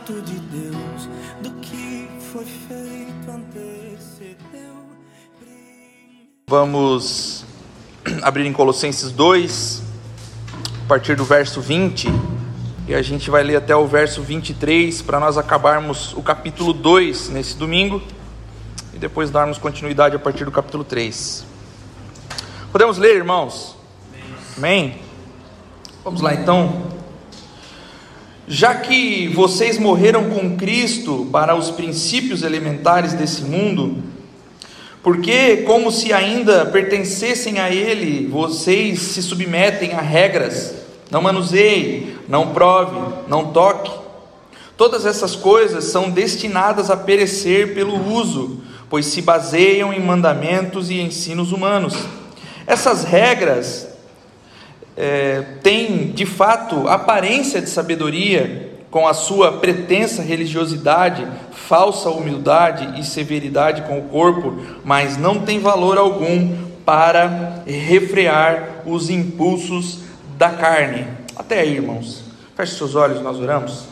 ato 0.00 0.20
de 0.22 0.38
Deus 0.38 1.08
do 1.42 1.50
que 1.60 2.08
foi 2.32 2.44
feito 2.44 3.30
antecedeu. 3.30 4.74
Vamos 6.48 7.44
abrir 8.22 8.46
em 8.46 8.52
Colossenses 8.52 9.12
2, 9.12 9.82
a 10.84 10.88
partir 10.88 11.16
do 11.16 11.24
verso 11.24 11.60
20, 11.60 12.08
e 12.88 12.94
a 12.94 13.02
gente 13.02 13.30
vai 13.30 13.42
ler 13.42 13.56
até 13.56 13.76
o 13.76 13.86
verso 13.86 14.22
23 14.22 15.02
para 15.02 15.20
nós 15.20 15.36
acabarmos 15.36 16.14
o 16.14 16.22
capítulo 16.22 16.72
2 16.72 17.28
nesse 17.28 17.56
domingo 17.56 18.02
e 18.94 18.98
depois 18.98 19.30
darmos 19.30 19.58
continuidade 19.58 20.16
a 20.16 20.18
partir 20.18 20.44
do 20.44 20.50
capítulo 20.50 20.82
3. 20.82 21.44
Podemos 22.72 22.96
ler, 22.96 23.16
irmãos? 23.16 23.76
Amém? 24.56 24.98
Vamos 26.02 26.22
lá 26.22 26.32
então. 26.34 26.99
Já 28.52 28.74
que 28.74 29.28
vocês 29.28 29.78
morreram 29.78 30.28
com 30.28 30.56
Cristo 30.56 31.28
para 31.30 31.54
os 31.54 31.70
princípios 31.70 32.42
elementares 32.42 33.12
desse 33.12 33.42
mundo, 33.42 34.02
porque, 35.04 35.58
como 35.58 35.92
se 35.92 36.12
ainda 36.12 36.66
pertencessem 36.66 37.60
a 37.60 37.70
Ele, 37.70 38.26
vocês 38.26 38.98
se 38.98 39.22
submetem 39.22 39.92
a 39.92 40.00
regras: 40.00 40.74
não 41.12 41.22
manuseie, 41.22 42.16
não 42.28 42.52
prove, 42.52 42.96
não 43.28 43.52
toque. 43.52 43.92
Todas 44.76 45.06
essas 45.06 45.36
coisas 45.36 45.84
são 45.84 46.10
destinadas 46.10 46.90
a 46.90 46.96
perecer 46.96 47.72
pelo 47.72 48.04
uso, 48.12 48.62
pois 48.88 49.06
se 49.06 49.22
baseiam 49.22 49.92
em 49.92 50.00
mandamentos 50.00 50.90
e 50.90 51.00
ensinos 51.00 51.52
humanos. 51.52 51.94
Essas 52.66 53.04
regras 53.04 53.89
é, 55.00 55.42
têm, 55.62 56.08
de 56.08 56.26
fato, 56.26 56.86
aparência 56.86 57.58
de 57.62 57.70
sabedoria, 57.70 58.68
com 58.90 59.08
a 59.08 59.14
sua 59.14 59.52
pretensa 59.52 60.20
religiosidade, 60.20 61.26
falsa 61.52 62.10
humildade 62.10 63.00
e 63.00 63.04
severidade 63.04 63.82
com 63.82 63.98
o 63.98 64.02
corpo, 64.02 64.60
mas 64.84 65.16
não 65.16 65.40
tem 65.40 65.58
valor 65.58 65.96
algum 65.96 66.54
para 66.84 67.62
refrear 67.66 68.82
os 68.84 69.08
impulsos 69.08 70.00
da 70.36 70.50
carne. 70.50 71.06
Até 71.34 71.60
aí, 71.60 71.76
irmãos. 71.76 72.22
Feche 72.54 72.74
seus 72.74 72.94
olhos, 72.94 73.22
nós 73.22 73.38
oramos. 73.38 73.89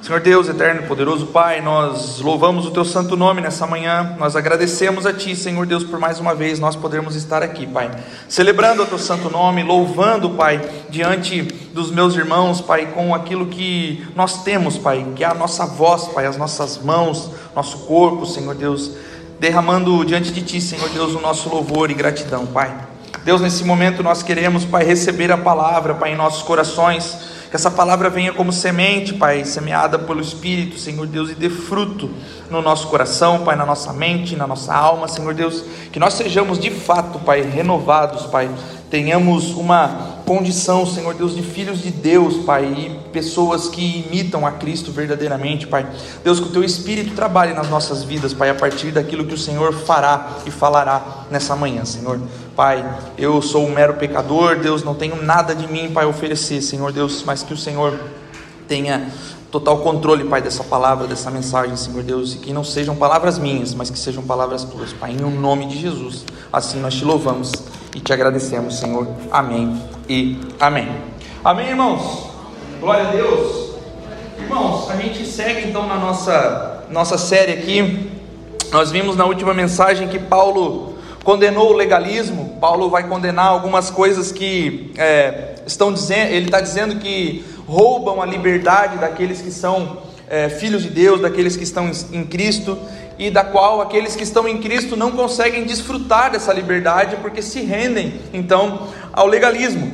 Senhor 0.00 0.20
Deus, 0.20 0.48
eterno 0.48 0.82
e 0.82 0.86
poderoso 0.86 1.26
Pai, 1.26 1.60
nós 1.60 2.20
louvamos 2.20 2.64
o 2.64 2.70
Teu 2.70 2.84
santo 2.84 3.16
nome 3.16 3.40
nessa 3.40 3.66
manhã, 3.66 4.14
nós 4.16 4.36
agradecemos 4.36 5.04
a 5.04 5.12
Ti, 5.12 5.34
Senhor 5.34 5.66
Deus, 5.66 5.82
por 5.82 5.98
mais 5.98 6.20
uma 6.20 6.36
vez 6.36 6.60
nós 6.60 6.76
podermos 6.76 7.16
estar 7.16 7.42
aqui, 7.42 7.66
Pai, 7.66 7.90
celebrando 8.28 8.84
o 8.84 8.86
Teu 8.86 8.98
santo 8.98 9.28
nome, 9.28 9.62
louvando, 9.62 10.30
Pai, 10.30 10.62
diante 10.88 11.42
dos 11.74 11.90
meus 11.90 12.14
irmãos, 12.14 12.60
Pai, 12.60 12.86
com 12.86 13.12
aquilo 13.12 13.46
que 13.46 14.06
nós 14.14 14.44
temos, 14.44 14.78
Pai, 14.78 15.04
que 15.16 15.24
é 15.24 15.26
a 15.26 15.34
nossa 15.34 15.66
voz, 15.66 16.06
Pai, 16.06 16.26
as 16.26 16.36
nossas 16.36 16.78
mãos, 16.78 17.32
nosso 17.54 17.78
corpo, 17.80 18.24
Senhor 18.24 18.54
Deus, 18.54 18.92
derramando 19.40 20.04
diante 20.04 20.30
de 20.30 20.42
Ti, 20.42 20.60
Senhor 20.60 20.88
Deus, 20.90 21.14
o 21.14 21.20
nosso 21.20 21.48
louvor 21.48 21.90
e 21.90 21.94
gratidão, 21.94 22.46
Pai. 22.46 22.72
Deus, 23.24 23.40
nesse 23.40 23.64
momento 23.64 24.02
nós 24.02 24.22
queremos, 24.22 24.64
Pai, 24.64 24.84
receber 24.84 25.32
a 25.32 25.36
palavra, 25.36 25.92
Pai, 25.92 26.12
em 26.12 26.16
nossos 26.16 26.42
corações 26.42 27.36
que 27.48 27.56
essa 27.56 27.70
palavra 27.70 28.10
venha 28.10 28.32
como 28.32 28.52
semente, 28.52 29.14
Pai, 29.14 29.44
semeada 29.44 29.98
pelo 29.98 30.20
Espírito, 30.20 30.78
Senhor 30.78 31.06
Deus, 31.06 31.30
e 31.30 31.34
dê 31.34 31.48
fruto 31.48 32.10
no 32.50 32.60
nosso 32.60 32.88
coração, 32.88 33.40
Pai, 33.44 33.56
na 33.56 33.64
nossa 33.64 33.92
mente, 33.92 34.36
na 34.36 34.46
nossa 34.46 34.74
alma, 34.74 35.08
Senhor 35.08 35.32
Deus. 35.32 35.64
Que 35.90 35.98
nós 35.98 36.14
sejamos 36.14 36.58
de 36.58 36.70
fato, 36.70 37.18
Pai, 37.18 37.40
renovados, 37.40 38.26
Pai. 38.26 38.50
Tenhamos 38.90 39.50
uma 39.50 40.17
condição, 40.28 40.84
Senhor 40.84 41.14
Deus, 41.14 41.34
de 41.34 41.40
filhos 41.40 41.80
de 41.80 41.90
Deus, 41.90 42.44
Pai, 42.44 42.66
e 42.66 43.10
pessoas 43.10 43.66
que 43.66 44.04
imitam 44.06 44.46
a 44.46 44.52
Cristo 44.52 44.92
verdadeiramente, 44.92 45.66
Pai. 45.66 45.88
Deus, 46.22 46.38
que 46.38 46.48
o 46.48 46.50
Teu 46.50 46.62
Espírito 46.62 47.14
trabalhe 47.14 47.54
nas 47.54 47.70
nossas 47.70 48.04
vidas, 48.04 48.34
Pai, 48.34 48.50
a 48.50 48.54
partir 48.54 48.92
daquilo 48.92 49.24
que 49.24 49.32
o 49.32 49.38
Senhor 49.38 49.72
fará 49.72 50.36
e 50.44 50.50
falará 50.50 51.24
nessa 51.30 51.56
manhã, 51.56 51.82
Senhor. 51.86 52.20
Pai, 52.54 52.86
eu 53.16 53.40
sou 53.40 53.66
um 53.66 53.72
mero 53.72 53.94
pecador, 53.94 54.56
Deus, 54.56 54.84
não 54.84 54.94
tenho 54.94 55.22
nada 55.22 55.54
de 55.54 55.66
mim 55.66 55.90
para 55.90 56.06
oferecer, 56.06 56.60
Senhor 56.60 56.92
Deus, 56.92 57.22
mas 57.24 57.42
que 57.42 57.54
o 57.54 57.56
Senhor 57.56 57.98
tenha 58.68 59.10
total 59.50 59.78
controle, 59.78 60.24
Pai, 60.24 60.42
dessa 60.42 60.62
palavra, 60.62 61.06
dessa 61.06 61.30
mensagem, 61.30 61.74
Senhor 61.74 62.02
Deus, 62.02 62.34
e 62.34 62.36
que 62.36 62.52
não 62.52 62.62
sejam 62.62 62.94
palavras 62.94 63.38
minhas, 63.38 63.72
mas 63.72 63.88
que 63.88 63.98
sejam 63.98 64.22
palavras 64.22 64.62
tuas, 64.62 64.92
Pai, 64.92 65.12
em 65.12 65.16
nome 65.16 65.64
de 65.68 65.80
Jesus. 65.80 66.26
Assim 66.52 66.80
nós 66.80 66.92
te 66.92 67.04
louvamos 67.06 67.50
e 67.94 68.00
te 68.00 68.12
agradecemos, 68.12 68.78
Senhor. 68.78 69.06
Amém 69.30 69.80
e 70.08 70.38
amém. 70.60 70.88
Amém, 71.44 71.68
irmãos? 71.68 72.30
Glória 72.80 73.08
a 73.08 73.10
Deus. 73.10 73.74
Irmãos, 74.38 74.90
a 74.90 74.96
gente 74.96 75.26
segue 75.26 75.68
então 75.68 75.86
na 75.86 75.96
nossa, 75.96 76.84
nossa 76.90 77.18
série 77.18 77.52
aqui. 77.52 78.10
Nós 78.70 78.90
vimos 78.90 79.16
na 79.16 79.24
última 79.24 79.54
mensagem 79.54 80.08
que 80.08 80.18
Paulo 80.18 80.98
condenou 81.24 81.72
o 81.72 81.76
legalismo, 81.76 82.56
Paulo 82.60 82.88
vai 82.88 83.06
condenar 83.06 83.46
algumas 83.46 83.90
coisas 83.90 84.32
que 84.32 84.92
é, 84.96 85.56
estão 85.66 85.92
dizendo, 85.92 86.32
ele 86.32 86.46
está 86.46 86.60
dizendo 86.60 86.96
que 86.96 87.44
roubam 87.66 88.22
a 88.22 88.26
liberdade 88.26 88.96
daqueles 88.96 89.42
que 89.42 89.50
são 89.50 89.98
é, 90.30 90.48
filhos 90.48 90.82
de 90.82 90.90
Deus, 90.90 91.20
daqueles 91.20 91.56
que 91.56 91.64
estão 91.64 91.90
em 92.12 92.24
Cristo, 92.24 92.78
e 93.18 93.30
da 93.30 93.42
qual 93.42 93.80
aqueles 93.80 94.14
que 94.14 94.22
estão 94.22 94.46
em 94.46 94.58
Cristo 94.58 94.96
não 94.96 95.10
conseguem 95.10 95.64
desfrutar 95.64 96.30
dessa 96.30 96.52
liberdade 96.52 97.16
porque 97.16 97.42
se 97.42 97.60
rendem 97.60 98.20
então 98.32 98.88
ao 99.12 99.26
legalismo. 99.26 99.92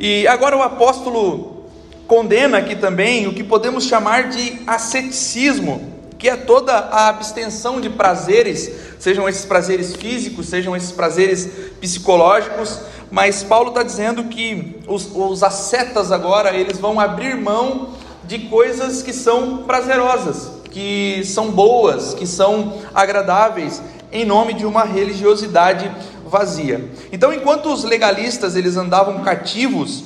E 0.00 0.26
agora 0.26 0.56
o 0.56 0.62
apóstolo 0.62 1.66
condena 2.06 2.58
aqui 2.58 2.74
também 2.74 3.26
o 3.26 3.34
que 3.34 3.44
podemos 3.44 3.84
chamar 3.84 4.30
de 4.30 4.58
asceticismo, 4.66 5.92
que 6.18 6.28
é 6.28 6.36
toda 6.36 6.72
a 6.72 7.08
abstenção 7.08 7.80
de 7.80 7.90
prazeres, 7.90 8.70
sejam 8.98 9.28
esses 9.28 9.44
prazeres 9.44 9.94
físicos, 9.94 10.48
sejam 10.48 10.74
esses 10.74 10.92
prazeres 10.92 11.48
psicológicos, 11.80 12.80
mas 13.10 13.42
Paulo 13.42 13.68
está 13.68 13.82
dizendo 13.82 14.24
que 14.24 14.80
os, 14.86 15.10
os 15.14 15.42
ascetas 15.42 16.10
agora, 16.10 16.56
eles 16.56 16.78
vão 16.78 16.98
abrir 16.98 17.36
mão 17.36 17.90
de 18.24 18.40
coisas 18.40 19.02
que 19.02 19.12
são 19.12 19.58
prazerosas, 19.58 20.50
que 20.70 21.22
são 21.24 21.50
boas, 21.50 22.14
que 22.14 22.26
são 22.26 22.80
agradáveis, 22.94 23.82
em 24.10 24.24
nome 24.24 24.54
de 24.54 24.66
uma 24.66 24.84
religiosidade 24.84 25.90
vazia. 26.26 26.90
Então, 27.12 27.32
enquanto 27.32 27.72
os 27.72 27.84
legalistas 27.84 28.56
eles 28.56 28.76
andavam 28.76 29.22
cativos 29.22 30.04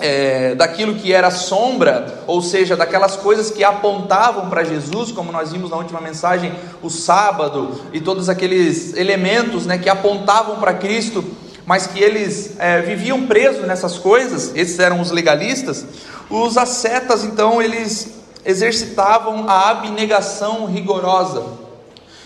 é, 0.00 0.54
daquilo 0.54 0.94
que 0.94 1.12
era 1.12 1.30
sombra, 1.30 2.22
ou 2.26 2.40
seja, 2.40 2.76
daquelas 2.76 3.16
coisas 3.16 3.50
que 3.50 3.62
apontavam 3.62 4.48
para 4.48 4.64
Jesus, 4.64 5.12
como 5.12 5.30
nós 5.30 5.52
vimos 5.52 5.70
na 5.70 5.76
última 5.76 6.00
mensagem, 6.00 6.52
o 6.82 6.88
sábado 6.88 7.80
e 7.92 8.00
todos 8.00 8.28
aqueles 8.28 8.96
elementos 8.96 9.66
né, 9.66 9.76
que 9.76 9.88
apontavam 9.88 10.56
para 10.56 10.74
Cristo, 10.74 11.22
mas 11.70 11.86
que 11.86 12.02
eles 12.02 12.58
é, 12.58 12.80
viviam 12.80 13.28
presos 13.28 13.64
nessas 13.64 13.96
coisas, 13.96 14.50
esses 14.56 14.76
eram 14.80 15.00
os 15.00 15.12
legalistas, 15.12 15.86
os 16.28 16.58
ascetas 16.58 17.22
então 17.22 17.62
eles 17.62 18.14
exercitavam 18.44 19.48
a 19.48 19.70
abnegação 19.70 20.66
rigorosa. 20.66 21.44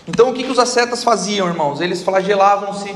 Então 0.09 0.31
o 0.31 0.33
que, 0.33 0.45
que 0.45 0.51
os 0.51 0.59
ascetas 0.59 1.05
faziam, 1.05 1.47
irmãos? 1.47 1.83
Eles 1.83 2.03
flagelavam-se 2.03 2.91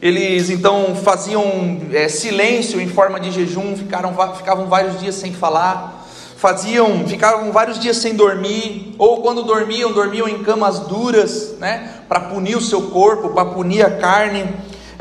eles 0.00 0.48
então 0.48 0.96
faziam 0.96 1.44
é, 1.92 2.08
silêncio 2.08 2.80
em 2.80 2.88
forma 2.88 3.20
de 3.20 3.30
jejum, 3.30 3.76
ficaram, 3.76 4.16
ficavam 4.34 4.68
vários 4.68 4.98
dias 5.00 5.16
sem 5.16 5.34
falar, 5.34 6.02
faziam, 6.38 7.06
ficavam 7.06 7.52
vários 7.52 7.78
dias 7.78 7.98
sem 7.98 8.14
dormir, 8.14 8.94
ou 8.96 9.20
quando 9.20 9.42
dormiam, 9.42 9.92
dormiam 9.92 10.26
em 10.26 10.42
camas 10.42 10.78
duras, 10.80 11.56
né, 11.58 12.00
para 12.08 12.20
punir 12.20 12.56
o 12.56 12.60
seu 12.62 12.88
corpo, 12.88 13.28
para 13.28 13.44
punir 13.44 13.84
a 13.84 13.90
carne, 13.90 14.48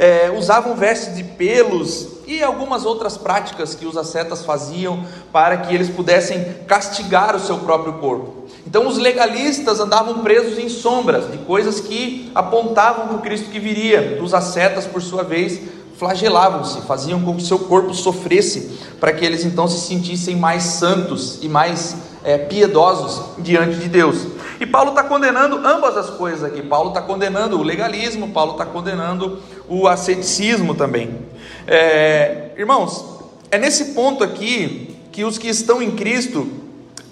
é, 0.01 0.33
usavam 0.35 0.75
vestes 0.75 1.15
de 1.15 1.23
pelos 1.23 2.07
e 2.25 2.41
algumas 2.41 2.85
outras 2.85 3.17
práticas 3.17 3.75
que 3.75 3.85
os 3.85 3.95
ascetas 3.95 4.43
faziam 4.43 5.05
para 5.31 5.57
que 5.57 5.75
eles 5.75 5.89
pudessem 5.89 6.43
castigar 6.65 7.35
o 7.35 7.39
seu 7.39 7.59
próprio 7.59 7.93
corpo. 7.93 8.47
Então 8.65 8.87
os 8.87 8.97
legalistas 8.97 9.79
andavam 9.79 10.23
presos 10.23 10.57
em 10.57 10.69
sombras 10.69 11.31
de 11.31 11.37
coisas 11.39 11.79
que 11.79 12.31
apontavam 12.33 13.09
para 13.09 13.17
o 13.17 13.21
Cristo 13.21 13.51
que 13.51 13.59
viria. 13.59 14.17
Os 14.23 14.33
ascetas, 14.33 14.87
por 14.87 15.03
sua 15.03 15.21
vez, 15.21 15.61
flagelavam-se, 15.99 16.81
faziam 16.81 17.21
com 17.21 17.35
que 17.35 17.43
seu 17.43 17.59
corpo 17.59 17.93
sofresse, 17.93 18.79
para 18.99 19.13
que 19.13 19.23
eles 19.23 19.45
então 19.45 19.67
se 19.67 19.87
sentissem 19.87 20.35
mais 20.35 20.63
santos 20.63 21.37
e 21.43 21.47
mais 21.47 21.95
é, 22.23 22.39
piedosos 22.39 23.21
diante 23.37 23.75
de 23.75 23.87
Deus. 23.87 24.17
E 24.61 24.65
Paulo 24.67 24.89
está 24.89 25.01
condenando 25.01 25.57
ambas 25.65 25.97
as 25.97 26.11
coisas 26.11 26.43
aqui. 26.43 26.61
Paulo 26.61 26.89
está 26.89 27.01
condenando 27.01 27.57
o 27.57 27.63
legalismo, 27.63 28.29
Paulo 28.29 28.51
está 28.51 28.63
condenando 28.63 29.41
o 29.67 29.87
asceticismo 29.87 30.75
também. 30.75 31.17
É, 31.65 32.51
irmãos, 32.55 33.03
é 33.49 33.57
nesse 33.57 33.85
ponto 33.85 34.23
aqui 34.23 34.95
que 35.11 35.23
os 35.23 35.39
que 35.39 35.47
estão 35.47 35.81
em 35.81 35.89
Cristo 35.89 36.47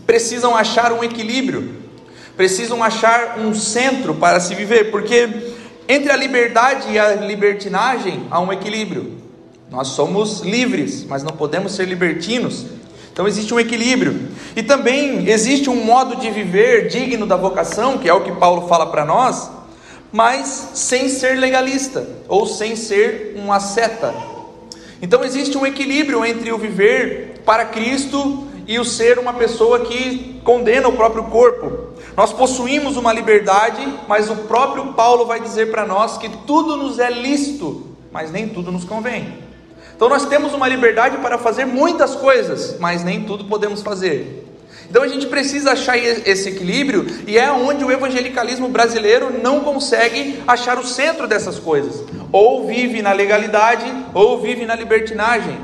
precisam 0.06 0.56
achar 0.56 0.94
um 0.94 1.04
equilíbrio, 1.04 1.74
precisam 2.38 2.84
achar 2.84 3.40
um 3.40 3.56
centro 3.56 4.14
para 4.14 4.40
se 4.40 4.54
viver, 4.54 4.92
porque 4.92 5.56
entre 5.88 6.12
a 6.12 6.16
liberdade 6.16 6.92
e 6.92 7.00
a 7.00 7.16
libertinagem 7.16 8.28
há 8.30 8.40
um 8.40 8.54
equilíbrio. 8.54 9.18
Nós 9.72 9.88
somos 9.88 10.42
livres, 10.42 11.04
mas 11.04 11.24
não 11.24 11.32
podemos 11.32 11.72
ser 11.72 11.88
libertinos. 11.88 12.68
Então 13.20 13.28
existe 13.28 13.54
um 13.54 13.60
equilíbrio. 13.60 14.30
E 14.56 14.64
também 14.64 15.28
existe 15.28 15.70
um 15.70 15.84
modo 15.84 16.16
de 16.16 16.32
viver 16.32 16.88
digno 16.88 17.26
da 17.26 17.36
vocação, 17.36 17.98
que 17.98 18.08
é 18.08 18.14
o 18.14 18.22
que 18.22 18.32
Paulo 18.32 18.70
fala 18.70 18.86
para 18.86 19.04
nós, 19.04 19.52
mas 20.10 20.70
sem 20.76 21.10
ser 21.10 21.38
legalista 21.38 22.08
ou 22.30 22.46
sem 22.46 22.78
ser 22.78 23.36
um 23.36 23.52
asceta. 23.52 24.16
Então 25.02 25.22
existe 25.22 25.58
um 25.58 25.66
equilíbrio 25.66 26.24
entre 26.24 26.54
o 26.54 26.58
viver 26.58 27.42
para 27.46 27.66
Cristo 27.66 28.48
e 28.66 28.80
o 28.80 28.86
ser 28.86 29.20
uma 29.20 29.34
pessoa 29.34 29.82
que 29.82 30.40
condena 30.46 30.88
o 30.88 30.94
próprio 30.94 31.26
corpo. 31.26 31.90
Nós 32.16 32.32
possuímos 32.32 32.96
uma 32.96 33.12
liberdade, 33.12 33.86
mas 34.08 34.30
o 34.30 34.36
próprio 34.48 34.94
Paulo 34.94 35.26
vai 35.26 35.42
dizer 35.42 35.70
para 35.72 35.86
nós 35.86 36.18
que 36.18 36.30
tudo 36.48 36.78
nos 36.78 37.00
é 37.00 37.10
lícito, 37.10 37.86
mas 38.14 38.32
nem 38.32 38.48
tudo 38.48 38.72
nos 38.72 38.86
convém. 38.86 39.49
Então 40.00 40.08
nós 40.08 40.28
temos 40.28 40.54
uma 40.54 40.66
liberdade 40.66 41.18
para 41.18 41.38
fazer 41.38 41.66
muitas 41.66 42.16
coisas, 42.16 42.78
mas 42.80 43.04
nem 43.04 43.26
tudo 43.26 43.44
podemos 43.44 43.82
fazer. 43.82 44.48
Então 44.90 45.04
a 45.04 45.08
gente 45.10 45.28
precisa 45.28 45.74
achar 45.74 45.98
esse 45.98 46.48
equilíbrio 46.48 47.06
e 47.28 47.38
é 47.38 47.52
onde 47.52 47.84
o 47.84 47.92
evangelicalismo 47.92 48.70
brasileiro 48.70 49.42
não 49.44 49.60
consegue 49.60 50.42
achar 50.48 50.80
o 50.80 50.86
centro 50.86 51.28
dessas 51.28 51.60
coisas. 51.60 52.02
Ou 52.32 52.66
vive 52.66 53.02
na 53.02 53.12
legalidade 53.12 53.94
ou 54.14 54.40
vive 54.40 54.66
na 54.66 54.74
libertinagem. 54.74 55.60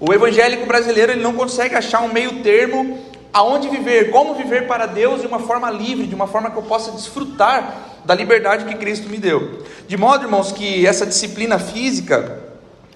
O 0.00 0.12
evangélico 0.12 0.66
brasileiro 0.66 1.12
ele 1.12 1.22
não 1.22 1.34
consegue 1.34 1.76
achar 1.76 2.02
um 2.02 2.12
meio 2.12 2.42
termo 2.42 2.98
aonde 3.32 3.68
viver, 3.68 4.10
como 4.10 4.34
viver 4.34 4.66
para 4.66 4.86
Deus 4.86 5.20
de 5.20 5.28
uma 5.28 5.38
forma 5.38 5.70
livre, 5.70 6.08
de 6.08 6.14
uma 6.16 6.26
forma 6.26 6.50
que 6.50 6.56
eu 6.56 6.64
possa 6.64 6.90
desfrutar 6.90 8.00
da 8.04 8.16
liberdade 8.16 8.64
que 8.64 8.74
Cristo 8.74 9.08
me 9.08 9.16
deu. 9.16 9.62
De 9.86 9.96
modo, 9.96 10.24
irmãos, 10.24 10.50
que 10.50 10.84
essa 10.84 11.06
disciplina 11.06 11.56
física 11.56 12.49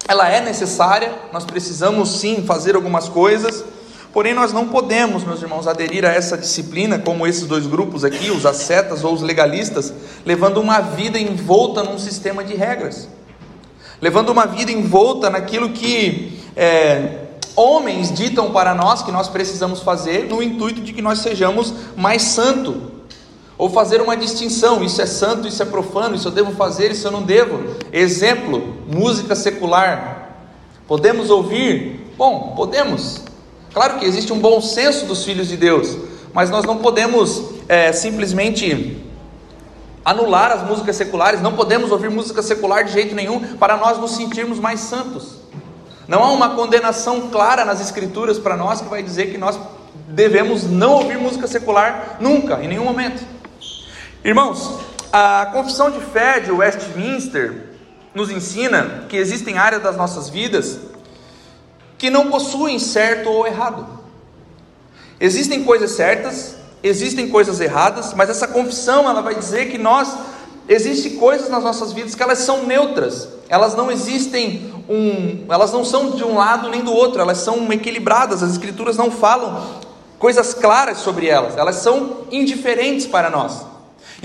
ela 0.07 0.29
é 0.29 0.39
necessária, 0.39 1.13
nós 1.33 1.45
precisamos 1.45 2.19
sim 2.19 2.43
fazer 2.45 2.75
algumas 2.75 3.09
coisas, 3.09 3.63
porém 4.13 4.33
nós 4.33 4.53
não 4.53 4.67
podemos, 4.67 5.23
meus 5.23 5.41
irmãos, 5.41 5.67
aderir 5.67 6.05
a 6.05 6.09
essa 6.09 6.37
disciplina 6.37 6.99
como 6.99 7.25
esses 7.25 7.47
dois 7.47 7.65
grupos 7.65 8.05
aqui, 8.05 8.29
os 8.29 8.45
ascetas 8.45 9.03
ou 9.03 9.13
os 9.13 9.21
legalistas, 9.21 9.93
levando 10.25 10.61
uma 10.61 10.79
vida 10.79 11.19
envolta 11.19 11.83
num 11.83 11.97
sistema 11.97 12.43
de 12.43 12.53
regras, 12.53 13.09
levando 13.99 14.29
uma 14.29 14.45
vida 14.45 14.71
envolta 14.71 15.29
naquilo 15.29 15.69
que 15.69 16.39
é, 16.55 17.25
homens 17.55 18.13
ditam 18.13 18.51
para 18.51 18.75
nós 18.75 19.01
que 19.01 19.11
nós 19.11 19.27
precisamos 19.27 19.81
fazer, 19.81 20.25
no 20.25 20.41
intuito 20.41 20.81
de 20.81 20.93
que 20.93 21.01
nós 21.01 21.19
sejamos 21.19 21.73
mais 21.97 22.21
santos 22.21 22.94
ou 23.57 23.69
fazer 23.69 24.01
uma 24.01 24.15
distinção: 24.17 24.83
isso 24.83 25.01
é 25.01 25.05
santo, 25.05 25.47
isso 25.47 25.61
é 25.61 25.65
profano, 25.65 26.15
isso 26.15 26.27
eu 26.27 26.31
devo 26.31 26.51
fazer, 26.51 26.91
isso 26.91 27.07
eu 27.07 27.11
não 27.11 27.23
devo. 27.23 27.75
Exemplo: 27.91 28.75
música 28.87 29.35
secular. 29.35 30.23
Podemos 30.87 31.29
ouvir? 31.29 32.13
Bom, 32.17 32.53
podemos. 32.55 33.21
Claro 33.73 33.99
que 33.99 34.05
existe 34.05 34.31
um 34.31 34.39
bom 34.39 34.61
senso 34.61 35.05
dos 35.05 35.25
filhos 35.25 35.47
de 35.47 35.57
Deus, 35.57 35.97
mas 36.33 36.49
nós 36.49 36.63
não 36.63 36.77
podemos 36.77 37.43
é, 37.67 37.91
simplesmente 37.91 39.03
anular 40.03 40.51
as 40.51 40.63
músicas 40.63 40.95
seculares, 40.95 41.41
não 41.41 41.53
podemos 41.53 41.91
ouvir 41.91 42.11
música 42.11 42.43
secular 42.43 42.85
de 42.85 42.93
jeito 42.93 43.15
nenhum 43.15 43.57
para 43.57 43.75
nós 43.75 43.97
nos 43.97 44.11
sentirmos 44.11 44.59
mais 44.59 44.79
santos. 44.81 45.41
Não 46.07 46.23
há 46.23 46.31
uma 46.31 46.49
condenação 46.49 47.29
clara 47.31 47.65
nas 47.65 47.81
Escrituras 47.81 48.37
para 48.37 48.55
nós 48.55 48.79
que 48.79 48.87
vai 48.87 49.01
dizer 49.01 49.31
que 49.31 49.37
nós 49.37 49.59
devemos 50.07 50.63
não 50.63 50.93
ouvir 50.93 51.17
música 51.17 51.47
secular 51.47 52.17
nunca, 52.19 52.63
em 52.63 52.67
nenhum 52.67 52.85
momento. 52.85 53.34
Irmãos, 54.25 54.79
a 55.13 55.51
confissão 55.53 55.91
de 55.91 55.99
fé 55.99 56.39
de 56.39 56.51
Westminster 56.51 57.75
nos 58.15 58.31
ensina 58.31 59.05
que 59.07 59.15
existem 59.15 59.59
áreas 59.59 59.83
das 59.83 59.95
nossas 59.95 60.29
vidas 60.29 60.79
que 61.95 62.09
não 62.09 62.31
possuem 62.31 62.79
certo 62.79 63.29
ou 63.29 63.45
errado. 63.45 63.85
Existem 65.19 65.63
coisas 65.63 65.91
certas, 65.91 66.55
existem 66.81 67.29
coisas 67.29 67.61
erradas, 67.61 68.15
mas 68.15 68.27
essa 68.31 68.47
confissão 68.47 69.07
ela 69.07 69.21
vai 69.21 69.35
dizer 69.35 69.67
que 69.67 69.77
nós 69.77 70.11
existem 70.67 71.17
coisas 71.17 71.47
nas 71.47 71.63
nossas 71.63 71.93
vidas 71.93 72.15
que 72.15 72.23
elas 72.23 72.39
são 72.39 72.65
neutras. 72.65 73.29
Elas 73.47 73.75
não 73.75 73.91
existem 73.91 74.73
um, 74.89 75.45
elas 75.47 75.71
não 75.71 75.85
são 75.85 76.09
de 76.09 76.23
um 76.23 76.33
lado 76.33 76.71
nem 76.71 76.83
do 76.83 76.91
outro, 76.91 77.21
elas 77.21 77.37
são 77.37 77.71
equilibradas. 77.71 78.41
As 78.41 78.53
escrituras 78.53 78.97
não 78.97 79.11
falam 79.11 79.81
coisas 80.17 80.51
claras 80.55 80.97
sobre 80.97 81.27
elas, 81.27 81.55
elas 81.55 81.75
são 81.75 82.25
indiferentes 82.31 83.05
para 83.05 83.29
nós. 83.29 83.74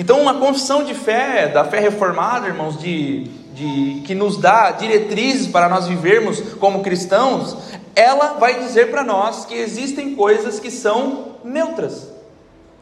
Então, 0.00 0.19
uma 0.19 0.32
confissão 0.32 0.82
de 0.82 0.94
fé, 0.94 1.47
da 1.49 1.62
fé 1.62 1.79
reformada, 1.79 2.49
irmãos, 2.49 2.79
de, 2.79 3.25
de, 3.52 4.00
que 4.00 4.14
nos 4.14 4.38
dá 4.38 4.70
diretrizes 4.70 5.47
para 5.47 5.69
nós 5.69 5.87
vivermos 5.87 6.41
como 6.55 6.82
cristãos, 6.82 7.55
ela 7.94 8.38
vai 8.38 8.61
dizer 8.61 8.91
para 8.91 9.05
nós 9.05 9.44
que 9.44 9.52
existem 9.52 10.14
coisas 10.14 10.58
que 10.58 10.70
são 10.70 11.37
neutras, 11.44 12.08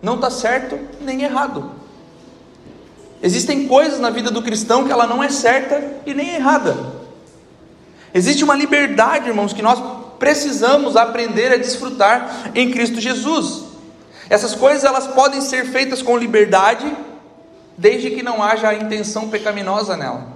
não 0.00 0.14
está 0.14 0.30
certo 0.30 0.78
nem 1.00 1.24
errado. 1.24 1.72
Existem 3.20 3.66
coisas 3.66 3.98
na 3.98 4.10
vida 4.10 4.30
do 4.30 4.40
cristão 4.40 4.84
que 4.84 4.92
ela 4.92 5.04
não 5.04 5.20
é 5.20 5.28
certa 5.28 5.94
e 6.06 6.14
nem 6.14 6.36
errada. 6.36 6.76
Existe 8.14 8.44
uma 8.44 8.54
liberdade, 8.54 9.28
irmãos, 9.28 9.52
que 9.52 9.60
nós 9.60 9.82
precisamos 10.20 10.96
aprender 10.96 11.50
a 11.50 11.56
desfrutar 11.56 12.52
em 12.54 12.70
Cristo 12.70 13.00
Jesus. 13.00 13.64
Essas 14.30 14.54
coisas 14.54 14.84
elas 14.84 15.08
podem 15.08 15.40
ser 15.40 15.64
feitas 15.64 16.00
com 16.00 16.16
liberdade, 16.16 17.07
desde 17.78 18.10
que 18.10 18.22
não 18.22 18.42
haja 18.42 18.68
a 18.68 18.74
intenção 18.74 19.28
pecaminosa 19.28 19.96
nela. 19.96 20.26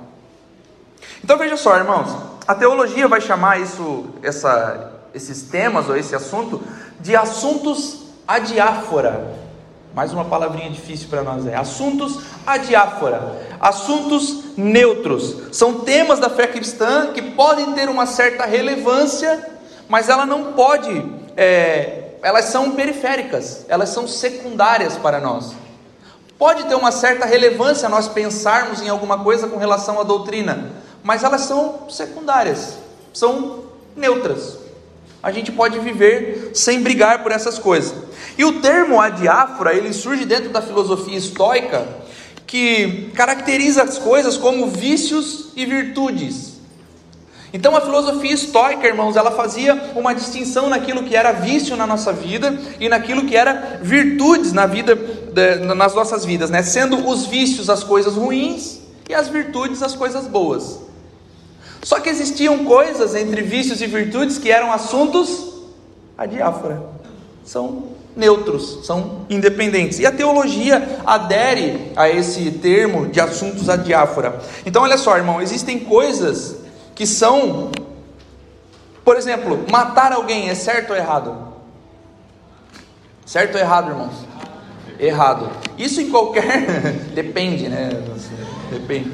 Então 1.23 1.37
veja 1.37 1.56
só, 1.56 1.77
irmãos, 1.77 2.17
a 2.47 2.55
teologia 2.55 3.09
vai 3.09 3.21
chamar 3.21 3.61
isso, 3.61 4.06
essa, 4.23 4.93
esses 5.12 5.43
temas 5.43 5.89
ou 5.89 5.97
esse 5.97 6.15
assunto 6.15 6.62
de 7.00 7.17
assuntos 7.17 8.05
adiáfora. 8.27 9.43
Mais 9.93 10.12
uma 10.12 10.25
palavrinha 10.25 10.71
difícil 10.71 11.09
para 11.11 11.23
nós 11.23 11.47
é 11.47 11.55
assuntos 11.55 12.21
adiáfora, 12.47 13.59
assuntos 13.61 14.56
neutros. 14.56 15.49
São 15.53 15.81
temas 15.81 16.19
da 16.19 16.31
fé 16.31 16.47
cristã 16.47 17.12
que 17.12 17.21
podem 17.21 17.73
ter 17.73 17.89
uma 17.89 18.06
certa 18.06 18.47
relevância, 18.47 19.50
mas 19.89 20.09
ela 20.09 20.25
não 20.25 20.53
pode 20.53 20.91
é, 21.37 22.03
elas 22.23 22.47
são 22.47 22.73
periféricas, 22.73 23.67
elas 23.69 23.89
são 23.89 24.06
secundárias 24.06 24.97
para 24.97 25.21
nós. 25.21 25.53
Pode 26.43 26.65
ter 26.65 26.75
uma 26.75 26.91
certa 26.91 27.25
relevância 27.25 27.89
nós 27.89 28.09
pensarmos 28.09 28.83
em 28.83 28.89
alguma 28.89 29.17
coisa 29.17 29.47
com 29.47 29.59
relação 29.59 30.00
à 30.00 30.03
doutrina, 30.03 30.73
mas 31.00 31.23
elas 31.23 31.43
são 31.43 31.89
secundárias, 31.89 32.79
são 33.15 33.62
neutras. 33.94 34.58
A 35.22 35.31
gente 35.31 35.53
pode 35.53 35.79
viver 35.79 36.51
sem 36.53 36.82
brigar 36.82 37.22
por 37.22 37.31
essas 37.31 37.61
coisas. 37.61 37.94
E 38.37 38.44
o 38.44 38.61
termo 38.61 39.01
adiáfora, 39.01 39.72
ele 39.72 39.93
surge 39.93 40.25
dentro 40.25 40.51
da 40.51 40.61
filosofia 40.61 41.17
estoica, 41.17 41.87
que 42.44 43.13
caracteriza 43.15 43.84
as 43.84 43.96
coisas 43.99 44.37
como 44.37 44.67
vícios 44.67 45.51
e 45.55 45.65
virtudes. 45.65 46.52
Então 47.53 47.77
a 47.77 47.81
filosofia 47.82 48.32
estoica, 48.32 48.87
irmãos, 48.87 49.15
ela 49.15 49.31
fazia 49.31 49.93
uma 49.94 50.15
distinção 50.15 50.71
naquilo 50.71 51.03
que 51.03 51.15
era 51.15 51.32
vício 51.32 51.77
na 51.77 51.87
nossa 51.87 52.13
vida 52.13 52.59
e 52.81 52.89
naquilo 52.89 53.27
que 53.27 53.37
era 53.37 53.79
virtudes 53.82 54.53
na 54.53 54.65
vida, 54.65 54.97
nas 55.77 55.94
nossas 55.94 56.25
vidas, 56.25 56.49
né? 56.49 56.63
Sendo 56.63 57.06
os 57.06 57.27
vícios 57.27 57.69
as 57.69 57.85
coisas 57.85 58.15
ruins 58.15 58.81
e 59.09 59.15
as 59.15 59.29
virtudes 59.29 59.82
as 59.82 59.94
coisas 59.94 60.27
boas. 60.27 60.81
Só 61.82 62.01
que 62.01 62.09
existiam 62.09 62.65
coisas 62.65 63.15
entre 63.15 63.43
vícios 63.43 63.82
e 63.82 63.87
virtudes 63.87 64.39
que 64.39 64.51
eram 64.51 64.73
assuntos 64.73 65.53
adiáfora. 66.17 66.82
São 67.44 67.89
neutros, 68.17 68.81
são 68.85 69.27
independentes. 69.29 69.99
E 69.99 70.06
a 70.06 70.13
teologia 70.13 71.01
adere 71.05 71.93
a 71.97 72.09
esse 72.09 72.51
termo 72.53 73.09
de 73.09 73.21
assuntos 73.21 73.69
adiáfora. 73.69 74.41
Então, 74.65 74.82
olha 74.82 74.97
só, 74.97 75.17
irmão, 75.17 75.43
existem 75.43 75.81
coisas 75.81 76.62
que 76.94 77.06
são, 77.06 77.70
por 79.05 79.17
exemplo, 79.17 79.65
matar 79.70 80.13
alguém 80.13 80.49
é 80.49 80.55
certo 80.55 80.91
ou 80.91 80.96
errado? 80.96 81.53
Certo 83.25 83.55
ou 83.55 83.61
errado, 83.61 83.91
irmãos? 83.91 84.15
Errado. 84.99 85.51
Isso 85.79 86.01
em 86.01 86.11
qualquer. 86.11 86.93
Depende, 87.15 87.69
né? 87.69 87.91
Depende. 88.70 89.11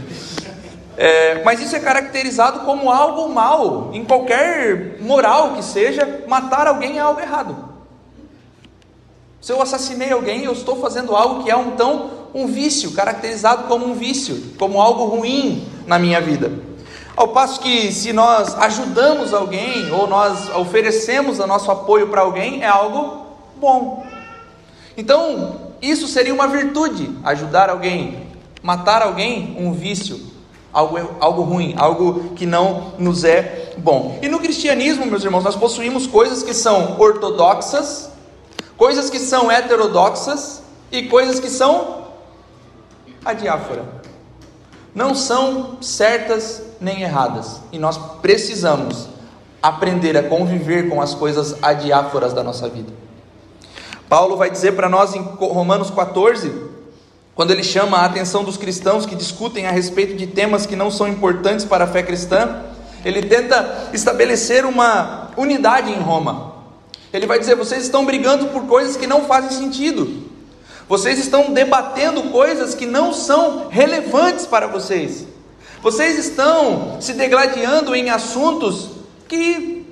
É, 0.96 1.44
mas 1.44 1.60
isso 1.60 1.76
é 1.76 1.80
caracterizado 1.80 2.60
como 2.60 2.90
algo 2.90 3.32
mal, 3.32 3.90
em 3.92 4.04
qualquer 4.04 4.96
moral 5.00 5.52
que 5.52 5.62
seja, 5.62 6.24
matar 6.26 6.66
alguém 6.66 6.98
é 6.98 7.00
algo 7.00 7.20
errado. 7.20 7.68
Se 9.40 9.52
eu 9.52 9.62
assassinei 9.62 10.10
alguém, 10.10 10.42
eu 10.42 10.52
estou 10.52 10.80
fazendo 10.80 11.14
algo 11.14 11.44
que 11.44 11.50
é 11.50 11.56
então 11.56 12.10
um 12.34 12.48
vício, 12.48 12.92
caracterizado 12.92 13.68
como 13.68 13.86
um 13.86 13.94
vício, 13.94 14.54
como 14.58 14.82
algo 14.82 15.04
ruim 15.04 15.68
na 15.86 15.98
minha 15.98 16.20
vida. 16.20 16.50
Ao 17.18 17.26
passo 17.26 17.58
que, 17.58 17.90
se 17.90 18.12
nós 18.12 18.54
ajudamos 18.54 19.34
alguém 19.34 19.90
ou 19.90 20.06
nós 20.06 20.54
oferecemos 20.54 21.40
o 21.40 21.48
nosso 21.48 21.68
apoio 21.68 22.06
para 22.06 22.20
alguém, 22.20 22.62
é 22.62 22.68
algo 22.68 23.26
bom. 23.56 24.06
Então, 24.96 25.56
isso 25.82 26.06
seria 26.06 26.32
uma 26.32 26.46
virtude, 26.46 27.10
ajudar 27.24 27.70
alguém. 27.70 28.28
Matar 28.62 29.02
alguém, 29.02 29.56
um 29.58 29.72
vício. 29.72 30.20
algo, 30.72 30.96
algo 31.18 31.42
ruim, 31.42 31.74
algo 31.76 32.34
que 32.36 32.46
não 32.46 32.92
nos 32.98 33.24
é 33.24 33.72
bom. 33.78 34.20
E 34.22 34.28
no 34.28 34.38
cristianismo, 34.38 35.04
meus 35.04 35.24
irmãos, 35.24 35.42
nós 35.42 35.56
possuímos 35.56 36.06
coisas 36.06 36.44
que 36.44 36.54
são 36.54 37.00
ortodoxas, 37.00 38.12
coisas 38.76 39.10
que 39.10 39.18
são 39.18 39.50
heterodoxas 39.50 40.62
e 40.92 41.02
coisas 41.02 41.40
que 41.40 41.50
são 41.50 42.04
adiáfora. 43.24 43.97
Não 44.94 45.14
são 45.14 45.78
certas 45.80 46.62
nem 46.80 47.02
erradas. 47.02 47.60
E 47.72 47.78
nós 47.78 47.98
precisamos 48.20 49.08
aprender 49.62 50.16
a 50.16 50.22
conviver 50.22 50.88
com 50.88 51.00
as 51.02 51.14
coisas 51.14 51.56
adiáforas 51.62 52.32
da 52.32 52.42
nossa 52.42 52.68
vida. 52.68 52.92
Paulo 54.08 54.36
vai 54.36 54.50
dizer 54.50 54.72
para 54.72 54.88
nós 54.88 55.14
em 55.14 55.20
Romanos 55.20 55.90
14, 55.90 56.52
quando 57.34 57.50
ele 57.50 57.62
chama 57.62 57.98
a 57.98 58.04
atenção 58.06 58.42
dos 58.42 58.56
cristãos 58.56 59.04
que 59.04 59.14
discutem 59.14 59.66
a 59.66 59.70
respeito 59.70 60.16
de 60.16 60.26
temas 60.26 60.64
que 60.64 60.74
não 60.74 60.90
são 60.90 61.06
importantes 61.06 61.64
para 61.64 61.84
a 61.84 61.86
fé 61.86 62.02
cristã, 62.02 62.62
ele 63.04 63.22
tenta 63.22 63.90
estabelecer 63.92 64.64
uma 64.64 65.30
unidade 65.36 65.92
em 65.92 66.00
Roma. 66.00 66.54
Ele 67.12 67.26
vai 67.26 67.38
dizer: 67.38 67.54
vocês 67.54 67.82
estão 67.82 68.04
brigando 68.04 68.46
por 68.48 68.66
coisas 68.66 68.96
que 68.96 69.06
não 69.06 69.24
fazem 69.24 69.50
sentido. 69.50 70.27
Vocês 70.88 71.18
estão 71.18 71.52
debatendo 71.52 72.24
coisas 72.24 72.74
que 72.74 72.86
não 72.86 73.12
são 73.12 73.68
relevantes 73.68 74.46
para 74.46 74.66
vocês. 74.66 75.26
Vocês 75.82 76.18
estão 76.18 76.96
se 77.00 77.12
degladiando 77.12 77.94
em 77.94 78.08
assuntos 78.08 78.88
que 79.28 79.86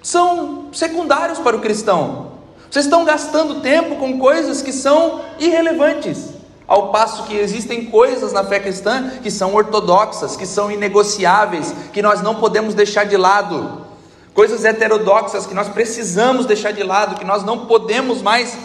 são 0.00 0.68
secundários 0.72 1.40
para 1.40 1.56
o 1.56 1.60
cristão. 1.60 2.28
Vocês 2.70 2.84
estão 2.84 3.04
gastando 3.04 3.60
tempo 3.60 3.96
com 3.96 4.18
coisas 4.18 4.62
que 4.62 4.72
são 4.72 5.22
irrelevantes. 5.40 6.30
Ao 6.68 6.92
passo 6.92 7.24
que 7.24 7.34
existem 7.34 7.86
coisas 7.86 8.32
na 8.32 8.44
fé 8.44 8.60
cristã 8.60 9.10
que 9.22 9.30
são 9.30 9.54
ortodoxas, 9.54 10.36
que 10.36 10.46
são 10.46 10.70
inegociáveis, 10.70 11.74
que 11.92 12.00
nós 12.00 12.22
não 12.22 12.36
podemos 12.36 12.74
deixar 12.74 13.04
de 13.04 13.16
lado. 13.16 13.86
Coisas 14.34 14.64
heterodoxas 14.64 15.46
que 15.46 15.54
nós 15.54 15.68
precisamos 15.68 16.46
deixar 16.46 16.72
de 16.72 16.84
lado, 16.84 17.16
que 17.18 17.24
nós 17.24 17.42
não 17.42 17.66
podemos 17.66 18.22
mais 18.22 18.56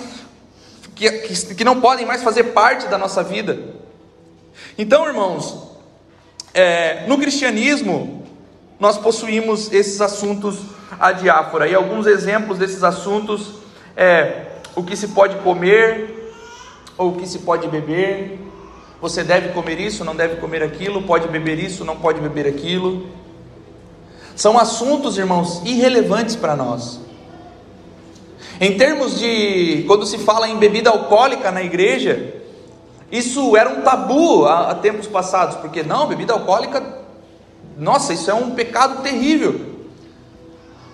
que, 1.12 1.36
que, 1.36 1.56
que 1.56 1.64
não 1.64 1.82
podem 1.82 2.06
mais 2.06 2.24
fazer 2.24 2.46
parte 2.46 2.88
da 2.88 2.98
nossa 2.98 3.24
vida. 3.24 3.60
Então, 4.78 5.06
irmãos, 5.06 5.72
é, 6.54 7.06
no 7.08 7.18
cristianismo, 7.18 8.24
nós 8.80 8.98
possuímos 8.98 9.72
esses 9.72 10.02
assuntos 10.02 10.60
adiáfora, 11.00 11.68
e 11.68 11.76
alguns 11.76 12.06
exemplos 12.06 12.58
desses 12.58 12.84
assuntos 12.84 13.54
é 13.96 14.48
o 14.76 14.84
que 14.84 14.96
se 14.96 15.10
pode 15.10 15.36
comer 15.38 16.34
ou 16.98 17.10
o 17.10 17.16
que 17.16 17.28
se 17.28 17.40
pode 17.40 17.68
beber. 17.68 18.40
Você 19.02 19.24
deve 19.24 19.50
comer 19.50 19.80
isso, 19.80 20.06
não 20.06 20.16
deve 20.16 20.38
comer 20.38 20.64
aquilo, 20.64 21.04
pode 21.04 21.28
beber 21.28 21.60
isso, 21.60 21.84
não 21.84 21.98
pode 21.98 22.22
beber 22.22 22.48
aquilo. 22.48 23.08
São 24.36 24.58
assuntos, 24.58 25.18
irmãos, 25.18 25.62
irrelevantes 25.66 26.36
para 26.36 26.56
nós. 26.56 27.00
Em 28.60 28.78
termos 28.78 29.20
de, 29.20 29.84
quando 29.88 30.06
se 30.06 30.18
fala 30.18 30.48
em 30.48 30.58
bebida 30.58 30.90
alcoólica 30.90 31.52
na 31.52 31.64
igreja, 31.64 32.34
isso 33.12 33.56
era 33.56 33.70
um 33.70 33.82
tabu 33.82 34.46
há, 34.46 34.72
há 34.72 34.76
tempos 34.76 35.08
passados, 35.08 35.58
porque 35.58 35.84
não, 35.84 36.08
bebida 36.08 36.34
alcoólica, 36.34 36.84
nossa, 37.78 38.14
isso 38.14 38.30
é 38.30 38.34
um 38.34 38.52
pecado 38.52 39.02
terrível. 39.02 39.74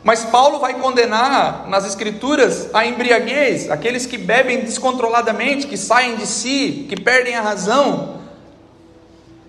Mas 0.04 0.24
Paulo 0.24 0.60
vai 0.60 0.76
condenar 0.76 1.68
nas 1.68 1.86
Escrituras 1.86 2.70
a 2.74 2.86
embriaguez, 2.86 3.70
aqueles 3.70 4.06
que 4.06 4.18
bebem 4.18 4.62
descontroladamente, 4.62 5.68
que 5.68 5.78
saem 5.78 6.16
de 6.16 6.26
si, 6.26 6.86
que 6.88 7.00
perdem 7.00 7.36
a 7.36 7.42
razão. 7.42 8.20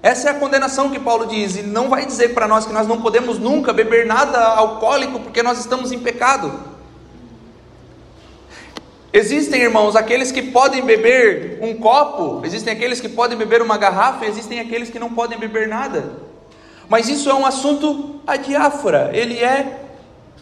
Essa 0.02 0.28
é 0.28 0.30
a 0.32 0.34
condenação 0.34 0.90
que 0.90 0.98
Paulo 0.98 1.26
diz, 1.26 1.56
e 1.56 1.62
não 1.62 1.88
vai 1.88 2.04
dizer 2.04 2.34
para 2.34 2.48
nós 2.48 2.66
que 2.66 2.72
nós 2.72 2.86
não 2.86 3.00
podemos 3.00 3.38
nunca 3.38 3.72
beber 3.72 4.06
nada 4.06 4.38
alcoólico 4.40 5.20
porque 5.20 5.42
nós 5.42 5.58
estamos 5.58 5.92
em 5.92 5.98
pecado. 6.00 6.69
Existem, 9.12 9.62
irmãos, 9.62 9.96
aqueles 9.96 10.30
que 10.30 10.40
podem 10.40 10.84
beber 10.84 11.58
um 11.60 11.74
copo, 11.74 12.46
existem 12.46 12.72
aqueles 12.72 13.00
que 13.00 13.08
podem 13.08 13.36
beber 13.36 13.60
uma 13.60 13.76
garrafa, 13.76 14.24
existem 14.24 14.60
aqueles 14.60 14.88
que 14.88 15.00
não 15.00 15.12
podem 15.12 15.36
beber 15.36 15.66
nada. 15.66 16.12
Mas 16.88 17.08
isso 17.08 17.28
é 17.28 17.34
um 17.34 17.44
assunto 17.44 18.20
adiáfora, 18.24 19.10
ele 19.12 19.38
é, 19.38 19.80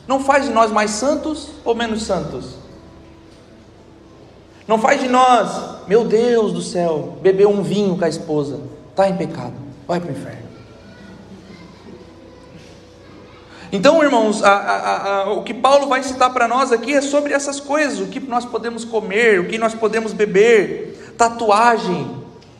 não 0.06 0.20
faz 0.20 0.44
de 0.44 0.50
nós 0.50 0.70
mais 0.70 0.90
santos 0.90 1.50
ou 1.64 1.74
menos 1.74 2.02
santos. 2.02 2.56
Não 4.66 4.78
faz 4.78 5.00
de 5.00 5.08
nós, 5.08 5.86
meu 5.88 6.04
Deus 6.04 6.52
do 6.52 6.60
céu, 6.60 7.16
beber 7.22 7.46
um 7.46 7.62
vinho 7.62 7.96
com 7.96 8.04
a 8.04 8.08
esposa, 8.08 8.60
está 8.90 9.08
em 9.08 9.16
pecado, 9.16 9.54
vai 9.86 9.98
para 9.98 10.10
o 10.10 10.12
inferno. 10.12 10.47
Então, 13.70 14.02
irmãos, 14.02 14.42
a, 14.42 14.50
a, 14.50 15.12
a, 15.12 15.32
o 15.32 15.42
que 15.42 15.52
Paulo 15.52 15.88
vai 15.88 16.02
citar 16.02 16.32
para 16.32 16.48
nós 16.48 16.72
aqui 16.72 16.94
é 16.94 17.00
sobre 17.02 17.34
essas 17.34 17.60
coisas: 17.60 18.00
o 18.00 18.06
que 18.06 18.18
nós 18.20 18.44
podemos 18.44 18.84
comer, 18.84 19.40
o 19.40 19.46
que 19.46 19.58
nós 19.58 19.74
podemos 19.74 20.12
beber, 20.12 21.14
tatuagem. 21.18 22.16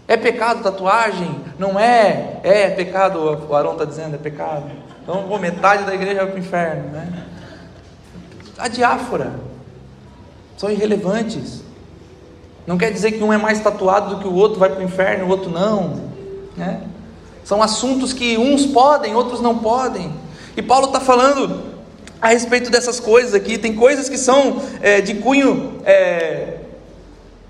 É 0.06 0.16
pecado 0.16 0.62
tatuagem? 0.62 1.38
Não 1.58 1.78
é? 1.78 2.40
É 2.42 2.70
pecado, 2.70 3.46
o 3.46 3.54
Arão 3.54 3.72
está 3.72 3.84
dizendo, 3.84 4.14
é 4.14 4.18
pecado. 4.18 4.70
Então, 5.02 5.26
oh, 5.30 5.38
metade 5.38 5.84
da 5.84 5.94
igreja 5.94 6.16
vai 6.16 6.26
para 6.26 6.36
o 6.36 6.38
inferno. 6.38 6.90
Né? 6.90 7.24
A 8.58 8.68
diáfora 8.68 9.32
são 10.56 10.70
irrelevantes. 10.70 11.62
Não 12.66 12.76
quer 12.76 12.90
dizer 12.90 13.12
que 13.12 13.22
um 13.22 13.32
é 13.32 13.38
mais 13.38 13.60
tatuado 13.60 14.16
do 14.16 14.20
que 14.20 14.28
o 14.28 14.34
outro, 14.34 14.58
vai 14.58 14.70
para 14.70 14.80
o 14.80 14.82
inferno, 14.82 15.26
o 15.26 15.28
outro 15.28 15.50
não. 15.50 16.10
Né? 16.56 16.82
São 17.44 17.62
assuntos 17.62 18.12
que 18.12 18.36
uns 18.36 18.66
podem, 18.66 19.14
outros 19.14 19.40
não 19.40 19.58
podem. 19.58 20.12
E 20.58 20.62
Paulo 20.62 20.86
está 20.86 20.98
falando 20.98 21.62
a 22.20 22.30
respeito 22.30 22.68
dessas 22.68 22.98
coisas 22.98 23.32
aqui. 23.32 23.56
Tem 23.56 23.76
coisas 23.76 24.08
que 24.08 24.18
são 24.18 24.60
é, 24.82 25.00
de 25.00 25.14
cunho, 25.14 25.80
é, 25.84 26.56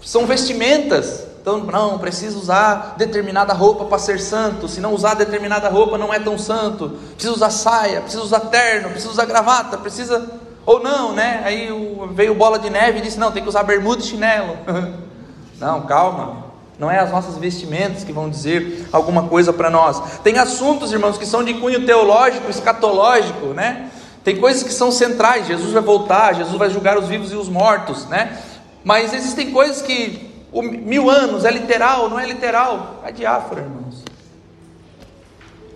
são 0.03 0.27
vestimentas. 0.27 1.27
Então, 1.41 1.61
não, 1.61 1.99
precisa 1.99 2.37
usar 2.37 2.97
determinada 2.99 3.55
roupa 3.55 3.87
para 3.87 3.99
ser 3.99 4.21
santo. 4.21 4.69
Se 4.69 4.79
não 4.79 4.93
usar 4.93 5.15
determinada 5.15 5.71
roupa, 5.71 5.97
não 5.97 6.13
é 6.13 6.21
tão 6.21 6.37
santo. 6.37 6.99
Precisa 7.15 7.33
usar 7.33 7.49
saia, 7.49 8.03
precisa 8.03 8.23
usar 8.23 8.41
terno, 8.41 8.91
precisa 8.91 9.11
usar 9.11 9.25
gravata, 9.25 9.79
precisa. 9.79 10.31
Ou 10.67 10.83
não, 10.83 11.15
né? 11.15 11.41
Aí 11.47 11.71
veio 12.13 12.35
bola 12.35 12.59
de 12.59 12.69
neve 12.69 12.99
e 12.99 13.01
disse: 13.01 13.19
não, 13.19 13.33
tem 13.33 13.43
que 13.43 13.49
usar 13.49 13.63
bermuda 13.63 14.03
e 14.03 14.05
chinelo. 14.05 14.55
não, 15.59 15.81
calma. 15.87 16.48
Não 16.79 16.91
é 16.91 16.99
as 16.99 17.11
nossas 17.11 17.37
vestimentas 17.37 18.05
que 18.05 18.13
vão 18.13 18.31
dizer 18.31 18.87
alguma 18.93 19.25
coisa 19.25 19.53
para 19.53 19.69
nós. 19.69 20.21
Tem 20.21 20.39
assuntos, 20.39 20.93
irmãos, 20.93 21.19
que 21.19 21.27
são 21.27 21.43
de 21.43 21.55
cunho 21.55 21.85
teológico, 21.85 22.49
escatológico, 22.49 23.47
né? 23.47 23.91
Tem 24.23 24.37
coisas 24.37 24.63
que 24.63 24.73
são 24.73 24.93
centrais. 24.93 25.47
Jesus 25.47 25.73
vai 25.73 25.83
voltar, 25.83 26.35
Jesus 26.35 26.57
vai 26.57 26.71
julgar 26.71 26.97
os 26.97 27.09
vivos 27.09 27.33
e 27.33 27.35
os 27.35 27.49
mortos, 27.49 28.07
né? 28.07 28.39
Mas 28.85 29.13
existem 29.13 29.51
coisas 29.51 29.83
que 29.83 30.31
mil 30.53 31.11
anos 31.11 31.45
é 31.45 31.51
literal, 31.51 32.09
não 32.09 32.19
é 32.19 32.27
literal, 32.27 33.03
é 33.05 33.11
diáfora, 33.11 33.63
irmãos. 33.63 34.05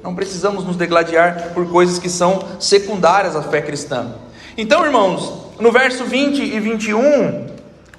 Não 0.02 0.14
precisamos 0.14 0.64
nos 0.64 0.76
degladiar 0.76 1.50
por 1.54 1.68
coisas 1.70 1.98
que 1.98 2.08
são 2.08 2.40
secundárias 2.60 3.36
à 3.36 3.42
fé 3.42 3.60
cristã. 3.60 4.14
Então, 4.56 4.84
irmãos, 4.84 5.32
no 5.58 5.70
verso 5.72 6.04
20 6.04 6.42
e 6.42 6.60
21, 6.60 7.46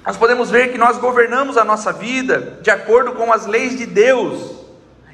nós 0.04 0.16
podemos 0.16 0.50
ver 0.50 0.70
que 0.70 0.78
nós 0.78 0.98
governamos 0.98 1.56
a 1.56 1.64
nossa 1.64 1.92
vida 1.92 2.58
de 2.60 2.70
acordo 2.70 3.12
com 3.12 3.32
as 3.32 3.46
leis 3.46 3.76
de 3.76 3.86
Deus 3.86 4.50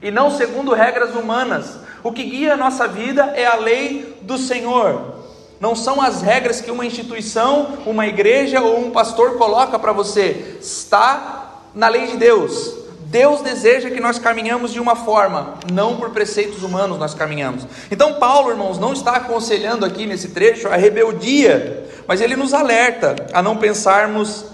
e 0.02 0.10
não 0.10 0.30
segundo 0.30 0.74
regras 0.74 1.14
humanas. 1.14 1.78
O 2.02 2.10
que 2.10 2.24
guia 2.24 2.54
a 2.54 2.56
nossa 2.56 2.88
vida 2.88 3.32
é 3.36 3.46
a 3.46 3.56
lei 3.56 4.18
do 4.22 4.36
Senhor. 4.36 5.20
Não 5.60 5.76
são 5.76 6.00
as 6.00 6.22
regras 6.22 6.60
que 6.60 6.70
uma 6.70 6.86
instituição, 6.86 7.78
uma 7.86 8.06
igreja 8.06 8.60
ou 8.60 8.80
um 8.80 8.90
pastor 8.90 9.36
coloca 9.36 9.78
para 9.78 9.92
você. 9.92 10.56
Está 10.60 11.60
na 11.74 11.88
lei 11.88 12.06
de 12.08 12.16
Deus. 12.16 12.80
Deus 13.02 13.42
deseja 13.42 13.90
que 13.90 14.00
nós 14.00 14.18
caminhamos 14.18 14.72
de 14.72 14.80
uma 14.80 14.94
forma, 14.94 15.54
não 15.72 15.96
por 15.96 16.10
preceitos 16.10 16.62
humanos 16.62 16.98
nós 16.98 17.12
caminhamos. 17.12 17.66
Então 17.90 18.14
Paulo, 18.14 18.50
irmãos, 18.50 18.78
não 18.78 18.92
está 18.92 19.16
aconselhando 19.16 19.84
aqui 19.84 20.06
nesse 20.06 20.28
trecho 20.28 20.68
a 20.68 20.76
rebeldia, 20.76 21.88
mas 22.06 22.20
ele 22.20 22.36
nos 22.36 22.54
alerta 22.54 23.16
a 23.32 23.42
não 23.42 23.56
pensarmos 23.56 24.46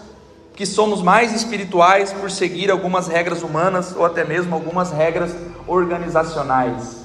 que 0.56 0.64
somos 0.64 1.02
mais 1.02 1.34
espirituais 1.34 2.12
por 2.14 2.30
seguir 2.30 2.70
algumas 2.70 3.06
regras 3.06 3.42
humanas 3.42 3.94
ou 3.94 4.04
até 4.06 4.24
mesmo 4.24 4.54
algumas 4.54 4.90
regras 4.90 5.30
organizacionais. 5.66 7.04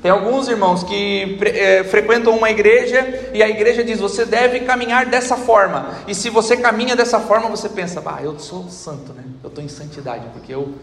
Tem 0.00 0.10
alguns 0.10 0.48
irmãos 0.48 0.84
que 0.84 1.38
é, 1.42 1.82
frequentam 1.82 2.36
uma 2.36 2.50
igreja 2.50 3.30
e 3.34 3.42
a 3.42 3.48
igreja 3.48 3.82
diz: 3.82 3.98
você 3.98 4.24
deve 4.24 4.60
caminhar 4.60 5.06
dessa 5.06 5.36
forma. 5.36 5.94
E 6.06 6.14
se 6.14 6.30
você 6.30 6.56
caminha 6.56 6.94
dessa 6.94 7.18
forma, 7.18 7.48
você 7.48 7.68
pensa: 7.68 8.00
bah, 8.00 8.20
eu 8.22 8.38
sou 8.38 8.68
santo, 8.68 9.12
né? 9.12 9.24
Eu 9.42 9.48
estou 9.48 9.64
em 9.64 9.68
santidade, 9.68 10.26
porque 10.32 10.54
eu 10.54 10.74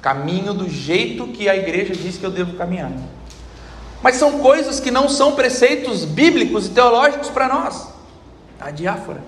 caminho 0.00 0.54
do 0.54 0.68
jeito 0.68 1.28
que 1.28 1.48
a 1.48 1.54
igreja 1.54 1.94
diz 1.94 2.16
que 2.16 2.24
eu 2.24 2.30
devo 2.30 2.56
caminhar. 2.56 2.90
Mas 4.02 4.16
são 4.16 4.38
coisas 4.38 4.80
que 4.80 4.90
não 4.90 5.08
são 5.08 5.32
preceitos 5.32 6.04
bíblicos 6.06 6.66
e 6.66 6.70
teológicos 6.70 7.28
para 7.28 7.48
nós. 7.48 7.86
A 8.58 8.70
diáfora. 8.70 9.20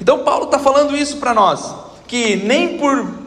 Então 0.00 0.24
Paulo 0.24 0.46
está 0.46 0.58
falando 0.58 0.96
isso 0.96 1.18
para 1.18 1.34
nós, 1.34 1.74
que 2.06 2.36
nem 2.36 2.78
por 2.78 3.24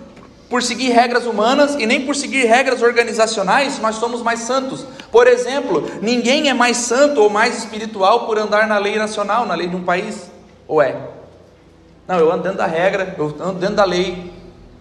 por 0.50 0.64
seguir 0.64 0.92
regras 0.92 1.26
humanas 1.26 1.76
e 1.76 1.86
nem 1.86 2.06
por 2.06 2.16
seguir 2.16 2.46
regras 2.46 2.82
organizacionais 2.82 3.80
nós 3.80 3.96
somos 3.96 4.22
mais 4.22 4.40
santos. 4.42 4.86
Por 5.12 5.28
exemplo, 5.28 5.84
ninguém 6.02 6.50
é 6.50 6.54
mais 6.54 6.78
santo 6.78 7.22
ou 7.22 7.30
mais 7.30 7.58
espiritual 7.58 8.26
por 8.26 8.38
andar 8.38 8.68
na 8.68 8.78
lei 8.78 8.98
nacional, 8.98 9.46
na 9.46 9.56
lei 9.56 9.68
de 9.68 9.76
um 9.76 9.84
país. 9.84 10.32
Ou 10.68 10.82
é? 10.82 10.96
Não, 12.08 12.18
eu 12.18 12.32
ando 12.32 12.44
dentro 12.44 12.58
da 12.58 12.66
regra, 12.66 13.14
eu 13.18 13.36
ando 13.42 13.60
dentro 13.60 13.76
da 13.76 13.84
lei. 13.84 14.32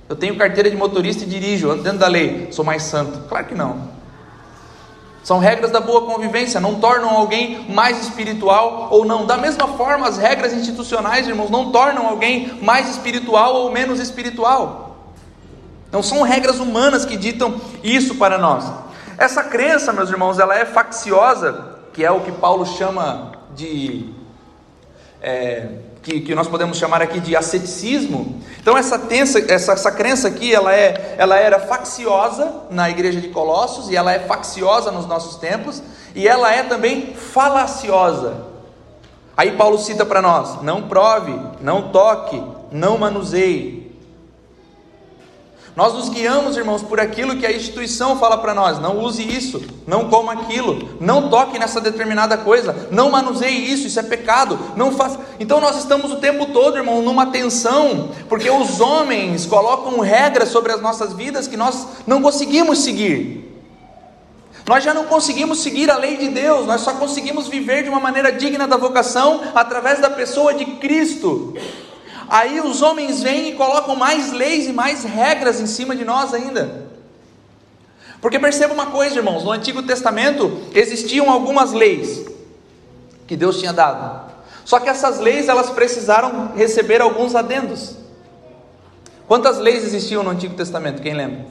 Eu 0.09 0.15
tenho 0.15 0.37
carteira 0.37 0.71
de 0.71 0.77
motorista 0.77 1.25
e 1.25 1.27
dirijo, 1.27 1.67
eu 1.67 1.73
ando 1.73 1.83
dentro 1.83 1.99
da 1.99 2.07
lei. 2.07 2.49
Sou 2.53 2.65
mais 2.65 2.85
santo. 2.85 3.29
Claro 3.29 3.47
que 3.47 3.55
não. 3.55 3.96
São 5.27 5.41
regras 5.41 5.73
da 5.73 5.81
boa 5.81 6.03
convivência, 6.03 6.61
não 6.61 6.77
tornam 6.77 7.11
alguém 7.11 7.69
mais 7.69 8.01
espiritual 8.01 8.87
ou 8.93 9.05
não. 9.05 9.27
Da 9.27 9.37
mesma 9.37 9.67
forma, 9.67 10.07
as 10.07 10.19
regras 10.19 10.53
institucionais, 10.53 11.27
irmãos, 11.27 11.51
não 11.51 11.73
tornam 11.73 12.07
alguém 12.07 12.57
mais 12.63 12.89
espiritual 12.89 13.57
ou 13.57 13.73
menos 13.73 13.99
espiritual. 13.99 14.99
Não 15.91 16.01
são 16.01 16.23
regras 16.23 16.61
humanas 16.61 17.05
que 17.05 17.17
ditam 17.17 17.61
isso 17.83 18.15
para 18.15 18.39
nós. 18.39 18.73
Essa 19.19 19.43
crença, 19.43 19.93
meus 19.93 20.11
irmãos, 20.11 20.39
ela 20.39 20.57
é 20.57 20.65
facciosa, 20.65 21.75
que 21.93 22.05
é 22.05 22.11
o 22.13 22.21
que 22.21 22.31
Paulo 22.31 22.65
chama 22.65 23.33
de 23.53 24.09
é, 25.21 25.67
que, 26.07 26.21
que 26.21 26.35
nós 26.37 26.47
podemos 26.47 26.79
chamar 26.79 27.03
aqui 27.03 27.19
de 27.19 27.35
asceticismo. 27.35 28.41
Então 28.61 28.79
essa, 28.79 28.97
tensa, 28.97 29.41
essa, 29.53 29.73
essa 29.73 29.91
crença 29.91 30.29
aqui, 30.29 30.55
ela, 30.55 30.73
é, 30.73 31.17
ela 31.19 31.37
era 31.37 31.59
facciosa 31.59 32.63
na 32.71 32.89
igreja 32.89 33.21
de 33.21 33.27
Colossos, 33.29 33.91
e 33.91 33.97
ela 33.97 34.13
é 34.13 34.21
facciosa 34.21 34.93
nos 34.93 35.05
nossos 35.05 35.35
tempos, 35.35 35.83
e 36.15 36.29
ela 36.29 36.55
é 36.55 36.63
também 36.63 37.13
falaciosa. 37.13 38.37
Aí 39.37 39.57
Paulo 39.57 39.79
cita 39.79 40.07
para 40.07 40.23
nós: 40.23 40.63
não 40.63 40.83
prove, 40.83 41.37
não 41.61 41.91
toque, 41.91 42.41
não 42.71 42.97
manuseie, 42.97 43.86
nós 45.77 45.93
nos 45.93 46.09
guiamos, 46.09 46.57
irmãos, 46.57 46.83
por 46.83 46.99
aquilo 46.99 47.37
que 47.37 47.45
a 47.45 47.53
instituição 47.53 48.19
fala 48.19 48.39
para 48.39 48.55
nós: 48.55 48.81
não 48.81 48.99
use 48.99 49.23
isso, 49.23 49.61
não 49.87 50.09
coma 50.09 50.33
aquilo, 50.33 50.97
não 50.99 51.29
toque 51.29 51.59
nessa 51.59 51.83
determinada 51.83 52.39
coisa, 52.39 52.89
não 52.91 53.11
manuseie 53.11 53.71
isso, 53.71 53.87
isso 53.87 54.01
é 54.01 54.03
pecado, 54.03 54.59
não 54.75 54.91
faça. 54.91 55.21
Então 55.39 55.61
nós 55.61 55.77
estamos 55.77 56.11
o 56.11 56.17
tempo 56.17 56.47
todo, 56.47 56.79
irmão, 56.79 57.03
numa 57.03 57.27
tensão, 57.27 58.09
porque 58.27 58.51
os 58.51 58.81
homens 58.81 59.45
colocam 59.45 60.01
regras 60.01 60.49
sobre 60.49 60.73
as 60.73 60.81
nossas 60.81 61.13
vidas 61.13 61.47
que 61.47 61.59
nós 61.59 61.87
não 62.07 62.23
conseguimos 62.23 62.79
seguir. 62.79 63.45
Nós 64.67 64.83
já 64.83 64.95
não 64.95 65.05
conseguimos 65.05 65.59
seguir 65.59 65.91
a 65.91 65.99
lei 65.99 66.17
de 66.17 66.29
Deus, 66.29 66.67
nós 66.67 66.81
só 66.81 66.95
conseguimos 66.95 67.49
viver 67.49 67.83
de 67.83 67.91
uma 67.91 68.01
maneira 68.01 68.33
digna 68.33 68.67
da 68.67 68.79
vocação 68.79 69.43
através 69.55 70.01
da 70.01 70.09
pessoa 70.09 70.55
de 70.55 70.65
Cristo. 70.65 71.55
Aí 72.29 72.61
os 72.61 72.83
homens 72.83 73.23
vêm 73.23 73.51
e 73.51 73.55
colocam 73.55 73.95
mais 73.95 74.33
leis 74.33 74.67
e 74.67 74.73
mais 74.73 75.05
regras 75.05 75.61
em 75.61 75.67
cima 75.67 75.95
de 75.95 76.05
nós 76.05 76.35
ainda. 76.35 76.87
Porque 78.21 78.39
perceba 78.39 78.75
uma 78.75 78.87
coisa, 78.87 79.17
irmãos: 79.17 79.45
no 79.45 79.53
Antigo 79.53 79.83
Testamento 79.83 80.61
existiam 80.75 81.31
algumas 81.31 81.73
leis 81.73 82.25
que 83.27 83.37
Deus 83.37 83.59
tinha 83.59 83.73
dado. 83.73 84.33
Só 84.65 84.81
que 84.81 84.89
essas 84.89 85.21
leis 85.21 85.49
elas 85.49 85.71
precisaram 85.71 86.53
receber 86.57 87.01
alguns 87.01 87.35
adendos. 87.35 87.97
Quantas 89.29 89.59
leis 89.59 89.85
existiam 89.85 90.23
no 90.23 90.31
Antigo 90.31 90.55
Testamento? 90.55 91.03
Quem 91.03 91.15
lembra? 91.15 91.47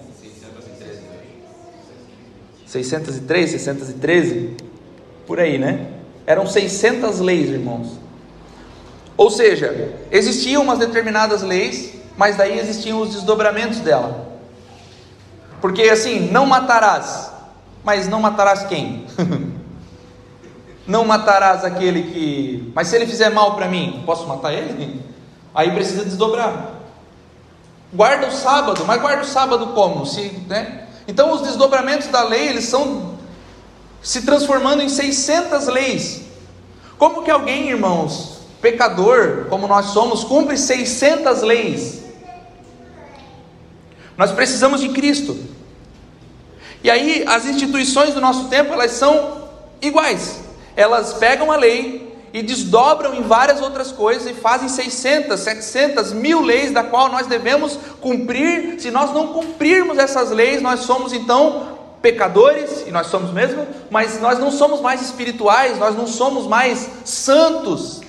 603, 2.66 3.52
613, 3.52 4.58
por 5.26 5.40
aí, 5.40 5.58
né? 5.58 5.88
Eram 6.26 6.46
600 6.46 7.20
leis, 7.20 7.50
irmãos. 7.50 8.05
Ou 9.18 9.30
seja, 9.30 9.94
existiam 10.12 10.64
umas 10.64 10.80
determinadas 10.80 11.42
leis, 11.42 11.94
mas 12.18 12.36
daí 12.36 12.60
existiam 12.60 13.02
os 13.02 13.12
desdobramentos 13.12 13.80
dela. 13.80 14.34
Porque 15.62 15.84
assim, 15.84 16.30
não 16.32 16.46
matarás, 16.46 17.32
mas 17.84 18.08
não 18.08 18.20
matarás 18.20 18.64
quem? 18.64 19.06
não 20.86 21.06
matarás 21.06 21.64
aquele 21.64 22.04
que. 22.12 22.72
Mas 22.76 22.88
se 22.88 22.96
ele 22.96 23.08
fizer 23.08 23.30
mal 23.30 23.56
para 23.56 23.68
mim, 23.68 24.04
posso 24.06 24.28
matar 24.28 24.54
ele? 24.54 25.02
Aí 25.54 25.72
precisa 25.72 26.04
desdobrar. 26.04 26.72
Guarda 27.94 28.28
o 28.28 28.32
sábado, 28.32 28.84
mas 28.86 29.02
guarda 29.02 29.24
o 29.24 29.28
sábado 29.28 29.68
como? 29.68 30.06
Se, 30.06 30.30
né? 30.48 30.88
Então 31.08 31.32
os 31.32 31.42
desdobramentos 31.42 32.08
da 32.08 32.24
lei, 32.24 32.50
eles 32.50 32.66
são 32.66 33.16
se 34.02 34.24
transformando 34.24 34.82
em 34.82 34.90
600 34.90 35.68
leis. 35.68 36.22
Como 36.98 37.24
que 37.24 37.32
alguém, 37.32 37.70
irmãos, 37.70 38.35
pecador 38.66 39.46
como 39.48 39.68
nós 39.68 39.88
somos, 39.88 40.24
cumpre 40.24 40.58
600 40.58 41.44
leis. 41.44 42.02
Nós 44.18 44.32
precisamos 44.32 44.82
de 44.82 44.90
Cristo. 44.90 45.38
E 46.84 46.90
aí 46.90 47.24
as 47.28 47.46
instituições 47.46 48.16
do 48.16 48.22
nosso 48.22 48.48
tempo, 48.48 48.74
elas 48.74 48.92
são 48.92 49.50
iguais. 49.80 50.40
Elas 50.76 51.14
pegam 51.14 51.52
a 51.52 51.58
lei 51.58 52.12
e 52.34 52.42
desdobram 52.42 53.14
em 53.14 53.22
várias 53.22 53.62
outras 53.62 53.92
coisas 53.92 54.28
e 54.28 54.34
fazem 54.34 54.68
600, 54.68 55.40
700, 55.40 56.12
mil 56.14 56.42
leis 56.42 56.72
da 56.72 56.82
qual 56.82 57.10
nós 57.10 57.28
devemos 57.28 57.78
cumprir. 58.02 58.82
Se 58.82 58.90
nós 58.90 59.14
não 59.14 59.28
cumprirmos 59.28 60.00
essas 60.00 60.32
leis, 60.32 60.60
nós 60.60 60.80
somos 60.80 61.14
então 61.14 61.76
pecadores, 62.02 62.84
e 62.88 62.92
nós 62.92 63.08
somos 63.08 63.32
mesmo, 63.32 63.66
mas 63.92 64.20
nós 64.20 64.38
não 64.38 64.52
somos 64.52 64.80
mais 64.80 65.02
espirituais, 65.02 65.78
nós 65.78 65.96
não 65.96 66.08
somos 66.08 66.48
mais 66.48 66.90
santos. 67.04 68.05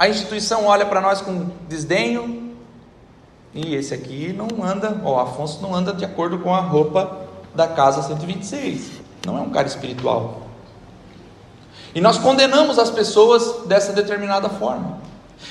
A 0.00 0.08
instituição 0.08 0.64
olha 0.64 0.86
para 0.86 0.98
nós 0.98 1.20
com 1.20 1.50
desdenho. 1.68 2.54
E 3.52 3.74
esse 3.74 3.92
aqui 3.92 4.32
não 4.32 4.64
anda, 4.64 4.98
ó, 5.04 5.20
Afonso 5.20 5.60
não 5.60 5.74
anda 5.74 5.92
de 5.92 6.06
acordo 6.06 6.38
com 6.38 6.54
a 6.54 6.60
roupa 6.60 7.18
da 7.54 7.68
casa 7.68 8.02
126. 8.04 8.92
Não 9.26 9.36
é 9.36 9.42
um 9.42 9.50
cara 9.50 9.68
espiritual. 9.68 10.40
E 11.94 12.00
nós 12.00 12.16
condenamos 12.16 12.78
as 12.78 12.88
pessoas 12.88 13.66
dessa 13.66 13.92
determinada 13.92 14.48
forma. 14.48 15.00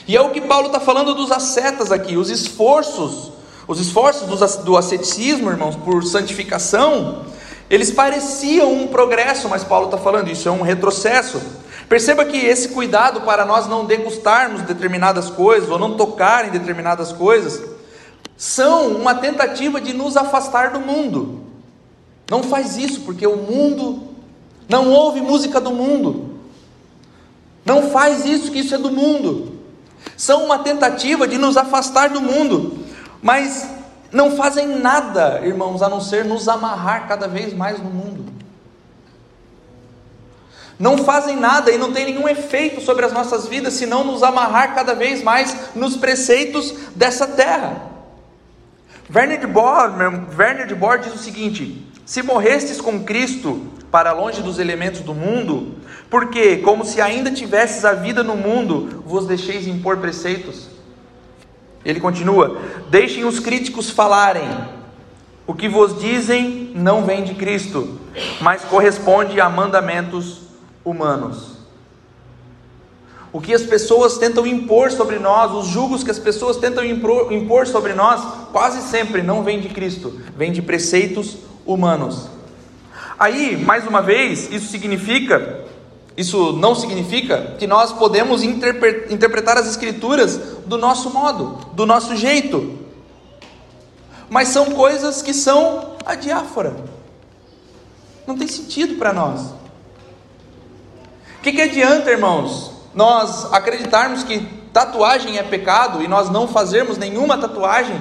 E 0.08 0.18
é 0.18 0.22
o 0.22 0.32
que 0.32 0.42
Paulo 0.42 0.66
está 0.66 0.80
falando 0.80 1.14
dos 1.14 1.32
ascetas 1.32 1.92
aqui, 1.92 2.18
os 2.18 2.32
esforços, 2.32 3.32
os 3.68 3.80
esforços 3.80 4.28
do 4.64 4.76
asceticismo, 4.76 5.52
irmãos, 5.52 5.76
por 5.76 6.04
santificação, 6.04 7.24
eles 7.70 7.92
pareciam 7.92 8.74
um 8.74 8.88
progresso, 8.88 9.48
mas 9.48 9.64
Paulo 9.64 9.86
está 9.86 9.98
falando, 10.00 10.28
isso 10.28 10.50
é 10.50 10.52
um 10.52 10.64
retrocesso. 10.64 11.40
Perceba 11.90 12.24
que 12.24 12.38
esse 12.38 12.70
cuidado 12.70 13.22
para 13.22 13.44
nós 13.44 13.68
não 13.68 13.84
degustarmos 13.84 14.62
determinadas 14.62 15.28
coisas 15.28 15.68
ou 15.68 15.80
não 15.80 15.98
tocar 15.98 16.48
em 16.48 16.52
determinadas 16.52 17.12
coisas 17.12 17.68
são 18.38 18.90
uma 18.90 19.16
tentativa 19.16 19.82
de 19.82 19.92
nos 19.92 20.16
afastar 20.16 20.70
do 20.70 20.80
mundo. 20.80 21.42
Não 22.30 22.44
faz 22.44 22.78
isso, 22.78 23.02
porque 23.02 23.26
o 23.26 23.38
mundo 23.38 24.04
não 24.70 24.92
ouve 24.92 25.20
música 25.20 25.60
do 25.60 25.72
mundo. 25.72 26.38
Não 27.66 27.90
faz 27.90 28.24
isso, 28.24 28.52
que 28.52 28.60
isso 28.60 28.76
é 28.76 28.78
do 28.78 28.92
mundo. 28.92 29.58
São 30.16 30.46
uma 30.46 30.60
tentativa 30.60 31.28
de 31.28 31.40
nos 31.40 31.58
afastar 31.58 32.12
do 32.12 32.22
mundo, 32.22 32.86
mas 33.20 33.68
não 34.12 34.38
fazem 34.38 34.68
nada, 34.68 35.42
irmãos, 35.44 35.82
a 35.82 35.90
não 35.90 36.00
ser 36.00 36.24
nos 36.24 36.48
amarrar 36.48 37.08
cada 37.08 37.28
vez 37.28 37.52
mais 37.52 37.80
no 37.80 37.90
mundo 37.90 38.39
não 40.80 41.00
fazem 41.00 41.36
nada 41.36 41.70
e 41.72 41.78
não 41.78 41.92
tem 41.92 42.06
nenhum 42.06 42.28
efeito 42.28 42.80
sobre 42.80 43.06
as 43.06 43.12
nossas 43.12 43.48
vidas, 43.50 43.74
senão 43.74 44.06
nos 44.06 44.24
amarrar 44.24 44.74
cada 44.74 44.96
vez 44.96 45.22
mais 45.22 45.76
nos 45.76 45.98
preceitos 45.98 46.74
dessa 46.96 47.28
terra. 47.28 47.90
Werner 49.14 49.40
de 49.42 49.48
Boer, 49.48 49.92
Werner 50.38 50.66
de 50.66 50.76
Boer 50.76 51.00
diz 51.00 51.14
o 51.14 51.18
seguinte: 51.18 51.86
se 52.06 52.24
morrestes 52.24 52.80
com 52.80 53.04
Cristo 53.04 53.62
para 53.92 54.14
longe 54.14 54.42
dos 54.42 54.58
elementos 54.58 55.02
do 55.02 55.14
mundo, 55.14 55.76
porque, 56.10 56.58
como 56.58 56.86
se 56.86 57.02
ainda 57.02 57.30
tivesses 57.30 57.84
a 57.84 57.94
vida 57.94 58.24
no 58.24 58.38
mundo, 58.38 59.04
vos 59.06 59.26
deixeis 59.26 59.68
impor 59.68 59.98
preceitos? 59.98 60.70
Ele 61.84 62.00
continua: 62.00 62.58
deixem 62.90 63.26
os 63.26 63.40
críticos 63.40 63.90
falarem, 63.90 64.48
o 65.46 65.54
que 65.54 65.68
vos 65.68 66.00
dizem 66.00 66.72
não 66.74 67.04
vem 67.04 67.24
de 67.24 67.34
Cristo, 67.34 68.00
mas 68.40 68.64
corresponde 68.64 69.42
a 69.42 69.50
mandamentos 69.50 70.49
humanos. 70.84 71.60
O 73.32 73.40
que 73.40 73.54
as 73.54 73.62
pessoas 73.62 74.18
tentam 74.18 74.48
impor 74.48 74.92
sobre 74.92 75.20
nós, 75.20 75.52
os 75.52 75.68
julgos 75.68 76.04
que 76.04 76.10
as 76.10 76.18
pessoas 76.18 76.58
tentam 76.58 76.84
impor 76.84 77.68
sobre 77.68 77.94
nós, 77.94 78.22
quase 78.52 78.82
sempre 78.90 79.22
não 79.22 79.44
vem 79.44 79.60
de 79.60 79.70
Cristo, 79.70 80.20
vem 80.36 80.52
de 80.52 80.64
preceitos 80.64 81.38
humanos. 81.64 82.28
Aí, 83.20 83.56
mais 83.56 83.86
uma 83.86 84.02
vez, 84.02 84.52
isso 84.52 84.72
significa, 84.72 85.64
isso 86.18 86.54
não 86.54 86.74
significa 86.74 87.56
que 87.60 87.68
nós 87.68 87.94
podemos 87.94 88.42
interpretar 88.42 89.58
as 89.58 89.68
Escrituras 89.68 90.38
do 90.66 90.78
nosso 90.78 91.12
modo, 91.12 91.60
do 91.74 91.86
nosso 91.86 92.16
jeito, 92.16 92.80
mas 94.28 94.48
são 94.48 94.72
coisas 94.72 95.22
que 95.22 95.36
são 95.36 95.98
a 96.04 96.16
diáfora, 96.16 96.76
não 98.26 98.36
tem 98.36 98.48
sentido 98.48 98.96
para 98.96 99.14
nós. 99.14 99.54
O 101.40 101.42
que, 101.42 101.52
que 101.52 101.62
adianta, 101.62 102.12
irmãos, 102.12 102.72
nós 102.94 103.52
acreditarmos 103.52 104.24
que 104.24 104.40
tatuagem 104.72 105.38
é 105.38 105.44
pecado 105.44 106.04
e 106.04 106.08
nós 106.08 106.30
não 106.30 106.48
fazermos 106.48 106.98
nenhuma 106.98 107.38
tatuagem? 107.38 108.00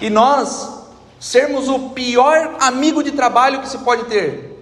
e 0.00 0.10
nós 0.10 0.84
sermos 1.18 1.68
o 1.68 1.90
pior 1.90 2.56
amigo 2.60 3.02
de 3.02 3.12
trabalho 3.12 3.60
que 3.60 3.68
se 3.68 3.78
pode 3.78 4.04
ter. 4.04 4.54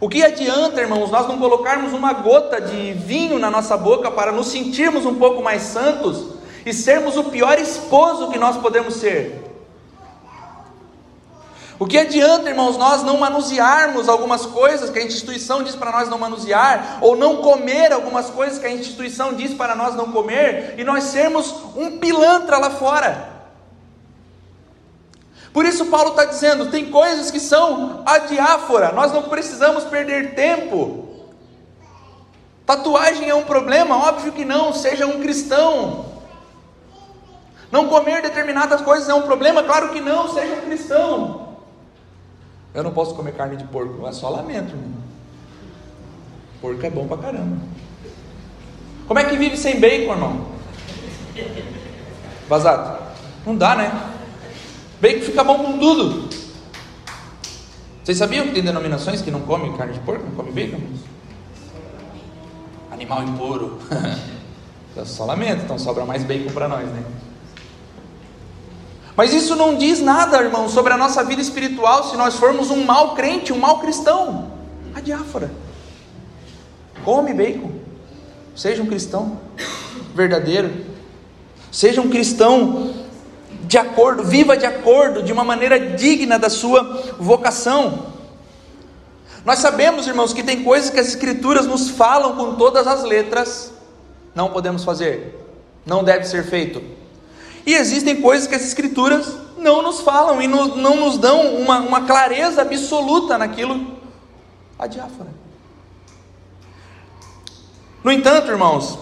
O 0.00 0.08
que 0.08 0.22
adianta, 0.22 0.80
irmãos, 0.80 1.10
nós 1.10 1.26
não 1.28 1.38
colocarmos 1.38 1.92
uma 1.92 2.12
gota 2.12 2.60
de 2.60 2.92
vinho 2.92 3.38
na 3.38 3.50
nossa 3.50 3.76
boca 3.76 4.10
para 4.10 4.32
nos 4.32 4.48
sentirmos 4.48 5.06
um 5.06 5.14
pouco 5.14 5.42
mais 5.42 5.62
santos 5.62 6.34
e 6.66 6.72
sermos 6.72 7.16
o 7.16 7.24
pior 7.24 7.58
esposo 7.58 8.30
que 8.30 8.38
nós 8.38 8.56
podemos 8.56 8.94
ser? 8.94 9.42
O 11.78 11.86
que 11.86 11.98
adianta, 11.98 12.48
irmãos, 12.48 12.76
nós 12.76 13.02
não 13.02 13.18
manusearmos 13.18 14.08
algumas 14.08 14.46
coisas 14.46 14.90
que 14.90 14.98
a 14.98 15.04
instituição 15.04 15.62
diz 15.62 15.74
para 15.74 15.90
nós 15.90 16.08
não 16.08 16.18
manusear, 16.18 16.98
ou 17.00 17.16
não 17.16 17.38
comer 17.38 17.92
algumas 17.92 18.30
coisas 18.30 18.58
que 18.60 18.66
a 18.66 18.72
instituição 18.72 19.34
diz 19.34 19.52
para 19.52 19.74
nós 19.74 19.96
não 19.96 20.12
comer, 20.12 20.74
e 20.78 20.84
nós 20.84 21.04
sermos 21.04 21.52
um 21.74 21.98
pilantra 21.98 22.58
lá 22.58 22.70
fora? 22.70 23.34
Por 25.52 25.64
isso, 25.64 25.86
Paulo 25.86 26.10
está 26.10 26.24
dizendo: 26.24 26.70
tem 26.70 26.90
coisas 26.90 27.30
que 27.30 27.40
são 27.40 28.02
adiáfora, 28.06 28.92
nós 28.92 29.12
não 29.12 29.24
precisamos 29.24 29.84
perder 29.84 30.34
tempo. 30.34 31.08
Tatuagem 32.64 33.28
é 33.28 33.34
um 33.34 33.44
problema? 33.44 33.96
Óbvio 33.96 34.32
que 34.32 34.44
não, 34.44 34.72
seja 34.72 35.06
um 35.06 35.20
cristão. 35.20 36.06
Não 37.70 37.88
comer 37.88 38.22
determinadas 38.22 38.80
coisas 38.80 39.08
é 39.08 39.14
um 39.14 39.22
problema? 39.22 39.62
Claro 39.64 39.88
que 39.90 40.00
não, 40.00 40.32
seja 40.32 40.54
um 40.54 40.60
cristão. 40.62 41.43
Eu 42.74 42.82
não 42.82 42.90
posso 42.90 43.14
comer 43.14 43.32
carne 43.32 43.56
de 43.56 43.64
porco, 43.64 44.04
é 44.06 44.12
só 44.12 44.28
lamento. 44.28 44.70
Irmão. 44.70 45.04
Porco 46.60 46.84
é 46.84 46.90
bom 46.90 47.06
pra 47.06 47.16
caramba. 47.18 47.56
Como 49.06 49.20
é 49.20 49.24
que 49.24 49.36
vive 49.36 49.56
sem 49.56 49.78
bacon, 49.78 50.12
irmão? 50.12 50.46
Vazado. 52.48 52.98
Não 53.46 53.56
dá, 53.56 53.76
né? 53.76 53.92
Bacon 55.00 55.20
fica 55.20 55.44
bom 55.44 55.58
com 55.58 55.78
tudo. 55.78 56.28
Vocês 58.02 58.18
sabiam 58.18 58.46
que 58.46 58.54
tem 58.54 58.62
denominações 58.62 59.22
que 59.22 59.30
não 59.30 59.40
comem 59.42 59.76
carne 59.76 59.92
de 59.92 60.00
porco, 60.00 60.24
não 60.24 60.34
comem 60.34 60.52
bacon? 60.52 60.80
Animal 62.90 63.22
impuro. 63.22 63.78
Só 65.06 65.24
lamento, 65.24 65.64
então 65.64 65.78
sobra 65.78 66.04
mais 66.04 66.24
bacon 66.24 66.52
para 66.52 66.68
nós, 66.68 66.86
né? 66.88 67.04
Mas 69.16 69.32
isso 69.32 69.54
não 69.54 69.76
diz 69.76 70.00
nada, 70.00 70.42
irmão, 70.42 70.68
sobre 70.68 70.92
a 70.92 70.96
nossa 70.96 71.22
vida 71.22 71.40
espiritual 71.40 72.10
se 72.10 72.16
nós 72.16 72.34
formos 72.34 72.70
um 72.70 72.84
mau 72.84 73.14
crente, 73.14 73.52
um 73.52 73.58
mau 73.58 73.78
cristão. 73.78 74.52
A 74.94 75.00
diáfora. 75.00 75.50
Come 77.04 77.32
bacon. 77.32 77.70
Seja 78.56 78.82
um 78.82 78.86
cristão 78.86 79.38
verdadeiro. 80.14 80.72
Seja 81.70 82.00
um 82.00 82.08
cristão 82.08 82.94
de 83.62 83.78
acordo, 83.78 84.22
viva 84.24 84.56
de 84.56 84.66
acordo, 84.66 85.22
de 85.22 85.32
uma 85.32 85.44
maneira 85.44 85.78
digna 85.96 86.38
da 86.38 86.50
sua 86.50 87.14
vocação. 87.18 88.14
Nós 89.44 89.58
sabemos, 89.58 90.06
irmãos, 90.06 90.32
que 90.32 90.42
tem 90.42 90.62
coisas 90.62 90.90
que 90.90 90.98
as 90.98 91.08
Escrituras 91.08 91.66
nos 91.66 91.90
falam 91.90 92.34
com 92.36 92.54
todas 92.54 92.86
as 92.86 93.02
letras, 93.04 93.72
não 94.34 94.50
podemos 94.50 94.84
fazer, 94.84 95.38
não 95.84 96.02
deve 96.02 96.24
ser 96.24 96.44
feito. 96.44 96.82
E 97.66 97.74
existem 97.74 98.20
coisas 98.20 98.46
que 98.46 98.54
as 98.54 98.64
Escrituras 98.64 99.36
não 99.56 99.82
nos 99.82 100.00
falam 100.00 100.40
e 100.42 100.46
no, 100.46 100.76
não 100.76 100.96
nos 100.96 101.16
dão 101.16 101.56
uma, 101.56 101.80
uma 101.80 102.02
clareza 102.02 102.62
absoluta 102.62 103.38
naquilo, 103.38 103.96
a 104.78 104.86
diáfora. 104.86 105.30
No 108.02 108.12
entanto, 108.12 108.50
irmãos, 108.50 108.98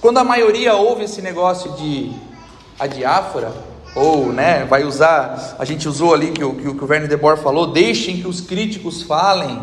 quando 0.00 0.18
a 0.18 0.24
maioria 0.24 0.74
ouve 0.74 1.04
esse 1.04 1.22
negócio 1.22 1.72
de 1.72 2.12
a 2.78 2.86
diáfora, 2.86 3.52
ou 3.94 4.32
né, 4.32 4.64
vai 4.64 4.84
usar, 4.84 5.56
a 5.58 5.64
gente 5.64 5.88
usou 5.88 6.14
ali 6.14 6.30
que 6.32 6.44
o 6.44 6.54
que 6.54 6.68
o 6.68 6.86
Werner 6.86 7.08
de 7.08 7.16
Boer 7.16 7.36
falou, 7.36 7.72
deixem 7.72 8.20
que 8.20 8.28
os 8.28 8.40
críticos 8.40 9.02
falem. 9.02 9.62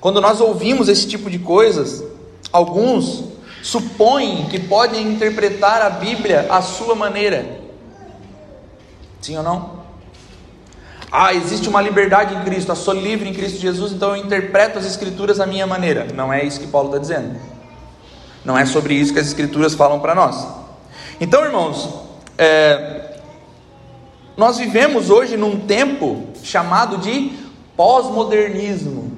Quando 0.00 0.20
nós 0.20 0.40
ouvimos 0.40 0.88
esse 0.88 1.06
tipo 1.06 1.30
de 1.30 1.38
coisas, 1.38 2.04
alguns 2.52 3.24
supõem 3.62 4.46
que 4.46 4.60
podem 4.60 5.12
interpretar 5.12 5.82
a 5.82 5.90
Bíblia 5.90 6.46
à 6.50 6.62
sua 6.62 6.94
maneira. 6.94 7.44
Sim 9.20 9.36
ou 9.38 9.42
não? 9.42 9.76
Ah, 11.10 11.32
existe 11.32 11.68
uma 11.68 11.80
liberdade 11.80 12.34
em 12.34 12.42
Cristo, 12.42 12.72
eu 12.72 12.76
sou 12.76 12.94
livre 12.94 13.28
em 13.28 13.32
Cristo 13.32 13.58
Jesus, 13.58 13.92
então 13.92 14.10
eu 14.10 14.16
interpreto 14.16 14.78
as 14.78 14.84
Escrituras 14.84 15.40
à 15.40 15.46
minha 15.46 15.66
maneira. 15.66 16.06
Não 16.14 16.32
é 16.32 16.44
isso 16.44 16.60
que 16.60 16.66
Paulo 16.66 16.88
está 16.88 16.98
dizendo. 16.98 17.38
Não 18.44 18.56
é 18.58 18.66
sobre 18.66 18.94
isso 18.94 19.12
que 19.12 19.18
as 19.18 19.26
Escrituras 19.26 19.74
falam 19.74 19.98
para 20.00 20.14
nós. 20.14 20.46
Então, 21.20 21.44
irmãos, 21.44 21.88
é, 22.36 23.18
nós 24.36 24.58
vivemos 24.58 25.08
hoje 25.08 25.36
num 25.36 25.60
tempo 25.60 26.26
chamado 26.42 26.98
de 26.98 27.32
pós-modernismo. 27.76 29.12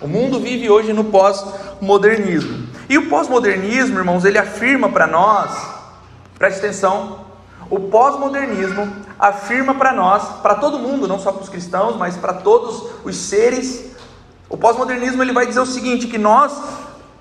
O 0.00 0.08
mundo 0.08 0.40
vive 0.40 0.68
hoje 0.68 0.92
no 0.92 1.04
pós-modernismo. 1.04 2.61
E 2.92 2.98
o 2.98 3.08
pós-modernismo, 3.08 3.98
irmãos, 3.98 4.22
ele 4.22 4.36
afirma 4.36 4.86
para 4.90 5.06
nós, 5.06 5.50
preste 6.38 6.58
atenção, 6.58 7.24
o 7.70 7.80
pós-modernismo 7.80 8.86
afirma 9.18 9.74
para 9.74 9.94
nós, 9.94 10.42
para 10.42 10.56
todo 10.56 10.78
mundo, 10.78 11.08
não 11.08 11.18
só 11.18 11.32
para 11.32 11.42
os 11.42 11.48
cristãos, 11.48 11.96
mas 11.96 12.18
para 12.18 12.34
todos 12.34 12.90
os 13.02 13.16
seres, 13.16 13.92
o 14.46 14.58
pós-modernismo 14.58 15.22
ele 15.22 15.32
vai 15.32 15.46
dizer 15.46 15.60
o 15.60 15.64
seguinte, 15.64 16.06
que 16.06 16.18
nós 16.18 16.52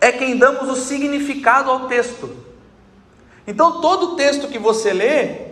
é 0.01 0.11
quem 0.11 0.37
damos 0.37 0.69
o 0.69 0.75
significado 0.75 1.71
ao 1.71 1.87
texto. 1.87 2.29
Então 3.47 3.79
todo 3.79 4.17
texto 4.17 4.49
que 4.49 4.59
você 4.59 4.91
lê 4.91 5.51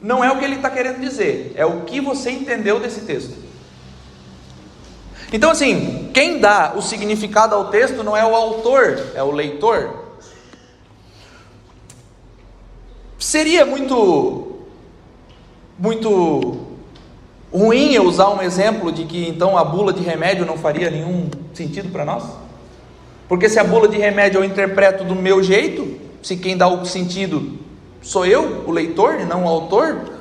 não 0.00 0.24
é 0.24 0.32
o 0.32 0.40
que 0.40 0.44
ele 0.44 0.56
está 0.56 0.70
querendo 0.70 0.98
dizer, 0.98 1.52
é 1.54 1.64
o 1.64 1.82
que 1.82 2.00
você 2.00 2.32
entendeu 2.32 2.80
desse 2.80 3.02
texto. 3.02 3.36
Então, 5.32 5.50
assim, 5.50 6.10
quem 6.12 6.38
dá 6.38 6.74
o 6.76 6.82
significado 6.82 7.54
ao 7.54 7.70
texto 7.70 8.04
não 8.04 8.14
é 8.14 8.24
o 8.24 8.36
autor, 8.36 9.02
é 9.14 9.22
o 9.22 9.30
leitor. 9.30 10.02
Seria 13.18 13.64
muito, 13.64 14.58
muito 15.78 16.58
ruim 17.50 17.94
eu 17.94 18.04
usar 18.04 18.28
um 18.28 18.42
exemplo 18.42 18.92
de 18.92 19.04
que 19.04 19.26
então 19.26 19.56
a 19.56 19.64
bula 19.64 19.92
de 19.92 20.02
remédio 20.02 20.44
não 20.44 20.58
faria 20.58 20.90
nenhum 20.90 21.30
sentido 21.54 21.90
para 21.90 22.04
nós? 22.04 22.24
Porque 23.26 23.48
se 23.48 23.58
a 23.58 23.64
bula 23.64 23.88
de 23.88 23.96
remédio 23.96 24.40
eu 24.40 24.44
interpreto 24.44 25.02
do 25.02 25.14
meu 25.14 25.42
jeito, 25.42 25.98
se 26.22 26.36
quem 26.36 26.56
dá 26.56 26.68
o 26.68 26.84
sentido 26.84 27.58
sou 28.02 28.26
eu, 28.26 28.64
o 28.66 28.70
leitor, 28.70 29.20
e 29.20 29.24
não 29.24 29.44
o 29.44 29.48
autor, 29.48 30.11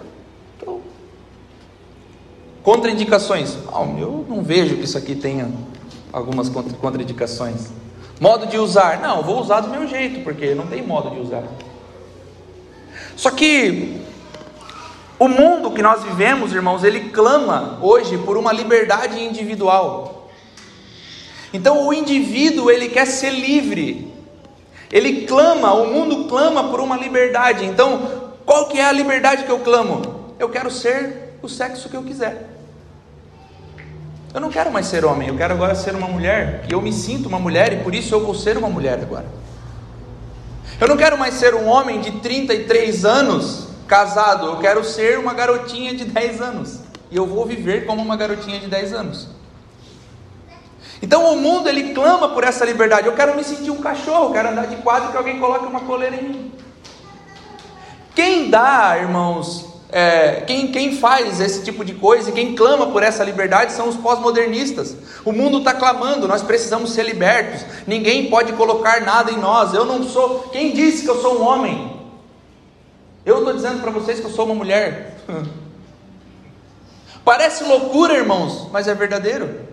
Contraindicações. 2.63 3.57
Ah, 3.73 3.85
eu 3.99 4.25
não 4.29 4.43
vejo 4.43 4.77
que 4.77 4.85
isso 4.85 4.97
aqui 4.97 5.15
tenha 5.15 5.51
algumas 6.13 6.49
contraindicações. 6.49 7.69
Modo 8.19 8.45
de 8.45 8.57
usar. 8.57 8.99
Não, 8.99 9.23
vou 9.23 9.41
usar 9.41 9.61
do 9.61 9.69
meu 9.69 9.87
jeito, 9.87 10.23
porque 10.23 10.53
não 10.53 10.67
tem 10.67 10.85
modo 10.85 11.09
de 11.09 11.19
usar. 11.19 11.43
Só 13.15 13.31
que 13.31 14.01
o 15.17 15.27
mundo 15.27 15.71
que 15.71 15.81
nós 15.81 16.03
vivemos, 16.03 16.53
irmãos, 16.53 16.83
ele 16.83 17.09
clama 17.09 17.79
hoje 17.81 18.17
por 18.17 18.37
uma 18.37 18.53
liberdade 18.53 19.19
individual. 19.19 20.29
Então 21.53 21.87
o 21.87 21.93
indivíduo, 21.93 22.69
ele 22.69 22.89
quer 22.89 23.05
ser 23.05 23.31
livre. 23.31 24.11
Ele 24.91 25.25
clama, 25.25 25.73
o 25.73 25.87
mundo 25.87 26.25
clama 26.27 26.69
por 26.69 26.79
uma 26.79 26.97
liberdade. 26.97 27.65
Então, 27.65 28.33
qual 28.45 28.67
que 28.67 28.77
é 28.79 28.85
a 28.85 28.91
liberdade 28.91 29.45
que 29.45 29.51
eu 29.51 29.59
clamo? 29.59 30.33
Eu 30.37 30.49
quero 30.49 30.69
ser 30.69 31.37
o 31.41 31.49
sexo 31.49 31.89
que 31.89 31.95
eu 31.95 32.03
quiser. 32.03 32.50
Eu 34.33 34.39
não 34.39 34.49
quero 34.49 34.71
mais 34.71 34.85
ser 34.85 35.03
homem, 35.03 35.27
eu 35.27 35.35
quero 35.35 35.53
agora 35.53 35.75
ser 35.75 35.93
uma 35.93 36.07
mulher, 36.07 36.63
que 36.65 36.73
eu 36.73 36.81
me 36.81 36.93
sinto 36.93 37.27
uma 37.27 37.39
mulher 37.39 37.73
e 37.73 37.83
por 37.83 37.93
isso 37.93 38.15
eu 38.15 38.25
vou 38.25 38.33
ser 38.33 38.57
uma 38.57 38.69
mulher 38.69 38.99
agora. 39.01 39.25
Eu 40.79 40.87
não 40.87 40.95
quero 40.95 41.17
mais 41.17 41.33
ser 41.33 41.53
um 41.53 41.67
homem 41.67 41.99
de 41.99 42.11
33 42.11 43.03
anos 43.03 43.67
casado, 43.87 44.47
eu 44.47 44.57
quero 44.57 44.83
ser 44.85 45.19
uma 45.19 45.33
garotinha 45.33 45.93
de 45.93 46.05
10 46.05 46.41
anos. 46.41 46.79
E 47.11 47.17
eu 47.17 47.25
vou 47.25 47.45
viver 47.45 47.85
como 47.85 48.01
uma 48.01 48.15
garotinha 48.15 48.57
de 48.57 48.67
10 48.67 48.93
anos. 48.93 49.27
Então 51.01 51.33
o 51.33 51.37
mundo 51.37 51.67
ele 51.67 51.93
clama 51.93 52.29
por 52.29 52.45
essa 52.45 52.63
liberdade. 52.63 53.07
Eu 53.07 53.15
quero 53.15 53.35
me 53.35 53.43
sentir 53.43 53.69
um 53.69 53.81
cachorro, 53.81 54.27
eu 54.29 54.31
quero 54.31 54.49
andar 54.49 54.67
de 54.67 54.77
quadro 54.77 55.09
e 55.09 55.11
que 55.11 55.17
alguém 55.17 55.39
coloque 55.39 55.65
uma 55.65 55.81
coleira 55.81 56.15
em 56.15 56.23
mim. 56.23 56.51
Quem 58.15 58.49
dá, 58.49 58.97
irmãos, 58.97 59.70
é, 59.91 60.41
quem, 60.47 60.71
quem 60.71 60.95
faz 60.95 61.39
esse 61.39 61.63
tipo 61.63 61.83
de 61.83 61.93
coisa 61.93 62.29
e 62.29 62.33
quem 62.33 62.55
clama 62.55 62.87
por 62.87 63.03
essa 63.03 63.23
liberdade 63.23 63.73
são 63.73 63.89
os 63.89 63.97
pós-modernistas. 63.97 64.95
O 65.25 65.31
mundo 65.31 65.57
está 65.59 65.73
clamando, 65.73 66.27
nós 66.27 66.41
precisamos 66.41 66.91
ser 66.91 67.03
libertos. 67.03 67.65
Ninguém 67.85 68.29
pode 68.29 68.53
colocar 68.53 69.01
nada 69.01 69.31
em 69.31 69.37
nós. 69.37 69.73
Eu 69.73 69.85
não 69.85 70.03
sou. 70.03 70.49
Quem 70.51 70.71
disse 70.71 71.03
que 71.03 71.09
eu 71.09 71.21
sou 71.21 71.39
um 71.39 71.43
homem? 71.43 71.99
Eu 73.25 73.39
estou 73.39 73.53
dizendo 73.53 73.81
para 73.81 73.91
vocês 73.91 74.19
que 74.19 74.25
eu 74.25 74.31
sou 74.31 74.45
uma 74.45 74.55
mulher. 74.55 75.17
Parece 77.23 77.63
loucura, 77.63 78.15
irmãos, 78.15 78.69
mas 78.71 78.87
é 78.87 78.95
verdadeiro. 78.95 79.69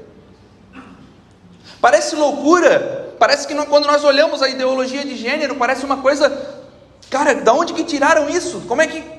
Parece 1.81 2.17
loucura, 2.17 3.15
parece 3.19 3.47
que 3.47 3.55
não, 3.55 3.65
quando 3.65 3.87
nós 3.87 4.05
olhamos 4.05 4.43
a 4.43 4.49
ideologia 4.49 5.05
de 5.05 5.17
gênero, 5.17 5.55
parece 5.55 5.85
uma 5.85 5.99
coisa 5.99 6.59
Cara, 7.11 7.35
da 7.37 7.55
onde 7.55 7.73
que 7.73 7.85
tiraram 7.85 8.29
isso? 8.29 8.63
Como 8.69 8.83
é 8.83 8.87
que. 8.87 9.18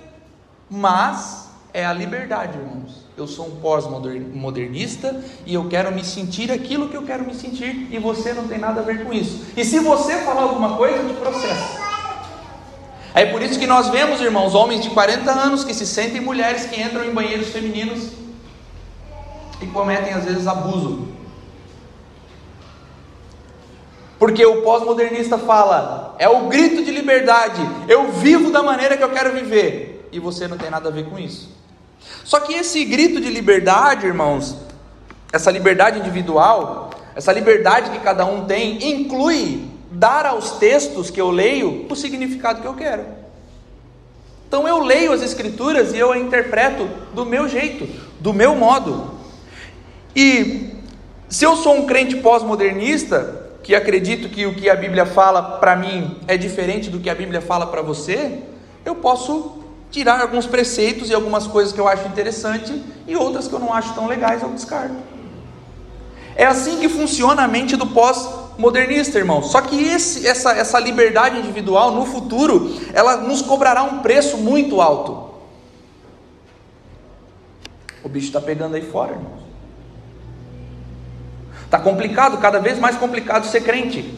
Mas 0.69 1.49
é 1.73 1.85
a 1.85 1.93
liberdade, 1.93 2.57
irmãos. 2.57 3.05
Eu 3.17 3.27
sou 3.27 3.47
um 3.47 3.55
pós-modernista 3.57 5.21
e 5.45 5.53
eu 5.53 5.67
quero 5.67 5.91
me 5.91 6.03
sentir 6.03 6.51
aquilo 6.51 6.87
que 6.87 6.95
eu 6.95 7.03
quero 7.03 7.25
me 7.25 7.33
sentir 7.33 7.87
e 7.91 7.99
você 7.99 8.33
não 8.33 8.47
tem 8.47 8.57
nada 8.57 8.81
a 8.81 8.83
ver 8.83 9.03
com 9.03 9.11
isso. 9.11 9.45
E 9.57 9.65
se 9.65 9.79
você 9.79 10.19
falar 10.19 10.43
alguma 10.43 10.77
coisa, 10.77 11.03
te 11.03 11.13
processo. 11.15 11.79
É 13.13 13.25
por 13.25 13.41
isso 13.41 13.59
que 13.59 13.67
nós 13.67 13.89
vemos, 13.89 14.21
irmãos, 14.21 14.53
homens 14.55 14.83
de 14.83 14.89
40 14.91 15.31
anos 15.31 15.63
que 15.63 15.73
se 15.73 15.85
sentem 15.85 16.21
mulheres 16.21 16.65
que 16.65 16.79
entram 16.79 17.03
em 17.03 17.13
banheiros 17.13 17.49
femininos 17.49 18.11
e 19.61 19.65
cometem 19.67 20.13
às 20.13 20.25
vezes 20.25 20.47
abuso. 20.47 21.07
Porque 24.17 24.45
o 24.45 24.61
pós-modernista 24.61 25.37
fala, 25.37 26.15
é 26.19 26.27
o 26.27 26.47
grito 26.47 26.83
de 26.83 26.91
liberdade, 26.91 27.61
eu 27.87 28.11
vivo 28.11 28.51
da 28.51 28.61
maneira 28.61 28.97
que 28.97 29.03
eu 29.03 29.11
quero 29.11 29.33
viver, 29.33 29.88
e 30.11 30.19
você 30.19 30.47
não 30.47 30.57
tem 30.57 30.69
nada 30.69 30.89
a 30.89 30.91
ver 30.91 31.05
com 31.05 31.17
isso. 31.17 31.49
Só 32.23 32.39
que 32.39 32.53
esse 32.53 32.83
grito 32.85 33.19
de 33.19 33.29
liberdade, 33.29 34.05
irmãos, 34.05 34.55
essa 35.31 35.51
liberdade 35.51 35.99
individual, 35.99 36.91
essa 37.15 37.31
liberdade 37.31 37.91
que 37.91 37.99
cada 37.99 38.25
um 38.25 38.45
tem, 38.45 38.91
inclui 38.91 39.69
dar 39.91 40.25
aos 40.25 40.51
textos 40.51 41.09
que 41.09 41.19
eu 41.19 41.29
leio 41.29 41.85
o 41.89 41.95
significado 41.95 42.61
que 42.61 42.67
eu 42.67 42.73
quero. 42.73 43.05
Então 44.47 44.67
eu 44.67 44.79
leio 44.79 45.11
as 45.11 45.21
escrituras 45.21 45.93
e 45.93 45.97
eu 45.97 46.11
a 46.11 46.17
interpreto 46.17 46.89
do 47.13 47.25
meu 47.25 47.47
jeito, 47.47 47.87
do 48.19 48.33
meu 48.33 48.55
modo. 48.55 49.13
E 50.15 50.71
se 51.27 51.45
eu 51.45 51.55
sou 51.55 51.75
um 51.75 51.85
crente 51.85 52.15
pós-modernista, 52.15 53.39
que 53.61 53.75
acredito 53.75 54.29
que 54.29 54.47
o 54.47 54.55
que 54.55 54.67
a 54.67 54.75
Bíblia 54.75 55.05
fala 55.05 55.59
para 55.59 55.75
mim 55.75 56.17
é 56.27 56.35
diferente 56.35 56.89
do 56.89 56.99
que 56.99 57.09
a 57.09 57.13
Bíblia 57.15 57.41
fala 57.41 57.67
para 57.67 57.83
você, 57.83 58.39
eu 58.83 58.95
posso 58.95 59.63
tirar 59.91 60.21
alguns 60.21 60.45
preceitos 60.45 61.09
e 61.09 61.13
algumas 61.13 61.47
coisas 61.47 61.73
que 61.73 61.79
eu 61.79 61.87
acho 61.87 62.07
interessante 62.07 62.83
e 63.07 63.15
outras 63.15 63.47
que 63.47 63.53
eu 63.53 63.59
não 63.59 63.73
acho 63.73 63.93
tão 63.93 64.07
legais 64.07 64.41
eu 64.41 64.49
descarto. 64.49 64.95
É 66.35 66.45
assim 66.45 66.79
que 66.79 66.87
funciona 66.87 67.43
a 67.43 67.47
mente 67.47 67.75
do 67.75 67.87
pós-modernista, 67.87 69.17
irmão. 69.17 69.43
Só 69.43 69.61
que 69.61 69.75
esse, 69.83 70.25
essa, 70.25 70.51
essa 70.51 70.79
liberdade 70.79 71.37
individual, 71.37 71.91
no 71.91 72.05
futuro, 72.05 72.79
ela 72.93 73.17
nos 73.17 73.41
cobrará 73.41 73.83
um 73.83 73.99
preço 73.99 74.37
muito 74.37 74.79
alto. 74.79 75.29
O 78.03 78.07
bicho 78.07 78.27
está 78.27 78.39
pegando 78.39 78.75
aí 78.75 78.81
fora, 78.81 79.11
irmãos. 79.11 79.39
Está 81.65 81.77
complicado, 81.77 82.37
cada 82.37 82.59
vez 82.59 82.79
mais 82.79 82.95
complicado 82.95 83.45
ser 83.45 83.61
crente. 83.61 84.17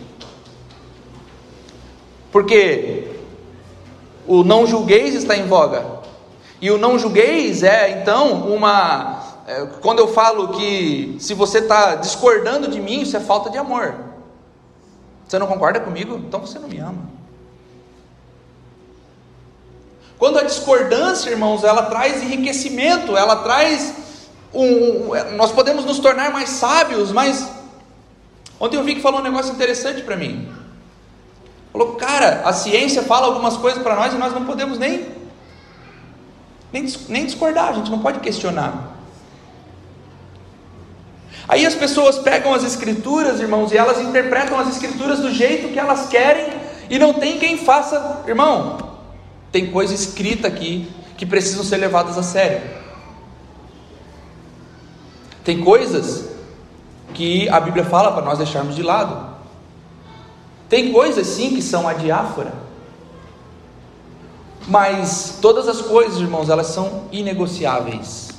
Porque 2.32 3.01
o 4.32 4.46
não 4.46 4.66
julgueis 4.66 5.14
está 5.14 5.36
em 5.36 5.46
voga. 5.46 5.86
E 6.62 6.72
o 6.72 6.78
não 6.78 6.98
julgueis 6.98 7.64
é 7.64 8.02
então 8.02 8.48
uma. 8.48 9.22
É, 9.46 9.66
quando 9.82 10.00
eu 10.00 10.08
falo 10.08 10.50
que 10.50 11.18
se 11.20 11.34
você 11.34 11.58
está 11.58 11.96
discordando 11.96 12.70
de 12.70 12.80
mim, 12.80 13.02
isso 13.02 13.18
é 13.18 13.20
falta 13.20 13.50
de 13.50 13.58
amor. 13.58 13.94
Você 15.28 15.38
não 15.38 15.48
concorda 15.48 15.82
comigo? 15.82 16.16
Então 16.16 16.40
você 16.40 16.58
não 16.60 16.70
me 16.70 16.78
ama. 16.78 17.10
Quando 20.18 20.40
a 20.40 20.44
discordância, 20.44 21.30
irmãos, 21.30 21.66
ela 21.66 21.84
traz 21.88 22.24
enriquecimento, 22.24 23.18
ela 23.18 23.38
traz 23.38 23.96
um, 24.54 25.10
nós 25.36 25.52
podemos 25.52 25.84
nos 25.84 26.00
tornar 26.00 26.32
mais 26.32 26.48
sábios, 26.48 27.12
mas 27.12 27.50
ontem 28.58 28.78
eu 28.78 28.84
vi 28.84 28.96
que 28.96 29.02
falou 29.02 29.20
um 29.20 29.24
negócio 29.24 29.52
interessante 29.52 30.04
para 30.04 30.16
mim. 30.16 30.61
Falou, 31.72 31.96
cara, 31.96 32.42
a 32.44 32.54
ciência 32.54 33.04
fala 33.04 33.28
algumas 33.28 33.56
coisas 33.58 33.82
para 33.82 33.96
nós 33.96 34.14
e 34.14 34.18
nós 34.18 34.34
não 34.34 34.46
podemos 34.46 34.78
nem, 34.78 35.06
nem, 36.72 36.86
nem 37.08 37.26
discordar, 37.26 37.70
a 37.70 37.74
gente 37.74 37.90
não 37.90 38.00
pode 38.00 38.20
questionar. 38.20 38.98
Aí 41.48 41.66
as 41.66 41.76
pessoas 41.76 42.20
pegam 42.20 42.54
as 42.54 42.64
escrituras, 42.64 43.40
irmãos, 43.40 43.72
e 43.72 43.78
elas 43.78 44.00
interpretam 44.00 44.60
as 44.60 44.70
escrituras 44.70 45.20
do 45.20 45.32
jeito 45.32 45.70
que 45.70 45.80
elas 45.80 46.08
querem 46.08 46.48
e 46.90 47.00
não 47.00 47.14
tem 47.14 47.40
quem 47.40 47.58
faça. 47.58 48.24
Irmão, 48.28 48.78
tem 49.52 49.72
coisa 49.72 49.94
escrita 49.94 50.48
aqui 50.48 50.92
que 51.18 51.26
precisam 51.26 51.64
ser 51.64 51.78
levadas 51.78 52.18
a 52.18 52.24
sério. 52.24 52.62
Tem 55.44 55.62
coisas 55.62 56.30
que 57.14 57.50
a 57.50 57.60
Bíblia 57.60 57.84
fala 57.84 58.12
para 58.12 58.24
nós 58.24 58.38
deixarmos 58.38 58.76
de 58.76 58.84
lado. 58.84 59.31
Tem 60.72 60.94
coisas 60.94 61.28
sim 61.28 61.54
que 61.54 61.62
são 61.62 61.86
a 61.86 61.92
diáfora. 61.92 62.54
Mas 64.70 65.38
todas 65.42 65.68
as 65.68 65.82
coisas, 65.82 66.22
irmãos, 66.22 66.50
elas 66.50 66.68
são 66.68 67.10
inegociáveis. 67.12 68.30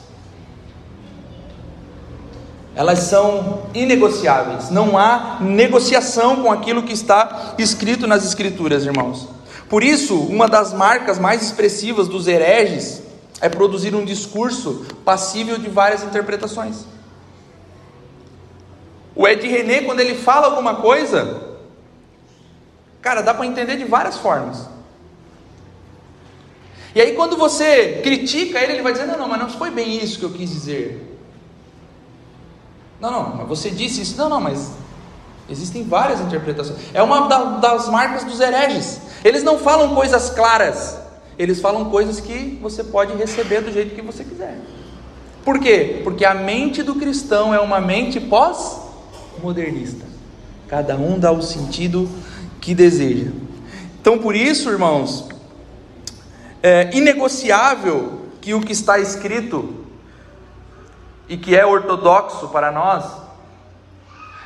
Elas 2.75 3.01
são 3.01 3.65
inegociáveis. 3.75 4.71
Não 4.71 4.97
há 4.97 5.41
negociação 5.43 6.43
com 6.43 6.51
aquilo 6.51 6.85
que 6.85 6.95
está 6.95 7.53
escrito 7.59 8.07
nas 8.07 8.25
Escrituras, 8.25 8.87
irmãos. 8.87 9.29
Por 9.69 9.85
isso, 9.85 10.19
uma 10.19 10.49
das 10.49 10.73
marcas 10.73 11.19
mais 11.19 11.43
expressivas 11.43 12.09
dos 12.09 12.27
hereges 12.27 13.03
é 13.43 13.49
produzir 13.51 13.95
um 13.95 14.07
discurso 14.07 14.87
passível 15.05 15.59
de 15.59 15.69
várias 15.69 16.03
interpretações. 16.03 16.87
O 19.15 19.29
Ed 19.29 19.47
René, 19.47 19.83
quando 19.83 20.01
ele 20.01 20.15
fala 20.15 20.47
alguma 20.47 20.77
coisa, 20.77 21.52
cara, 23.03 23.21
dá 23.21 23.35
para 23.35 23.45
entender 23.45 23.77
de 23.77 23.85
várias 23.85 24.17
formas. 24.17 24.69
E 26.95 27.01
aí, 27.01 27.15
quando 27.15 27.37
você 27.37 28.01
critica 28.03 28.59
ele, 28.59 28.75
ele 28.75 28.83
vai 28.83 28.93
dizer: 28.93 29.07
Não, 29.07 29.19
não, 29.19 29.29
mas 29.29 29.41
não 29.41 29.51
foi 29.51 29.71
bem 29.71 30.03
isso 30.03 30.19
que 30.19 30.25
eu 30.25 30.31
quis 30.31 30.51
dizer. 30.51 31.19
Não, 33.01 33.11
não, 33.11 33.37
mas 33.37 33.49
você 33.49 33.71
disse 33.71 34.01
isso. 34.03 34.17
Não, 34.17 34.29
não, 34.29 34.41
mas 34.41 34.71
existem 35.51 35.83
várias 35.83 36.21
interpretações. 36.21 36.79
É 36.95 37.03
uma 37.03 37.27
das 37.59 37.89
marcas 37.89 38.25
dos 38.25 38.41
hereges. 38.41 39.01
Eles 39.25 39.43
não 39.43 39.59
falam 39.59 39.95
coisas 39.95 40.31
claras, 40.31 40.99
eles 41.39 41.61
falam 41.61 41.91
coisas 41.91 42.21
que 42.21 42.59
você 42.63 42.85
pode 42.85 43.15
receber 43.17 43.61
do 43.63 43.73
jeito 43.73 43.95
que 43.95 44.03
você 44.03 44.23
quiser. 44.23 44.59
Por 45.45 45.59
quê? 45.59 46.01
Porque 46.05 46.25
a 46.25 46.35
mente 46.35 46.83
do 46.83 46.95
cristão 46.95 47.53
é 47.53 47.59
uma 47.59 47.81
mente 47.81 48.21
pós 48.21 48.79
modernista. 49.43 50.05
Cada 50.69 50.97
um 50.97 51.19
dá 51.19 51.33
o 51.33 51.43
sentido 51.43 52.09
que 52.63 52.75
deseja. 52.77 53.33
Então, 54.01 54.19
por 54.19 54.37
isso, 54.37 54.71
irmãos, 54.71 55.29
é 56.63 56.91
inegociável 56.97 58.21
que 58.41 58.55
o 58.55 58.61
que 58.61 58.73
está 58.73 59.01
escrito 59.01 59.85
e 61.29 61.37
que 61.37 61.57
é 61.57 61.67
ortodoxo 61.67 62.49
para 62.49 62.71
nós, 62.71 63.05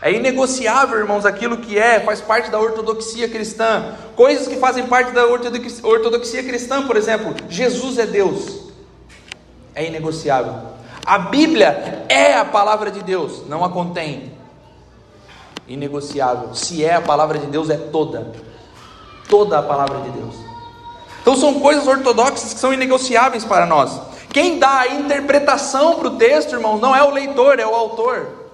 é 0.00 0.12
inegociável, 0.12 0.98
irmãos, 0.98 1.26
aquilo 1.26 1.59
que 1.59 1.79
é, 1.79 2.00
faz 2.00 2.20
parte 2.20 2.50
da 2.50 2.59
ortodoxia 2.59 3.29
cristã. 3.29 3.94
Coisas 4.14 4.48
que 4.48 4.57
fazem 4.57 4.87
parte 4.87 5.12
da 5.12 5.26
ortodoxia 5.26 6.42
cristã, 6.42 6.87
por 6.87 6.96
exemplo, 6.96 7.35
Jesus 7.48 7.98
é 7.98 8.07
Deus. 8.07 8.72
É 9.74 9.87
inegociável. 9.87 10.55
A 11.05 11.18
Bíblia 11.18 12.07
é 12.09 12.35
a 12.35 12.44
palavra 12.44 12.90
de 12.90 13.02
Deus, 13.02 13.46
não 13.46 13.64
a 13.64 13.68
contém 13.68 14.36
inegociável. 15.68 16.55
Se 16.55 16.85
é 16.85 16.94
a 16.94 17.00
palavra 17.00 17.38
de 17.38 17.46
Deus, 17.46 17.70
é 17.70 17.76
toda. 17.76 18.33
Toda 19.29 19.59
a 19.59 19.62
palavra 19.62 20.00
de 20.00 20.11
Deus. 20.11 20.35
Então 21.20 21.35
são 21.37 21.61
coisas 21.61 21.87
ortodoxas 21.87 22.55
que 22.55 22.61
são 22.61 22.72
inegociáveis 22.72 23.44
para 23.44 23.66
nós. 23.66 24.00
Quem 24.33 24.59
dá 24.59 24.81
a 24.81 24.88
interpretação 24.88 25.96
para 25.96 26.09
o 26.09 26.16
texto, 26.16 26.52
irmão, 26.52 26.79
não 26.79 26.94
é 26.94 27.02
o 27.02 27.11
leitor, 27.11 27.59
é 27.59 27.66
o 27.66 27.74
autor. 27.74 28.45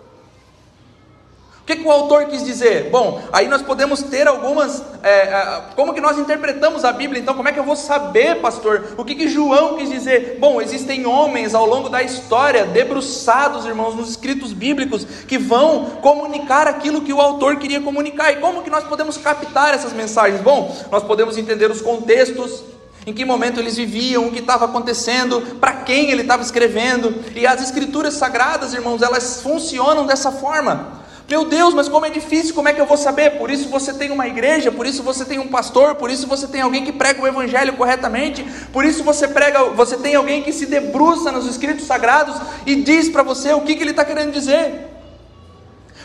O 1.62 1.64
que, 1.64 1.76
que, 1.76 1.86
o 1.86 1.92
autor 1.92 2.24
quis 2.24 2.44
dizer? 2.44 2.90
Bom, 2.90 3.22
aí 3.32 3.46
nós 3.46 3.62
podemos 3.62 4.02
ter 4.02 4.26
algumas. 4.26 4.82
É, 5.00 5.28
é, 5.28 5.62
como 5.76 5.94
que 5.94 6.00
nós 6.00 6.18
interpretamos 6.18 6.84
a 6.84 6.90
Bíblia? 6.90 7.22
Então, 7.22 7.34
como 7.34 7.48
é 7.48 7.52
que 7.52 7.58
eu 7.58 7.64
vou 7.64 7.76
saber, 7.76 8.40
pastor? 8.40 8.94
O 8.98 9.04
que, 9.04 9.14
que 9.14 9.28
João 9.28 9.76
quis 9.76 9.88
dizer? 9.88 10.38
Bom, 10.40 10.60
existem 10.60 11.06
homens 11.06 11.54
ao 11.54 11.64
longo 11.64 11.88
da 11.88 12.02
história, 12.02 12.64
debruçados, 12.64 13.64
irmãos, 13.64 13.94
nos 13.94 14.10
escritos 14.10 14.52
bíblicos, 14.52 15.04
que 15.04 15.38
vão 15.38 15.84
comunicar 16.02 16.66
aquilo 16.66 17.00
que 17.00 17.12
o 17.12 17.20
autor 17.20 17.54
queria 17.54 17.80
comunicar. 17.80 18.32
E 18.32 18.36
como 18.40 18.64
que 18.64 18.70
nós 18.70 18.82
podemos 18.82 19.16
captar 19.16 19.72
essas 19.72 19.92
mensagens? 19.92 20.40
Bom, 20.40 20.76
nós 20.90 21.04
podemos 21.04 21.38
entender 21.38 21.70
os 21.70 21.80
contextos, 21.80 22.64
em 23.06 23.12
que 23.12 23.24
momento 23.24 23.60
eles 23.60 23.76
viviam, 23.76 24.26
o 24.26 24.32
que 24.32 24.40
estava 24.40 24.64
acontecendo, 24.64 25.40
para 25.60 25.74
quem 25.74 26.10
ele 26.10 26.22
estava 26.22 26.42
escrevendo. 26.42 27.14
E 27.36 27.46
as 27.46 27.62
escrituras 27.62 28.14
sagradas, 28.14 28.74
irmãos, 28.74 29.00
elas 29.00 29.40
funcionam 29.42 30.06
dessa 30.06 30.32
forma. 30.32 31.00
Meu 31.32 31.46
Deus, 31.46 31.72
mas 31.72 31.88
como 31.88 32.04
é 32.04 32.10
difícil, 32.10 32.54
como 32.54 32.68
é 32.68 32.74
que 32.74 32.80
eu 32.82 32.84
vou 32.84 32.98
saber? 32.98 33.38
Por 33.38 33.50
isso 33.50 33.66
você 33.70 33.94
tem 33.94 34.10
uma 34.10 34.28
igreja, 34.28 34.70
por 34.70 34.84
isso 34.84 35.02
você 35.02 35.24
tem 35.24 35.38
um 35.38 35.48
pastor, 35.48 35.94
por 35.94 36.10
isso 36.10 36.26
você 36.26 36.46
tem 36.46 36.60
alguém 36.60 36.84
que 36.84 36.92
prega 36.92 37.22
o 37.22 37.26
evangelho 37.26 37.72
corretamente, 37.72 38.44
por 38.70 38.84
isso 38.84 39.02
você 39.02 39.26
prega, 39.26 39.64
você 39.70 39.96
tem 39.96 40.14
alguém 40.14 40.42
que 40.42 40.52
se 40.52 40.66
debruça 40.66 41.32
nos 41.32 41.46
escritos 41.46 41.86
sagrados 41.86 42.36
e 42.66 42.76
diz 42.76 43.08
para 43.08 43.22
você 43.22 43.50
o 43.54 43.62
que, 43.62 43.74
que 43.74 43.82
ele 43.82 43.92
está 43.92 44.04
querendo 44.04 44.30
dizer. 44.30 44.90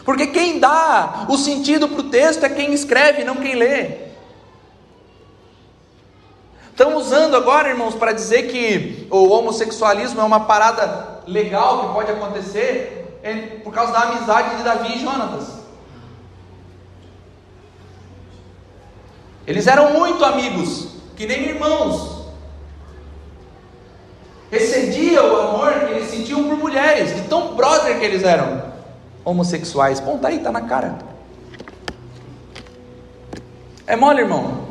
Porque 0.05 0.27
quem 0.27 0.59
dá 0.59 1.25
o 1.27 1.37
sentido 1.37 1.89
para 1.89 1.99
o 1.99 2.09
texto 2.09 2.45
é 2.45 2.49
quem 2.49 2.71
escreve, 2.71 3.25
não 3.25 3.35
quem 3.35 3.53
lê. 3.53 3.97
Estão 6.69 6.95
usando 6.95 7.35
agora, 7.35 7.67
irmãos, 7.67 7.95
para 7.95 8.13
dizer 8.13 8.43
que 8.43 9.05
o 9.11 9.27
homossexualismo 9.27 10.21
é 10.21 10.23
uma 10.23 10.45
parada 10.45 11.19
legal 11.27 11.81
que 11.81 11.93
pode 11.95 12.11
acontecer 12.13 13.06
por 13.63 13.73
causa 13.73 13.91
da 13.91 14.01
amizade 14.01 14.57
de 14.57 14.63
Davi 14.63 14.95
e 14.95 14.99
Jonatas. 14.99 15.57
Eles 19.45 19.65
eram 19.65 19.93
muito 19.93 20.23
amigos, 20.25 20.89
que 21.15 21.25
nem 21.25 21.49
irmãos. 21.49 22.27
Excedia 24.51 25.23
o 25.23 25.35
amor 25.41 25.73
que 25.73 25.93
eles 25.93 26.09
sentiam 26.09 26.43
por 26.43 26.57
mulheres, 26.57 27.15
de 27.15 27.27
tão 27.27 27.55
brother 27.55 27.97
que 27.99 28.05
eles 28.05 28.23
eram. 28.23 28.61
Homossexuais. 29.23 29.99
Bom, 29.99 30.17
tá 30.17 30.29
aí, 30.29 30.39
tá 30.39 30.51
na 30.51 30.61
cara. 30.61 30.97
É 33.85 33.95
mole, 33.95 34.21
irmão. 34.21 34.67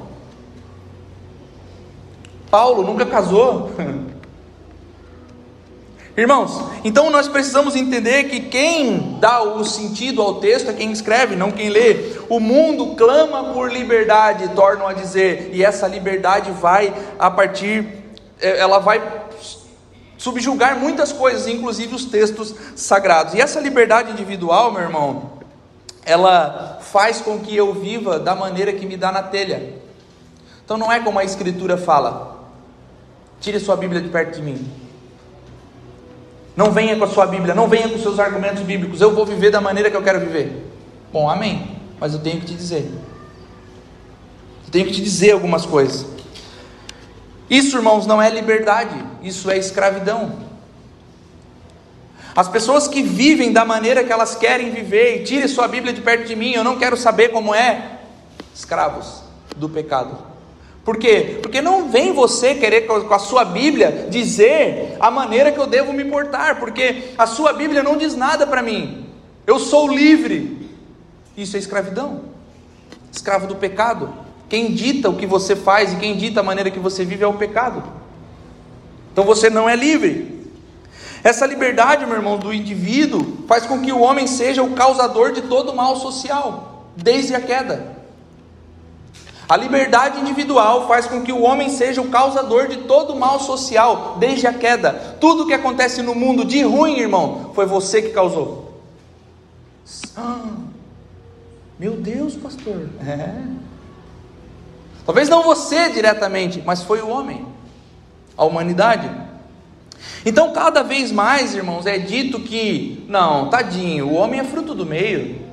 Paulo 2.50 2.82
nunca 2.82 3.06
casou. 3.06 3.70
Irmãos, 6.16 6.62
então 6.82 7.10
nós 7.10 7.28
precisamos 7.28 7.76
entender 7.76 8.24
que 8.24 8.40
quem 8.40 9.18
dá 9.20 9.42
o 9.42 9.62
sentido 9.66 10.22
ao 10.22 10.36
texto 10.36 10.70
é 10.70 10.72
quem 10.72 10.90
escreve, 10.90 11.36
não 11.36 11.50
quem 11.50 11.68
lê. 11.68 12.16
O 12.30 12.40
mundo 12.40 12.94
clama 12.96 13.52
por 13.52 13.70
liberdade, 13.70 14.48
tornam 14.54 14.88
a 14.88 14.94
dizer, 14.94 15.50
e 15.52 15.62
essa 15.62 15.86
liberdade 15.86 16.50
vai 16.52 16.94
a 17.18 17.30
partir, 17.30 17.86
é, 18.40 18.58
ela 18.58 18.78
vai 18.78 19.02
subjugar 20.16 20.78
muitas 20.78 21.12
coisas, 21.12 21.46
inclusive 21.46 21.94
os 21.94 22.06
textos 22.06 22.54
sagrados. 22.74 23.34
E 23.34 23.40
essa 23.42 23.60
liberdade 23.60 24.10
individual, 24.10 24.72
meu 24.72 24.80
irmão, 24.80 25.32
ela 26.02 26.78
faz 26.80 27.20
com 27.20 27.40
que 27.40 27.54
eu 27.54 27.74
viva 27.74 28.18
da 28.18 28.34
maneira 28.34 28.72
que 28.72 28.86
me 28.86 28.96
dá 28.96 29.12
na 29.12 29.22
telha. 29.22 29.74
Então 30.64 30.78
não 30.78 30.90
é 30.90 30.98
como 30.98 31.18
a 31.18 31.24
escritura 31.24 31.76
fala. 31.76 32.48
Tire 33.38 33.60
sua 33.60 33.76
Bíblia 33.76 34.00
de 34.00 34.08
perto 34.08 34.36
de 34.36 34.40
mim. 34.40 34.85
Não 36.56 36.72
venha 36.72 36.96
com 36.96 37.04
a 37.04 37.08
sua 37.08 37.26
Bíblia, 37.26 37.54
não 37.54 37.68
venha 37.68 37.88
com 37.88 37.98
seus 37.98 38.18
argumentos 38.18 38.62
bíblicos. 38.62 39.00
Eu 39.00 39.14
vou 39.14 39.26
viver 39.26 39.50
da 39.50 39.60
maneira 39.60 39.90
que 39.90 39.96
eu 39.96 40.02
quero 40.02 40.20
viver. 40.20 40.66
Bom, 41.12 41.28
amém. 41.28 41.76
Mas 42.00 42.14
eu 42.14 42.20
tenho 42.20 42.40
que 42.40 42.46
te 42.46 42.54
dizer. 42.54 42.90
Eu 44.64 44.70
tenho 44.72 44.86
que 44.86 44.92
te 44.92 45.02
dizer 45.02 45.32
algumas 45.32 45.66
coisas. 45.66 46.06
Isso, 47.48 47.76
irmãos, 47.76 48.06
não 48.06 48.20
é 48.20 48.28
liberdade, 48.30 48.96
isso 49.22 49.50
é 49.50 49.56
escravidão. 49.56 50.46
As 52.34 52.48
pessoas 52.48 52.88
que 52.88 53.02
vivem 53.02 53.52
da 53.52 53.64
maneira 53.64 54.02
que 54.02 54.12
elas 54.12 54.34
querem 54.34 54.70
viver, 54.70 55.20
e 55.20 55.24
tire 55.24 55.48
sua 55.48 55.68
Bíblia 55.68 55.92
de 55.92 56.00
perto 56.00 56.26
de 56.26 56.34
mim, 56.34 56.52
eu 56.52 56.64
não 56.64 56.76
quero 56.76 56.96
saber 56.96 57.28
como 57.30 57.54
é, 57.54 57.98
escravos 58.54 59.22
do 59.56 59.68
pecado. 59.68 60.18
Por 60.86 60.98
quê? 60.98 61.40
Porque 61.42 61.60
não 61.60 61.88
vem 61.90 62.12
você 62.12 62.54
querer 62.54 62.82
com 62.82 63.12
a 63.12 63.18
sua 63.18 63.44
Bíblia 63.44 64.06
dizer 64.08 64.96
a 65.00 65.10
maneira 65.10 65.50
que 65.50 65.58
eu 65.58 65.66
devo 65.66 65.92
me 65.92 66.04
portar, 66.04 66.60
porque 66.60 67.10
a 67.18 67.26
sua 67.26 67.52
Bíblia 67.52 67.82
não 67.82 67.96
diz 67.96 68.14
nada 68.14 68.46
para 68.46 68.62
mim. 68.62 69.04
Eu 69.44 69.58
sou 69.58 69.88
livre. 69.88 70.70
Isso 71.36 71.56
é 71.56 71.58
escravidão. 71.58 72.20
Escravo 73.12 73.48
do 73.48 73.56
pecado. 73.56 74.14
Quem 74.48 74.72
dita 74.72 75.10
o 75.10 75.16
que 75.16 75.26
você 75.26 75.56
faz 75.56 75.92
e 75.92 75.96
quem 75.96 76.16
dita 76.16 76.38
a 76.38 76.44
maneira 76.44 76.70
que 76.70 76.78
você 76.78 77.04
vive 77.04 77.24
é 77.24 77.26
o 77.26 77.34
pecado. 77.34 77.82
Então 79.12 79.24
você 79.24 79.50
não 79.50 79.68
é 79.68 79.74
livre. 79.74 80.48
Essa 81.24 81.46
liberdade, 81.46 82.06
meu 82.06 82.14
irmão, 82.14 82.38
do 82.38 82.54
indivíduo 82.54 83.38
faz 83.48 83.66
com 83.66 83.82
que 83.82 83.90
o 83.90 83.98
homem 83.98 84.28
seja 84.28 84.62
o 84.62 84.70
causador 84.70 85.32
de 85.32 85.42
todo 85.42 85.74
mal 85.74 85.96
social, 85.96 86.92
desde 86.96 87.34
a 87.34 87.40
queda. 87.40 87.95
A 89.48 89.56
liberdade 89.56 90.20
individual 90.20 90.88
faz 90.88 91.06
com 91.06 91.22
que 91.22 91.32
o 91.32 91.42
homem 91.42 91.68
seja 91.68 92.02
o 92.02 92.08
causador 92.08 92.66
de 92.66 92.78
todo 92.78 93.12
o 93.12 93.18
mal 93.18 93.38
social, 93.38 94.16
desde 94.18 94.46
a 94.46 94.52
queda. 94.52 95.16
Tudo 95.20 95.44
o 95.44 95.46
que 95.46 95.54
acontece 95.54 96.02
no 96.02 96.14
mundo 96.14 96.44
de 96.44 96.62
ruim, 96.62 96.98
irmão, 96.98 97.52
foi 97.54 97.64
você 97.64 98.02
que 98.02 98.10
causou. 98.10 98.82
Ah, 100.16 100.40
meu 101.78 101.92
Deus, 101.92 102.34
pastor. 102.34 102.88
É. 103.06 103.34
Talvez 105.04 105.28
não 105.28 105.44
você 105.44 105.90
diretamente, 105.90 106.60
mas 106.66 106.82
foi 106.82 107.00
o 107.00 107.08
homem, 107.08 107.46
a 108.36 108.44
humanidade. 108.44 109.08
Então, 110.24 110.52
cada 110.52 110.82
vez 110.82 111.12
mais, 111.12 111.54
irmãos, 111.54 111.86
é 111.86 111.98
dito 111.98 112.40
que, 112.40 113.04
não, 113.08 113.48
tadinho, 113.48 114.08
o 114.08 114.14
homem 114.14 114.40
é 114.40 114.44
fruto 114.44 114.74
do 114.74 114.84
meio. 114.84 115.45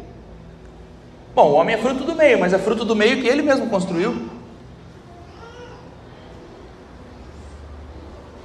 Bom, 1.35 1.51
o 1.51 1.53
homem 1.53 1.75
é 1.75 1.77
fruto 1.79 2.03
do 2.03 2.13
meio, 2.13 2.39
mas 2.39 2.53
é 2.53 2.59
fruto 2.59 2.85
do 2.85 2.95
meio 2.95 3.19
que 3.21 3.27
ele 3.27 3.41
mesmo 3.41 3.67
construiu. 3.67 4.29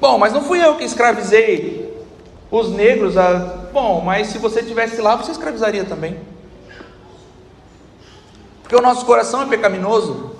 Bom, 0.01 0.17
mas 0.17 0.33
não 0.33 0.43
fui 0.43 0.65
eu 0.65 0.77
que 0.77 0.85
escravizei 0.85 1.93
os 2.51 2.71
negros. 2.71 3.19
A... 3.19 3.35
Bom, 3.73 4.01
mas 4.01 4.29
se 4.29 4.39
você 4.39 4.61
estivesse 4.61 5.01
lá, 5.03 5.17
você 5.17 5.33
escravizaria 5.33 5.85
também. 5.85 6.19
Porque 8.63 8.77
o 8.77 8.81
nosso 8.81 9.05
coração 9.05 9.43
é 9.43 9.47
pecaminoso. 9.47 10.37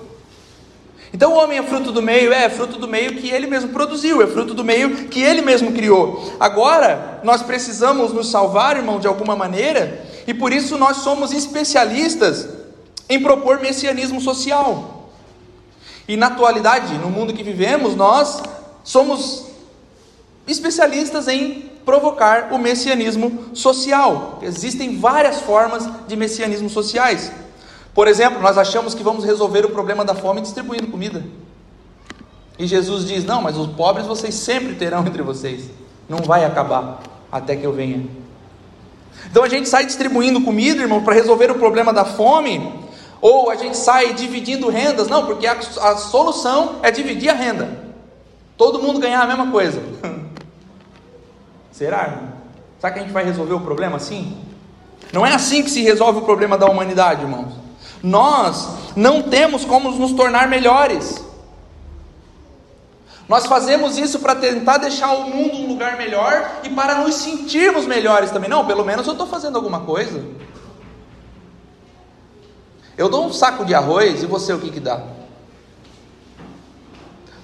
Então 1.13 1.33
o 1.33 1.37
homem 1.37 1.57
é 1.57 1.63
fruto 1.63 1.91
do 1.91 2.01
meio, 2.01 2.31
é, 2.31 2.45
é 2.45 2.49
fruto 2.49 2.77
do 2.77 2.87
meio 2.87 3.15
que 3.15 3.29
ele 3.29 3.47
mesmo 3.47 3.69
produziu, 3.69 4.21
é 4.21 4.27
fruto 4.27 4.53
do 4.53 4.63
meio 4.63 5.07
que 5.07 5.21
ele 5.21 5.41
mesmo 5.41 5.71
criou. 5.71 6.33
Agora, 6.39 7.19
nós 7.23 7.41
precisamos 7.41 8.13
nos 8.13 8.29
salvar, 8.29 8.77
irmão, 8.77 8.99
de 8.99 9.07
alguma 9.07 9.35
maneira, 9.35 10.05
e 10.29 10.33
por 10.35 10.53
isso 10.53 10.77
nós 10.77 10.97
somos 10.97 11.31
especialistas 11.31 12.47
em 13.09 13.19
propor 13.19 13.59
messianismo 13.59 14.21
social. 14.21 15.09
E 16.07 16.15
na 16.15 16.27
atualidade, 16.27 16.93
no 16.99 17.09
mundo 17.09 17.33
que 17.33 17.41
vivemos, 17.41 17.95
nós 17.95 18.39
somos 18.83 19.45
especialistas 20.45 21.27
em 21.27 21.71
provocar 21.83 22.53
o 22.53 22.59
messianismo 22.59 23.55
social. 23.55 24.37
Existem 24.43 24.99
várias 24.99 25.41
formas 25.41 25.89
de 26.07 26.15
messianismo 26.15 26.69
sociais. 26.69 27.31
Por 27.91 28.07
exemplo, 28.07 28.39
nós 28.39 28.55
achamos 28.55 28.93
que 28.93 29.01
vamos 29.01 29.25
resolver 29.25 29.65
o 29.65 29.71
problema 29.71 30.05
da 30.05 30.13
fome 30.13 30.41
distribuindo 30.41 30.85
comida. 30.85 31.25
E 32.59 32.67
Jesus 32.67 33.07
diz: 33.07 33.25
Não, 33.25 33.41
mas 33.41 33.57
os 33.57 33.71
pobres 33.71 34.05
vocês 34.05 34.35
sempre 34.35 34.75
terão 34.75 35.01
entre 35.07 35.23
vocês. 35.23 35.71
Não 36.07 36.19
vai 36.19 36.45
acabar 36.45 37.01
até 37.31 37.55
que 37.55 37.65
eu 37.65 37.73
venha. 37.73 38.28
Então 39.29 39.43
a 39.43 39.49
gente 39.49 39.69
sai 39.69 39.85
distribuindo 39.85 40.41
comida, 40.41 40.81
irmão, 40.81 41.03
para 41.03 41.13
resolver 41.13 41.51
o 41.51 41.55
problema 41.55 41.93
da 41.93 42.05
fome, 42.05 42.71
ou 43.21 43.49
a 43.49 43.55
gente 43.55 43.77
sai 43.77 44.13
dividindo 44.13 44.69
rendas, 44.69 45.07
não, 45.07 45.25
porque 45.25 45.45
a, 45.45 45.53
a 45.53 45.97
solução 45.97 46.77
é 46.81 46.91
dividir 46.91 47.29
a 47.29 47.33
renda. 47.33 47.89
Todo 48.57 48.81
mundo 48.81 48.99
ganhar 48.99 49.21
a 49.21 49.27
mesma 49.27 49.51
coisa. 49.51 49.81
Será, 51.71 52.03
irmão? 52.03 52.29
Será 52.79 52.93
que 52.93 52.99
a 52.99 53.01
gente 53.01 53.11
vai 53.11 53.23
resolver 53.23 53.53
o 53.53 53.59
problema 53.59 53.97
assim? 53.97 54.37
Não 55.11 55.25
é 55.25 55.33
assim 55.33 55.63
que 55.63 55.69
se 55.69 55.81
resolve 55.81 56.19
o 56.19 56.23
problema 56.23 56.57
da 56.57 56.65
humanidade, 56.65 57.21
irmãos. 57.21 57.53
Nós 58.01 58.69
não 58.95 59.23
temos 59.23 59.65
como 59.65 59.91
nos 59.91 60.13
tornar 60.13 60.47
melhores. 60.47 61.23
Nós 63.29 63.45
fazemos 63.45 63.95
isso 63.95 64.17
para 64.17 64.33
tentar 64.33 64.79
deixar 64.79 65.13
o 65.13 65.29
mundo 65.29 65.55
um 65.57 65.67
lugar 65.67 65.95
melhor 65.97 66.61
e 66.63 66.69
para 66.69 66.95
nos 66.95 67.13
sentirmos 67.13 67.85
melhores 67.85 68.31
também. 68.31 68.49
Não, 68.49 68.65
pelo 68.65 68.83
menos 68.83 69.05
eu 69.05 69.11
estou 69.11 69.27
fazendo 69.27 69.55
alguma 69.55 69.81
coisa. 69.81 70.25
Eu 72.97 73.07
dou 73.07 73.27
um 73.27 73.31
saco 73.31 73.63
de 73.63 73.75
arroz 73.75 74.23
e 74.23 74.25
você 74.25 74.51
o 74.51 74.59
que, 74.59 74.71
que 74.71 74.79
dá? 74.79 75.03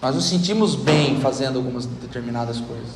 Nós 0.01 0.15
nos 0.15 0.27
sentimos 0.27 0.73
bem 0.73 1.21
fazendo 1.21 1.57
algumas 1.57 1.85
determinadas 1.85 2.59
coisas. 2.59 2.95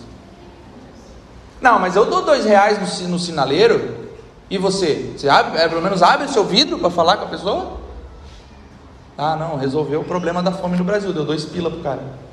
Não, 1.62 1.78
mas 1.78 1.96
eu 1.96 2.06
dou 2.06 2.24
dois 2.24 2.44
reais 2.44 3.02
no, 3.02 3.10
no 3.10 3.20
sinaleiro 3.20 4.10
e 4.50 4.58
você? 4.58 5.14
Você 5.16 5.30
abre, 5.30 5.60
é, 5.60 5.70
pelo 5.70 5.82
menos 5.82 6.02
abre 6.02 6.26
o 6.26 6.30
seu 6.30 6.44
vidro 6.44 6.80
para 6.80 6.90
falar 6.90 7.18
com 7.18 7.26
a 7.26 7.30
pessoa? 7.30 7.78
Ah, 9.16 9.36
não, 9.36 9.58
resolveu 9.58 10.02
o 10.02 10.06
problema 10.06 10.42
da 10.42 10.52
fome 10.52 10.76
no 10.76 10.84
Brasil, 10.84 11.14
deu 11.14 11.24
dois 11.24 11.46
pila 11.46 11.70
pro 11.70 11.82
cara. 11.82 12.29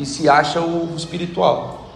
E 0.00 0.06
se 0.06 0.28
acha 0.28 0.60
o 0.60 0.96
espiritual. 0.96 1.90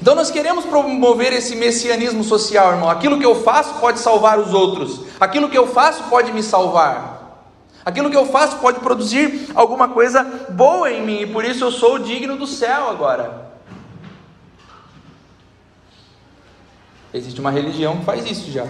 Então 0.00 0.14
nós 0.14 0.30
queremos 0.30 0.64
promover 0.66 1.32
esse 1.32 1.56
messianismo 1.56 2.22
social, 2.22 2.72
irmão. 2.72 2.90
Aquilo 2.90 3.18
que 3.18 3.24
eu 3.24 3.42
faço 3.42 3.74
pode 3.74 3.98
salvar 3.98 4.38
os 4.38 4.52
outros. 4.52 5.00
Aquilo 5.18 5.48
que 5.48 5.56
eu 5.56 5.66
faço 5.66 6.04
pode 6.10 6.30
me 6.32 6.42
salvar. 6.42 7.48
Aquilo 7.84 8.10
que 8.10 8.16
eu 8.16 8.26
faço 8.26 8.58
pode 8.58 8.80
produzir 8.80 9.48
alguma 9.54 9.88
coisa 9.88 10.22
boa 10.50 10.90
em 10.90 11.04
mim, 11.04 11.20
e 11.20 11.26
por 11.26 11.44
isso 11.44 11.64
eu 11.64 11.72
sou 11.72 11.98
digno 11.98 12.36
do 12.36 12.46
céu 12.46 12.88
agora. 12.90 13.50
Existe 17.14 17.40
uma 17.40 17.50
religião 17.50 17.98
que 17.98 18.04
faz 18.04 18.30
isso 18.30 18.50
já. 18.50 18.66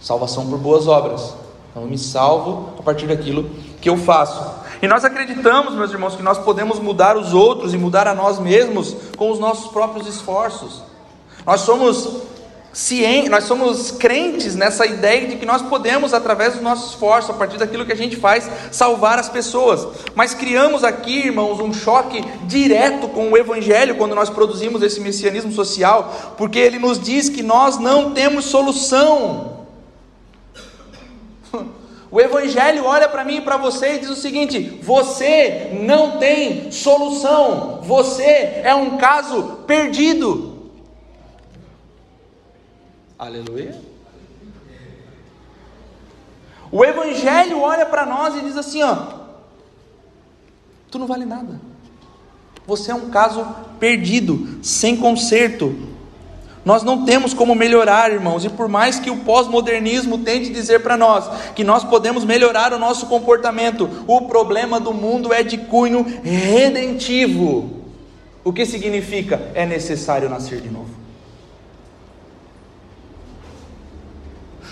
Salvação 0.00 0.48
por 0.48 0.58
boas 0.58 0.86
obras. 0.86 1.34
Então 1.70 1.82
eu 1.82 1.88
me 1.88 1.98
salvo 1.98 2.74
a 2.78 2.82
partir 2.82 3.06
daquilo 3.06 3.50
que 3.80 3.88
eu 3.88 3.96
faço. 3.96 4.67
E 4.80 4.86
nós 4.86 5.04
acreditamos, 5.04 5.74
meus 5.74 5.90
irmãos, 5.90 6.14
que 6.14 6.22
nós 6.22 6.38
podemos 6.38 6.78
mudar 6.78 7.16
os 7.16 7.34
outros 7.34 7.74
e 7.74 7.78
mudar 7.78 8.06
a 8.06 8.14
nós 8.14 8.38
mesmos 8.38 8.94
com 9.16 9.30
os 9.30 9.38
nossos 9.38 9.70
próprios 9.72 10.06
esforços. 10.06 10.82
Nós 11.44 11.62
somos 11.62 12.22
cientes, 12.72 13.28
nós 13.28 13.44
somos 13.44 13.90
crentes 13.90 14.54
nessa 14.54 14.86
ideia 14.86 15.26
de 15.26 15.36
que 15.36 15.44
nós 15.44 15.62
podemos, 15.62 16.14
através 16.14 16.54
do 16.54 16.62
nosso 16.62 16.90
esforço, 16.90 17.32
a 17.32 17.34
partir 17.34 17.56
daquilo 17.56 17.84
que 17.84 17.92
a 17.92 17.96
gente 17.96 18.14
faz, 18.14 18.48
salvar 18.70 19.18
as 19.18 19.28
pessoas. 19.28 20.06
Mas 20.14 20.32
criamos 20.32 20.84
aqui, 20.84 21.26
irmãos, 21.26 21.58
um 21.58 21.72
choque 21.72 22.22
direto 22.44 23.08
com 23.08 23.32
o 23.32 23.36
Evangelho 23.36 23.96
quando 23.96 24.14
nós 24.14 24.30
produzimos 24.30 24.80
esse 24.82 25.00
messianismo 25.00 25.50
social, 25.50 26.34
porque 26.36 26.58
ele 26.58 26.78
nos 26.78 27.00
diz 27.00 27.28
que 27.28 27.42
nós 27.42 27.78
não 27.78 28.12
temos 28.12 28.44
solução. 28.44 29.57
O 32.10 32.20
Evangelho 32.20 32.84
olha 32.84 33.08
para 33.08 33.24
mim 33.24 33.36
e 33.36 33.40
para 33.40 33.56
você 33.56 33.94
e 33.94 33.98
diz 33.98 34.08
o 34.08 34.16
seguinte: 34.16 34.80
você 34.82 35.78
não 35.82 36.18
tem 36.18 36.72
solução, 36.72 37.80
você 37.82 38.60
é 38.64 38.74
um 38.74 38.96
caso 38.96 39.64
perdido. 39.66 40.70
Aleluia. 43.18 43.78
O 46.70 46.84
Evangelho 46.84 47.60
olha 47.60 47.84
para 47.84 48.06
nós 48.06 48.36
e 48.36 48.40
diz 48.40 48.56
assim: 48.56 48.82
ó, 48.82 48.96
tu 50.90 50.98
não 50.98 51.06
vale 51.06 51.24
nada. 51.24 51.60
Você 52.66 52.90
é 52.90 52.94
um 52.94 53.10
caso 53.10 53.46
perdido, 53.80 54.58
sem 54.62 54.96
conserto. 54.96 55.87
Nós 56.68 56.82
não 56.82 57.06
temos 57.06 57.32
como 57.32 57.54
melhorar, 57.54 58.12
irmãos, 58.12 58.44
e 58.44 58.50
por 58.50 58.68
mais 58.68 59.00
que 59.00 59.10
o 59.10 59.20
pós-modernismo 59.20 60.18
tente 60.18 60.52
dizer 60.52 60.82
para 60.82 60.98
nós 60.98 61.26
que 61.54 61.64
nós 61.64 61.82
podemos 61.82 62.26
melhorar 62.26 62.74
o 62.74 62.78
nosso 62.78 63.06
comportamento, 63.06 63.88
o 64.06 64.28
problema 64.28 64.78
do 64.78 64.92
mundo 64.92 65.32
é 65.32 65.42
de 65.42 65.56
cunho 65.56 66.02
redentivo. 66.22 67.84
O 68.44 68.52
que 68.52 68.66
significa? 68.66 69.50
É 69.54 69.64
necessário 69.64 70.28
nascer 70.28 70.60
de 70.60 70.68
novo. 70.68 70.90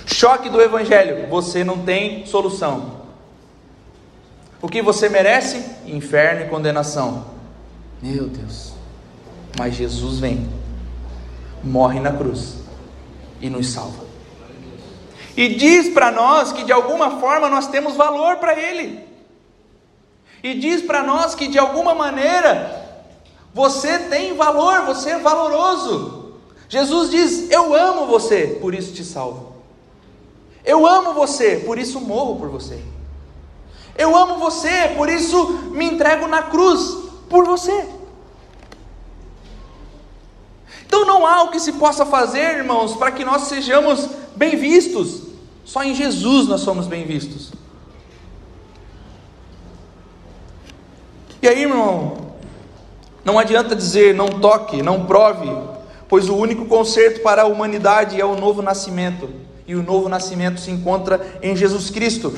Choque 0.04 0.50
do 0.50 0.60
Evangelho: 0.60 1.30
você 1.30 1.64
não 1.64 1.78
tem 1.78 2.26
solução. 2.26 3.06
O 4.60 4.68
que 4.68 4.82
você 4.82 5.08
merece? 5.08 5.64
Inferno 5.86 6.42
e 6.42 6.48
condenação. 6.50 7.24
Meu 8.02 8.26
Deus. 8.26 8.74
Mas 9.58 9.74
Jesus 9.74 10.18
vem, 10.18 10.46
morre 11.66 12.00
na 12.00 12.12
cruz 12.12 12.54
e 13.40 13.50
nos 13.50 13.68
salva. 13.68 14.04
E 15.36 15.48
diz 15.48 15.90
para 15.90 16.10
nós 16.10 16.52
que 16.52 16.64
de 16.64 16.72
alguma 16.72 17.20
forma 17.20 17.48
nós 17.48 17.66
temos 17.66 17.94
valor 17.94 18.36
para 18.36 18.58
Ele. 18.58 19.04
E 20.42 20.54
diz 20.54 20.80
para 20.80 21.02
nós 21.02 21.34
que 21.34 21.48
de 21.48 21.58
alguma 21.58 21.94
maneira 21.94 22.84
você 23.52 23.98
tem 23.98 24.34
valor, 24.34 24.82
você 24.82 25.10
é 25.10 25.18
valoroso. 25.18 26.32
Jesus 26.68 27.10
diz: 27.10 27.50
Eu 27.50 27.74
amo 27.74 28.06
você, 28.06 28.58
por 28.60 28.74
isso 28.74 28.92
te 28.92 29.04
salvo. 29.04 29.56
Eu 30.64 30.86
amo 30.86 31.12
você, 31.12 31.62
por 31.64 31.78
isso 31.78 32.00
morro 32.00 32.36
por 32.36 32.48
você. 32.48 32.82
Eu 33.96 34.16
amo 34.16 34.38
você, 34.38 34.92
por 34.96 35.08
isso 35.08 35.48
me 35.72 35.86
entrego 35.86 36.26
na 36.26 36.42
cruz 36.42 36.96
por 37.28 37.44
você. 37.44 37.88
Então 40.86 41.04
não 41.04 41.26
há 41.26 41.42
o 41.42 41.50
que 41.50 41.60
se 41.60 41.72
possa 41.72 42.06
fazer, 42.06 42.58
irmãos, 42.58 42.94
para 42.94 43.10
que 43.10 43.24
nós 43.24 43.42
sejamos 43.42 44.08
bem 44.36 44.56
vistos. 44.56 45.22
Só 45.64 45.82
em 45.82 45.94
Jesus 45.94 46.46
nós 46.46 46.60
somos 46.60 46.86
bem 46.86 47.04
vistos. 47.04 47.52
E 51.42 51.48
aí, 51.48 51.62
irmão, 51.62 52.16
não 53.24 53.38
adianta 53.38 53.74
dizer 53.74 54.14
não 54.14 54.28
toque, 54.28 54.82
não 54.82 55.04
prove, 55.04 55.50
pois 56.08 56.28
o 56.28 56.36
único 56.36 56.66
conserto 56.66 57.20
para 57.20 57.42
a 57.42 57.46
humanidade 57.46 58.20
é 58.20 58.24
o 58.24 58.36
novo 58.36 58.62
nascimento 58.62 59.28
e 59.66 59.74
o 59.74 59.82
novo 59.82 60.08
nascimento 60.08 60.60
se 60.60 60.70
encontra 60.70 61.20
em 61.42 61.56
Jesus 61.56 61.90
Cristo. 61.90 62.32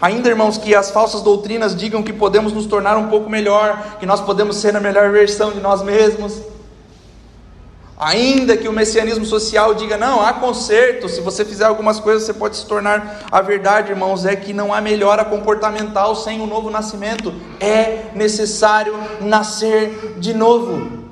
Ainda, 0.00 0.28
irmãos, 0.28 0.58
que 0.58 0.74
as 0.74 0.90
falsas 0.90 1.22
doutrinas 1.22 1.76
digam 1.76 2.02
que 2.02 2.12
podemos 2.12 2.52
nos 2.52 2.66
tornar 2.66 2.96
um 2.96 3.08
pouco 3.08 3.30
melhor, 3.30 3.98
que 4.00 4.06
nós 4.06 4.20
podemos 4.20 4.56
ser 4.56 4.74
a 4.74 4.80
melhor 4.80 5.12
versão 5.12 5.52
de 5.52 5.60
nós 5.60 5.82
mesmos. 5.82 6.40
Ainda 8.02 8.56
que 8.56 8.66
o 8.66 8.72
messianismo 8.72 9.24
social 9.24 9.74
diga, 9.74 9.96
não, 9.96 10.20
há 10.20 10.32
conserto, 10.32 11.08
se 11.08 11.20
você 11.20 11.44
fizer 11.44 11.66
algumas 11.66 12.00
coisas 12.00 12.24
você 12.24 12.34
pode 12.34 12.56
se 12.56 12.66
tornar. 12.66 13.20
A 13.30 13.40
verdade, 13.40 13.92
irmãos, 13.92 14.26
é 14.26 14.34
que 14.34 14.52
não 14.52 14.74
há 14.74 14.80
melhora 14.80 15.24
comportamental 15.24 16.16
sem 16.16 16.40
o 16.40 16.46
novo 16.46 16.68
nascimento. 16.68 17.32
É 17.60 18.10
necessário 18.12 18.92
nascer 19.20 20.16
de 20.18 20.34
novo. 20.34 21.04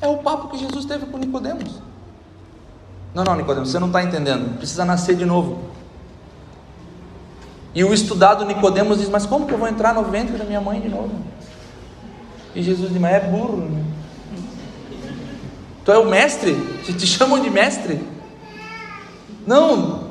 É 0.00 0.08
o 0.08 0.18
papo 0.18 0.48
que 0.48 0.58
Jesus 0.58 0.84
teve 0.84 1.06
com 1.06 1.16
Nicodemos. 1.16 1.80
Não, 3.14 3.22
não, 3.22 3.36
Nicodemos, 3.36 3.70
você 3.70 3.78
não 3.78 3.86
está 3.86 4.02
entendendo. 4.02 4.58
Precisa 4.58 4.84
nascer 4.84 5.14
de 5.14 5.24
novo. 5.24 5.60
E 7.72 7.84
o 7.84 7.94
estudado 7.94 8.44
Nicodemos 8.44 8.98
diz: 8.98 9.08
Mas 9.08 9.26
como 9.26 9.46
que 9.46 9.54
eu 9.54 9.58
vou 9.58 9.68
entrar 9.68 9.94
no 9.94 10.02
ventre 10.02 10.36
da 10.36 10.44
minha 10.44 10.60
mãe 10.60 10.80
de 10.80 10.88
novo? 10.88 11.12
E 12.52 12.64
Jesus 12.64 12.90
diz: 12.90 13.00
Mas 13.00 13.14
é 13.14 13.20
burro. 13.20 13.58
Né? 13.58 13.89
Tu 15.90 15.94
é 15.94 15.98
o 15.98 16.04
mestre? 16.04 16.54
Te, 16.84 16.92
te 16.92 17.04
chamam 17.04 17.40
de 17.40 17.50
mestre? 17.50 18.00
Não, 19.44 20.04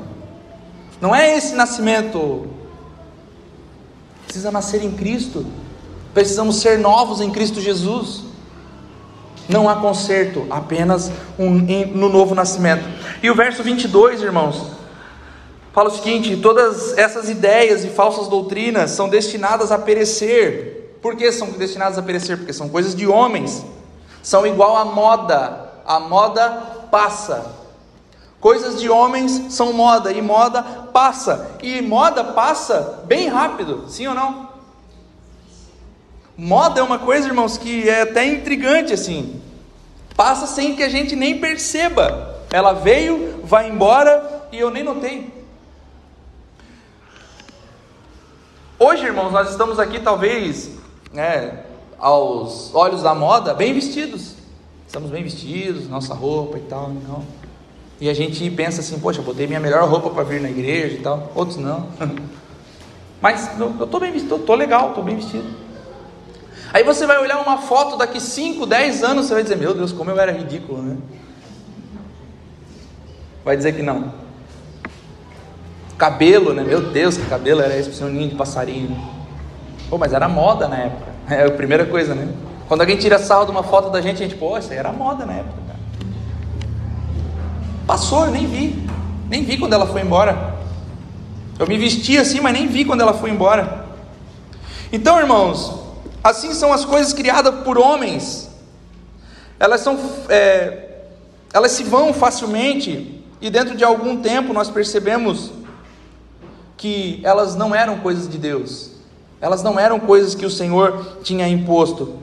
não 1.00 1.16
é 1.16 1.34
esse 1.38 1.54
nascimento. 1.54 2.48
Precisa 4.26 4.50
nascer 4.50 4.84
em 4.84 4.90
Cristo. 4.90 5.46
Precisamos 6.12 6.56
ser 6.56 6.78
novos 6.78 7.22
em 7.22 7.30
Cristo 7.30 7.62
Jesus. 7.62 8.24
Não 9.48 9.70
há 9.70 9.76
conserto, 9.76 10.46
apenas 10.50 11.10
um, 11.38 11.48
no 11.48 12.10
novo 12.10 12.34
nascimento. 12.34 12.84
E 13.22 13.30
o 13.30 13.34
verso 13.34 13.62
22, 13.62 14.20
irmãos, 14.20 14.62
fala 15.72 15.88
o 15.88 15.92
seguinte: 15.92 16.36
todas 16.36 16.98
essas 16.98 17.30
ideias 17.30 17.84
e 17.84 17.88
falsas 17.88 18.28
doutrinas 18.28 18.90
são 18.90 19.08
destinadas 19.08 19.72
a 19.72 19.78
perecer. 19.78 20.98
Por 21.00 21.16
que 21.16 21.32
são 21.32 21.52
destinadas 21.52 21.96
a 21.96 22.02
perecer? 22.02 22.36
Porque 22.36 22.52
são 22.52 22.68
coisas 22.68 22.94
de 22.94 23.06
homens, 23.06 23.64
são 24.22 24.46
igual 24.46 24.76
à 24.76 24.84
moda, 24.84 25.69
a 25.90 25.98
moda 25.98 26.48
passa. 26.88 27.52
Coisas 28.40 28.80
de 28.80 28.88
homens 28.88 29.52
são 29.52 29.72
moda, 29.72 30.12
e 30.12 30.22
moda 30.22 30.62
passa, 30.62 31.50
e 31.60 31.82
moda 31.82 32.22
passa 32.22 33.02
bem 33.06 33.26
rápido, 33.26 33.86
sim 33.88 34.06
ou 34.06 34.14
não? 34.14 34.50
Moda 36.36 36.78
é 36.78 36.82
uma 36.84 37.00
coisa, 37.00 37.26
irmãos, 37.26 37.58
que 37.58 37.88
é 37.88 38.02
até 38.02 38.24
intrigante 38.24 38.92
assim. 38.92 39.42
Passa 40.14 40.46
sem 40.46 40.76
que 40.76 40.82
a 40.84 40.88
gente 40.88 41.16
nem 41.16 41.40
perceba. 41.40 42.36
Ela 42.52 42.72
veio, 42.72 43.40
vai 43.42 43.68
embora 43.68 44.46
e 44.52 44.60
eu 44.60 44.70
nem 44.70 44.84
notei. 44.84 45.44
Hoje, 48.78 49.04
irmãos, 49.04 49.32
nós 49.32 49.50
estamos 49.50 49.80
aqui 49.80 49.98
talvez, 49.98 50.70
né, 51.12 51.64
aos 51.98 52.72
olhos 52.76 53.02
da 53.02 53.12
moda, 53.12 53.52
bem 53.52 53.74
vestidos. 53.74 54.39
Estamos 54.90 55.08
bem 55.08 55.22
vestidos, 55.22 55.88
nossa 55.88 56.12
roupa 56.14 56.58
e 56.58 56.62
tal, 56.62 56.88
não. 56.88 57.22
E 58.00 58.10
a 58.10 58.12
gente 58.12 58.50
pensa 58.50 58.80
assim, 58.80 58.98
poxa, 58.98 59.22
botei 59.22 59.46
minha 59.46 59.60
melhor 59.60 59.88
roupa 59.88 60.10
para 60.10 60.24
vir 60.24 60.40
na 60.40 60.50
igreja 60.50 60.96
e 60.96 60.98
tal. 60.98 61.30
Outros 61.32 61.58
não. 61.58 61.86
Mas 63.22 63.56
eu 63.56 63.84
estou 63.84 64.00
bem 64.00 64.10
vestido, 64.10 64.34
estou 64.34 64.56
legal, 64.56 64.88
estou 64.88 65.04
bem 65.04 65.14
vestido. 65.14 65.48
Aí 66.72 66.82
você 66.82 67.06
vai 67.06 67.18
olhar 67.18 67.38
uma 67.40 67.58
foto 67.58 67.96
daqui 67.96 68.18
5, 68.18 68.66
10 68.66 69.04
anos, 69.04 69.26
você 69.26 69.34
vai 69.34 69.44
dizer, 69.44 69.56
meu 69.56 69.72
Deus, 69.74 69.92
como 69.92 70.10
eu 70.10 70.18
era 70.18 70.32
ridículo, 70.32 70.82
né? 70.82 70.96
Vai 73.44 73.56
dizer 73.56 73.76
que 73.76 73.82
não. 73.82 74.12
Cabelo, 75.96 76.52
né? 76.52 76.64
Meu 76.64 76.90
Deus, 76.90 77.16
que 77.16 77.26
cabelo 77.26 77.60
era 77.60 77.78
esse, 77.78 78.02
um 78.02 78.08
ninho 78.08 78.30
de 78.30 78.34
passarinho. 78.34 79.00
Pô, 79.88 79.96
mas 79.96 80.12
era 80.12 80.28
moda 80.28 80.66
na 80.66 80.78
época. 80.78 81.10
É 81.30 81.44
a 81.44 81.50
primeira 81.52 81.86
coisa, 81.86 82.12
né? 82.12 82.49
Quando 82.70 82.80
alguém 82.80 82.96
tira 82.96 83.18
sarro 83.18 83.44
de 83.44 83.50
uma 83.50 83.62
foto 83.62 83.90
da 83.90 84.00
gente, 84.00 84.22
a 84.22 84.26
gente, 84.26 84.38
pô, 84.38 84.56
isso 84.56 84.72
aí 84.72 84.78
era 84.78 84.90
moda 84.90 85.26
na 85.26 85.34
época. 85.34 85.60
Cara. 85.66 85.78
Passou, 87.86 88.24
eu 88.24 88.30
nem 88.30 88.46
vi. 88.46 88.88
Nem 89.28 89.44
vi 89.44 89.58
quando 89.58 89.74
ela 89.74 89.86
foi 89.86 90.00
embora. 90.00 90.54
Eu 91.58 91.66
me 91.66 91.76
vesti 91.76 92.16
assim, 92.16 92.40
mas 92.40 92.54
nem 92.54 92.66
vi 92.66 92.86
quando 92.86 93.02
ela 93.02 93.12
foi 93.12 93.28
embora. 93.28 93.84
Então, 94.90 95.18
irmãos, 95.18 95.80
Assim 96.22 96.52
são 96.52 96.72
as 96.72 96.84
coisas 96.84 97.12
criadas 97.12 97.64
por 97.64 97.78
homens. 97.78 98.50
Elas 99.58 99.80
são, 99.80 99.98
é, 100.28 100.98
elas 101.52 101.72
se 101.72 101.82
vão 101.82 102.12
facilmente 102.12 103.24
e 103.40 103.48
dentro 103.48 103.74
de 103.74 103.82
algum 103.82 104.20
tempo 104.20 104.52
nós 104.52 104.68
percebemos 104.68 105.50
que 106.76 107.20
elas 107.24 107.56
não 107.56 107.74
eram 107.74 107.98
coisas 107.98 108.28
de 108.28 108.36
Deus. 108.36 108.92
Elas 109.40 109.62
não 109.62 109.80
eram 109.80 109.98
coisas 109.98 110.34
que 110.34 110.44
o 110.44 110.50
Senhor 110.50 111.18
tinha 111.22 111.48
imposto. 111.48 112.18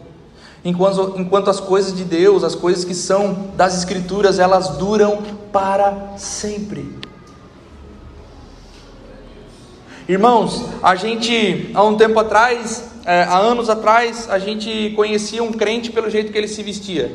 Enquanto, 0.66 1.14
enquanto 1.18 1.50
as 1.50 1.60
coisas 1.60 1.96
de 1.96 2.04
Deus, 2.04 2.44
as 2.44 2.56
coisas 2.56 2.84
que 2.84 2.94
são 2.94 3.52
das 3.56 3.78
Escrituras, 3.78 4.40
elas 4.40 4.78
duram 4.78 5.22
para 5.52 6.14
sempre. 6.18 6.98
Irmãos, 10.08 10.64
a 10.82 10.96
gente, 10.96 11.70
há 11.74 11.84
um 11.84 11.98
tempo 11.98 12.18
atrás, 12.18 12.92
é, 13.06 13.24
há 13.24 13.38
anos 13.38 13.70
atrás, 13.70 14.30
a 14.30 14.40
gente 14.40 14.94
conhecia 14.96 15.44
um 15.44 15.52
crente 15.52 15.92
pelo 15.92 16.10
jeito 16.10 16.32
que 16.32 16.38
ele 16.38 16.48
se 16.48 16.64
vestia. 16.64 17.14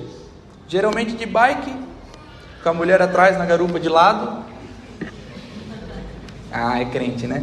Geralmente 0.68 1.12
de 1.12 1.26
bike, 1.26 1.74
com 2.62 2.68
a 2.68 2.74
mulher 2.74 3.01
atrás 3.01 3.38
na 3.38 3.47
garupa 3.47 3.80
de 3.80 3.88
lado. 3.88 4.45
Ah, 6.53 6.80
é 6.80 6.84
crente, 6.84 7.26
né? 7.26 7.43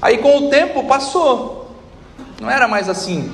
Aí 0.00 0.18
com 0.18 0.46
o 0.46 0.50
tempo 0.50 0.84
passou. 0.86 1.76
Não 2.40 2.48
era 2.48 2.66
mais 2.66 2.88
assim. 2.88 3.32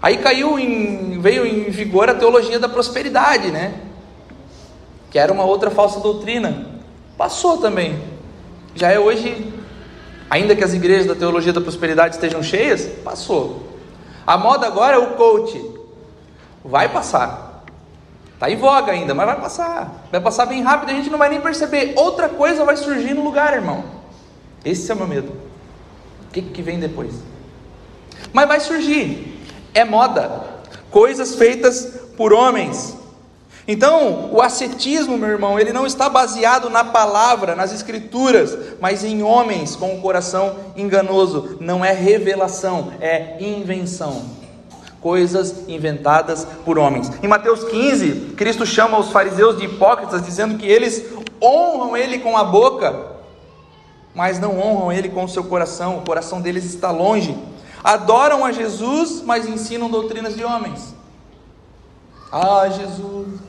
Aí 0.00 0.18
caiu 0.18 0.58
em, 0.58 1.20
veio 1.20 1.44
em 1.44 1.70
vigor 1.70 2.08
a 2.08 2.14
teologia 2.14 2.58
da 2.58 2.68
prosperidade, 2.68 3.50
né? 3.50 3.74
Que 5.10 5.18
era 5.18 5.32
uma 5.32 5.44
outra 5.44 5.70
falsa 5.70 6.00
doutrina. 6.00 6.66
Passou 7.16 7.58
também. 7.58 8.00
Já 8.74 8.92
é 8.92 8.98
hoje, 8.98 9.52
ainda 10.30 10.54
que 10.54 10.62
as 10.62 10.72
igrejas 10.72 11.06
da 11.06 11.16
teologia 11.16 11.52
da 11.52 11.60
prosperidade 11.60 12.14
estejam 12.14 12.42
cheias, 12.42 12.86
passou. 13.02 13.66
A 14.24 14.38
moda 14.38 14.66
agora 14.66 14.96
é 14.96 14.98
o 14.98 15.16
coach. 15.16 15.60
Vai 16.64 16.88
passar. 16.88 17.64
Está 18.34 18.48
em 18.48 18.56
voga 18.56 18.92
ainda, 18.92 19.14
mas 19.14 19.26
vai 19.26 19.40
passar. 19.40 20.06
Vai 20.12 20.20
passar 20.20 20.46
bem 20.46 20.62
rápido, 20.62 20.90
a 20.90 20.94
gente 20.94 21.10
não 21.10 21.18
vai 21.18 21.28
nem 21.28 21.40
perceber. 21.40 21.94
Outra 21.96 22.28
coisa 22.28 22.64
vai 22.64 22.76
surgir 22.76 23.14
no 23.14 23.24
lugar, 23.24 23.52
irmão. 23.52 23.82
Esse 24.64 24.92
é 24.92 24.94
o 24.94 24.98
meu 24.98 25.08
medo. 25.08 25.32
O 26.28 26.32
que, 26.32 26.42
que 26.42 26.62
vem 26.62 26.78
depois? 26.78 27.14
Mas 28.32 28.46
vai 28.46 28.60
surgir 28.60 29.37
é 29.74 29.84
moda, 29.84 30.30
coisas 30.90 31.34
feitas 31.34 31.92
por 32.16 32.32
homens. 32.32 32.96
Então, 33.70 34.30
o 34.32 34.40
ascetismo, 34.40 35.18
meu 35.18 35.28
irmão, 35.28 35.60
ele 35.60 35.74
não 35.74 35.86
está 35.86 36.08
baseado 36.08 36.70
na 36.70 36.82
palavra, 36.82 37.54
nas 37.54 37.70
escrituras, 37.70 38.56
mas 38.80 39.04
em 39.04 39.22
homens 39.22 39.76
com 39.76 39.94
o 39.94 40.00
coração 40.00 40.56
enganoso. 40.74 41.58
Não 41.60 41.84
é 41.84 41.92
revelação, 41.92 42.94
é 42.98 43.36
invenção. 43.38 44.22
Coisas 45.02 45.68
inventadas 45.68 46.46
por 46.64 46.78
homens. 46.78 47.10
Em 47.22 47.28
Mateus 47.28 47.62
15, 47.64 48.32
Cristo 48.36 48.64
chama 48.64 48.98
os 48.98 49.10
fariseus 49.10 49.58
de 49.58 49.66
hipócritas, 49.66 50.24
dizendo 50.24 50.56
que 50.56 50.66
eles 50.66 51.04
honram 51.40 51.94
ele 51.94 52.20
com 52.20 52.38
a 52.38 52.44
boca, 52.44 53.18
mas 54.14 54.40
não 54.40 54.58
honram 54.58 54.90
ele 54.90 55.10
com 55.10 55.24
o 55.24 55.28
seu 55.28 55.44
coração, 55.44 55.98
o 55.98 56.06
coração 56.06 56.40
deles 56.40 56.64
está 56.64 56.90
longe 56.90 57.36
adoram 57.82 58.44
a 58.44 58.52
Jesus, 58.52 59.22
mas 59.22 59.48
ensinam 59.48 59.90
doutrinas 59.90 60.34
de 60.34 60.44
homens. 60.44 60.94
Ah, 62.30 62.68
Jesus. 62.68 63.40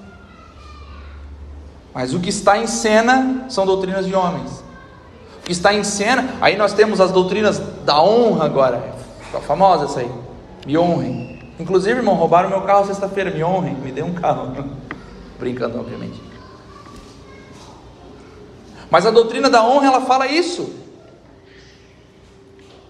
Mas 1.93 2.13
o 2.13 2.19
que 2.19 2.30
está 2.30 2.57
em 2.57 2.67
cena 2.67 3.45
são 3.49 3.65
doutrinas 3.65 4.05
de 4.05 4.15
homens. 4.15 4.63
O 5.39 5.43
que 5.43 5.51
está 5.51 5.73
em 5.73 5.84
cena, 5.84 6.36
aí 6.39 6.55
nós 6.55 6.73
temos 6.73 7.01
as 7.01 7.11
doutrinas 7.11 7.59
da 7.84 8.01
honra 8.01 8.45
agora. 8.45 8.93
Ficou 9.21 9.41
famosa 9.41 9.86
essa 9.86 9.99
aí. 10.01 10.11
Me 10.65 10.77
honrem. 10.77 11.39
Inclusive, 11.59 11.97
irmão, 11.99 12.15
roubaram 12.15 12.49
meu 12.49 12.61
carro 12.61 12.86
sexta-feira. 12.86 13.32
Me 13.32 13.43
honrem. 13.43 13.73
Me 13.75 13.91
dê 13.91 14.01
um 14.01 14.13
carro. 14.13 14.53
Brincando, 15.39 15.80
obviamente. 15.80 16.21
Mas 18.89 19.05
a 19.05 19.11
doutrina 19.11 19.49
da 19.49 19.63
honra, 19.63 19.88
ela 19.88 20.01
fala 20.01 20.27
isso. 20.27 20.73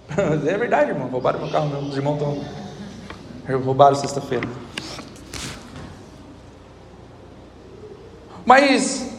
é 0.47 0.57
verdade, 0.57 0.91
irmão. 0.91 1.07
Roubaram 1.07 1.39
meu 1.39 1.49
carro, 1.49 1.69
meus 1.69 1.95
irmãos 1.95 2.15
estão. 2.15 3.59
Roubaram 3.63 3.95
sexta-feira. 3.95 4.47
Mas 8.45 9.11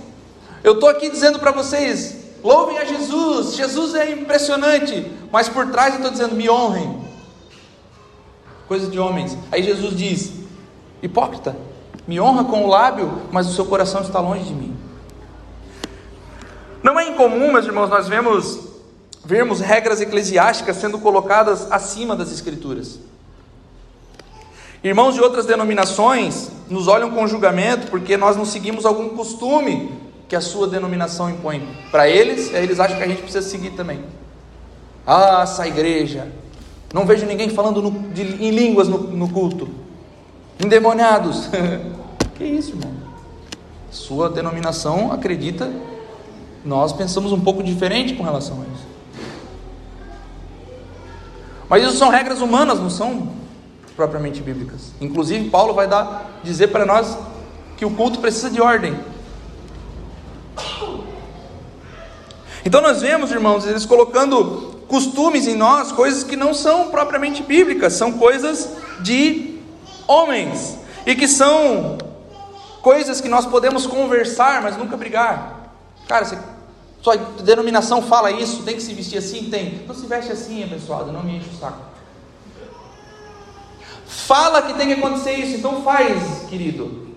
eu 0.63 0.75
estou 0.75 0.89
aqui 0.89 1.11
dizendo 1.11 1.39
para 1.39 1.53
vocês: 1.53 2.35
louvem 2.43 2.79
a 2.79 2.85
Jesus. 2.85 3.55
Jesus 3.55 3.95
é 3.95 4.11
impressionante. 4.11 5.11
Mas 5.33 5.49
por 5.49 5.71
trás 5.71 5.95
eu 5.95 5.99
estou 5.99 6.11
dizendo: 6.11 6.35
me 6.35 6.51
honrem. 6.51 7.01
Coisa 8.67 8.89
de 8.89 8.99
homens. 8.99 9.37
Aí 9.53 9.63
Jesus 9.63 9.97
diz: 9.97 10.33
hipócrita, 11.03 11.57
me 12.07 12.21
honra 12.21 12.45
com 12.45 12.65
o 12.65 12.69
lábio, 12.69 13.23
mas 13.31 13.49
o 13.49 13.53
seu 13.53 13.67
coração 13.67 14.03
está 14.03 14.21
longe 14.21 14.45
de 14.45 14.55
mim. 14.55 14.77
Não 16.83 16.99
é 16.99 17.09
incomum, 17.09 17.53
meus 17.53 17.67
irmãos, 17.67 17.91
nós 17.91 18.09
vemos 18.09 18.70
vermos 19.31 19.61
regras 19.61 20.01
eclesiásticas 20.01 20.77
sendo 20.77 20.99
colocadas 20.99 21.71
acima 21.71 22.17
das 22.17 22.33
Escrituras. 22.33 22.99
Irmãos 24.83 25.15
de 25.15 25.21
outras 25.21 25.47
denominações 25.47 26.51
nos 26.69 26.89
olham 26.89 27.13
com 27.13 27.29
julgamento 27.29 27.87
porque 27.87 28.17
nós 28.17 28.37
não 28.37 28.45
seguimos 28.45 28.85
algum 28.85 29.11
costume 29.11 29.93
que 30.29 30.35
a 30.35 30.41
sua 30.41 30.67
denominação 30.67 31.31
impõe. 31.31 31.63
Para 31.93 32.09
eles, 32.09 32.53
eles 32.53 32.81
acham 32.81 32.97
que 32.97 33.05
a 33.05 33.07
gente 33.07 33.23
precisa 33.23 33.49
seguir 33.49 33.71
também. 33.71 34.01
Ah, 35.07 35.43
essa 35.45 35.65
igreja. 35.69 36.27
Não 36.93 37.07
vejo 37.07 37.25
ninguém 37.25 37.51
falando 37.51 37.81
no, 37.81 38.09
de, 38.11 38.23
em 38.23 38.51
línguas 38.51 38.89
no, 38.89 38.99
no 38.99 39.29
culto. 39.29 39.69
Endemoniados. 40.59 41.49
que 42.35 42.43
isso, 42.43 42.71
irmão? 42.71 42.93
Sua 43.93 44.29
denominação 44.29 45.13
acredita, 45.13 45.71
nós 46.65 46.93
pensamos 46.93 47.31
um 47.31 47.41
pouco 47.41 47.63
diferente 47.63 48.15
com 48.15 48.25
relação 48.25 48.63
a 48.63 48.65
isso. 48.75 48.90
Mas 51.71 51.85
isso 51.85 51.97
são 51.97 52.09
regras 52.09 52.41
humanas, 52.41 52.81
não 52.81 52.91
são 52.91 53.33
propriamente 53.95 54.43
bíblicas. 54.43 54.91
Inclusive, 55.01 55.49
Paulo 55.51 55.73
vai 55.73 55.87
dar 55.87 56.41
dizer 56.43 56.67
para 56.67 56.85
nós 56.85 57.17
que 57.77 57.85
o 57.85 57.93
culto 57.93 58.19
precisa 58.19 58.51
de 58.51 58.61
ordem. 58.61 58.99
Então 62.65 62.83
nós 62.83 63.03
vemos, 63.03 63.31
irmãos, 63.31 63.65
eles 63.67 63.87
colocando 63.87 64.81
costumes 64.89 65.47
em 65.47 65.55
nós, 65.55 65.93
coisas 65.93 66.25
que 66.25 66.35
não 66.35 66.53
são 66.53 66.91
propriamente 66.91 67.41
bíblicas, 67.45 67.93
são 67.93 68.15
coisas 68.15 68.71
de 68.99 69.61
homens 70.09 70.77
e 71.07 71.15
que 71.15 71.29
são 71.29 71.99
coisas 72.83 73.21
que 73.21 73.29
nós 73.29 73.47
podemos 73.47 73.87
conversar, 73.87 74.61
mas 74.61 74.77
nunca 74.77 74.97
brigar. 74.97 75.73
Cara, 76.09 76.25
você 76.25 76.37
sua 77.03 77.17
denominação 77.17 78.03
fala 78.03 78.31
isso, 78.31 78.63
tem 78.63 78.77
que 78.77 78.83
se 78.83 78.93
vestir 78.93 79.19
assim? 79.19 79.49
Tem. 79.51 79.77
Então 79.77 79.95
se 79.95 80.07
veste 80.07 80.33
assim, 80.33 80.63
abençoado, 80.63 81.11
não 81.11 81.23
me 81.23 81.37
enche 81.37 81.49
o 81.49 81.59
saco. 81.59 81.81
Fala 84.07 84.63
que 84.63 84.75
tem 84.75 84.89
que 84.89 84.95
acontecer 84.95 85.33
isso, 85.33 85.57
então 85.57 85.83
faz, 85.83 86.47
querido. 86.49 87.09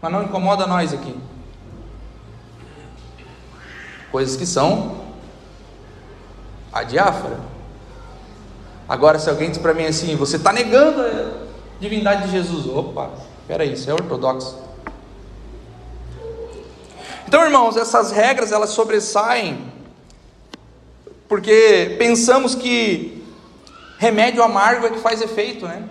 Mas 0.00 0.12
não 0.12 0.22
incomoda 0.22 0.66
nós 0.66 0.92
aqui. 0.92 1.14
Coisas 4.10 4.36
que 4.36 4.46
são 4.46 5.04
a 6.72 6.82
diáfora. 6.82 7.38
Agora, 8.88 9.18
se 9.18 9.28
alguém 9.28 9.50
diz 9.50 9.58
para 9.58 9.74
mim 9.74 9.84
assim, 9.84 10.16
você 10.16 10.36
está 10.36 10.52
negando 10.52 11.02
a 11.02 11.46
divindade 11.78 12.24
de 12.24 12.30
Jesus. 12.30 12.66
Opa, 12.66 13.10
espera 13.42 13.62
aí, 13.62 13.74
isso 13.74 13.90
é 13.90 13.92
ortodoxo. 13.92 14.67
Então, 17.28 17.44
irmãos, 17.44 17.76
essas 17.76 18.10
regras 18.10 18.52
elas 18.52 18.70
sobressaem 18.70 19.70
porque 21.28 21.94
pensamos 21.98 22.54
que 22.54 23.22
remédio 23.98 24.42
amargo 24.42 24.86
é 24.86 24.90
que 24.90 24.98
faz 24.98 25.20
efeito, 25.20 25.66
né? 25.66 25.86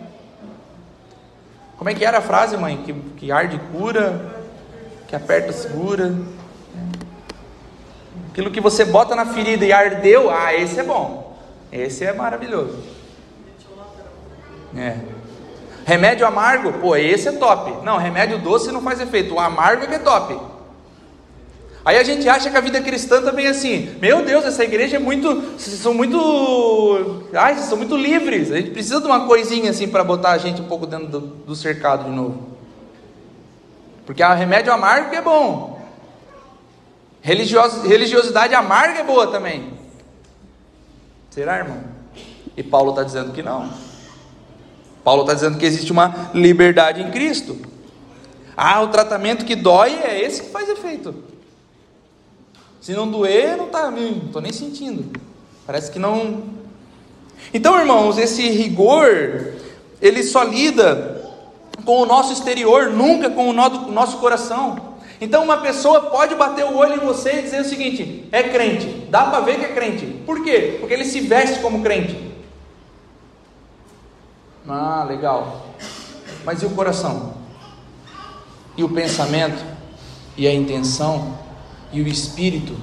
Como 1.77 1.91
é 1.91 1.93
que 1.93 2.03
era 2.03 2.17
a 2.17 2.21
frase, 2.21 2.57
mãe? 2.57 2.77
Que, 2.83 2.93
que 3.17 3.31
arde 3.31 3.61
cura, 3.71 4.35
que 5.07 5.15
aperta 5.15 5.53
segura. 5.53 6.15
Aquilo 8.31 8.49
que 8.49 8.59
você 8.59 8.83
bota 8.83 9.15
na 9.15 9.27
ferida 9.27 9.63
e 9.63 9.71
ardeu, 9.71 10.31
ah, 10.31 10.55
esse 10.55 10.79
é 10.79 10.83
bom. 10.83 11.38
Esse 11.71 12.03
é 12.03 12.13
maravilhoso. 12.13 12.79
É. 14.75 14.97
Remédio 15.85 16.25
amargo, 16.25 16.73
pô, 16.79 16.95
esse 16.95 17.27
é 17.27 17.33
top. 17.33 17.85
Não, 17.85 17.97
remédio 17.97 18.39
doce 18.39 18.71
não 18.71 18.81
faz 18.81 18.99
efeito. 18.99 19.35
O 19.35 19.39
amargo 19.39 19.83
é 19.83 19.88
que 19.88 19.93
é 19.93 19.99
top. 19.99 20.57
Aí 21.88 21.97
a 21.97 22.03
gente 22.03 22.27
acha 22.27 22.49
que 22.49 22.57
a 22.57 22.59
vida 22.59 22.81
cristã 22.81 23.21
também 23.21 23.45
é 23.45 23.49
assim. 23.51 23.95
Meu 24.01 24.21
Deus, 24.21 24.43
essa 24.43 24.61
igreja 24.61 24.97
é 24.97 24.99
muito. 24.99 25.57
São 25.57 25.93
muito. 25.93 27.23
Ai, 27.33 27.55
são 27.59 27.77
muito 27.77 27.95
livres. 27.95 28.51
A 28.51 28.57
gente 28.57 28.71
precisa 28.71 28.99
de 28.99 29.07
uma 29.07 29.25
coisinha 29.25 29.71
assim 29.71 29.88
para 29.88 30.03
botar 30.03 30.31
a 30.31 30.38
gente 30.38 30.61
um 30.61 30.65
pouco 30.65 30.85
dentro 30.85 31.07
do, 31.07 31.19
do 31.21 31.55
cercado 31.55 32.03
de 32.03 32.09
novo. 32.09 32.45
Porque 34.05 34.21
a 34.21 34.33
remédio 34.33 34.73
amargo 34.73 35.15
é 35.15 35.21
bom. 35.21 35.81
Religios, 37.21 37.81
religiosidade 37.83 38.53
amarga 38.53 38.99
é 38.99 39.03
boa 39.05 39.27
também. 39.27 39.71
Será, 41.29 41.59
irmão? 41.59 41.85
E 42.57 42.63
Paulo 42.63 42.89
está 42.89 43.03
dizendo 43.03 43.31
que 43.31 43.41
não. 43.41 43.71
Paulo 45.05 45.21
está 45.21 45.33
dizendo 45.33 45.57
que 45.57 45.65
existe 45.65 45.93
uma 45.93 46.31
liberdade 46.33 47.01
em 47.01 47.11
Cristo. 47.11 47.57
Ah, 48.57 48.81
o 48.81 48.89
tratamento 48.89 49.45
que 49.45 49.55
dói 49.55 50.01
é 50.03 50.21
esse 50.21 50.43
que 50.43 50.49
faz 50.49 50.67
efeito. 50.67 51.36
Se 52.88 52.93
não 52.93 53.11
doer, 53.11 53.57
não 53.57 53.67
tá, 53.67 53.91
não 53.91 54.11
estou 54.27 54.41
nem 54.41 54.53
sentindo. 54.53 55.11
Parece 55.65 55.91
que 55.91 55.99
não. 55.99 56.43
Então, 57.53 57.77
irmãos, 57.77 58.17
esse 58.17 58.49
rigor, 58.49 59.55
ele 60.01 60.23
só 60.23 60.41
lida 60.43 61.21
com 61.83 62.01
o 62.01 62.05
nosso 62.05 62.31
exterior, 62.31 62.89
nunca 62.89 63.29
com 63.29 63.49
o 63.49 63.51
nosso 63.51 64.19
coração. 64.19 64.95
Então, 65.19 65.43
uma 65.43 65.57
pessoa 65.57 66.03
pode 66.03 66.33
bater 66.35 66.63
o 66.63 66.77
olho 66.77 66.93
em 66.93 67.05
você 67.05 67.39
e 67.39 67.41
dizer 67.41 67.59
o 67.59 67.65
seguinte: 67.65 68.29
é 68.31 68.43
crente, 68.43 68.88
dá 69.09 69.25
para 69.25 69.41
ver 69.41 69.59
que 69.59 69.65
é 69.65 69.73
crente. 69.73 70.05
Por 70.25 70.41
quê? 70.41 70.77
Porque 70.79 70.93
ele 70.93 71.03
se 71.03 71.19
veste 71.19 71.59
como 71.59 71.83
crente. 71.83 72.17
Ah, 74.65 75.03
legal. 75.05 75.73
Mas 76.45 76.61
e 76.61 76.65
o 76.65 76.69
coração? 76.69 77.33
e 78.77 78.83
o 78.83 78.88
pensamento 78.88 79.61
e 80.38 80.47
a 80.47 80.53
intenção 80.53 81.47
e 81.91 82.01
o 82.01 82.07
espírito 82.07 82.75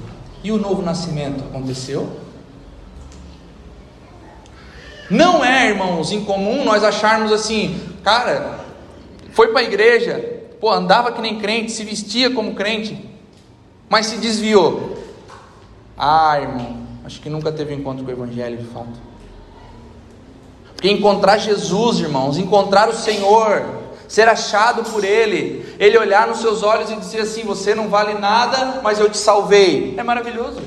e 0.42 0.50
o 0.52 0.59
novo 0.59 0.82
nascimento 0.82 1.44
aconteceu? 1.44 2.20
Não 5.11 5.44
é, 5.44 5.68
irmãos, 5.68 6.12
incomum 6.12 6.64
nós 6.64 6.82
acharmos 6.82 7.30
assim, 7.30 7.78
cara, 8.02 8.61
foi 9.32 9.48
para 9.48 9.61
a 9.61 9.64
igreja, 9.64 10.42
pô, 10.61 10.70
andava 10.70 11.12
que 11.12 11.20
nem 11.20 11.38
crente, 11.38 11.72
se 11.72 11.84
vestia 11.84 12.30
como 12.30 12.55
crente, 12.55 12.98
mas 13.88 14.07
se 14.07 14.16
desviou. 14.16 14.98
Ah, 15.96 16.40
irmão, 16.40 16.78
acho 17.05 17.20
que 17.20 17.28
nunca 17.28 17.52
teve 17.52 17.74
encontro 17.74 18.05
com 18.05 18.11
o 18.11 18.14
Evangelho 18.14 18.57
de 18.57 18.64
fato. 18.64 18.98
Porque 20.74 20.90
encontrar 20.90 21.38
Jesus, 21.38 22.00
irmãos, 22.00 22.36
encontrar 22.36 22.88
o 22.88 22.94
Senhor, 22.94 23.84
ser 24.09 24.28
achado 24.28 24.90
por 24.90 25.05
Ele, 25.05 25.74
Ele 25.78 25.98
olhar 25.98 26.26
nos 26.26 26.38
seus 26.38 26.62
olhos 26.62 26.90
e 26.90 26.96
dizer 26.96 27.20
assim: 27.20 27.42
Você 27.44 27.74
não 27.74 27.88
vale 27.88 28.14
nada, 28.14 28.80
mas 28.82 28.98
eu 28.98 29.09
te 29.11 29.16
salvei. 29.16 29.94
É 29.96 30.02
maravilhoso. 30.02 30.61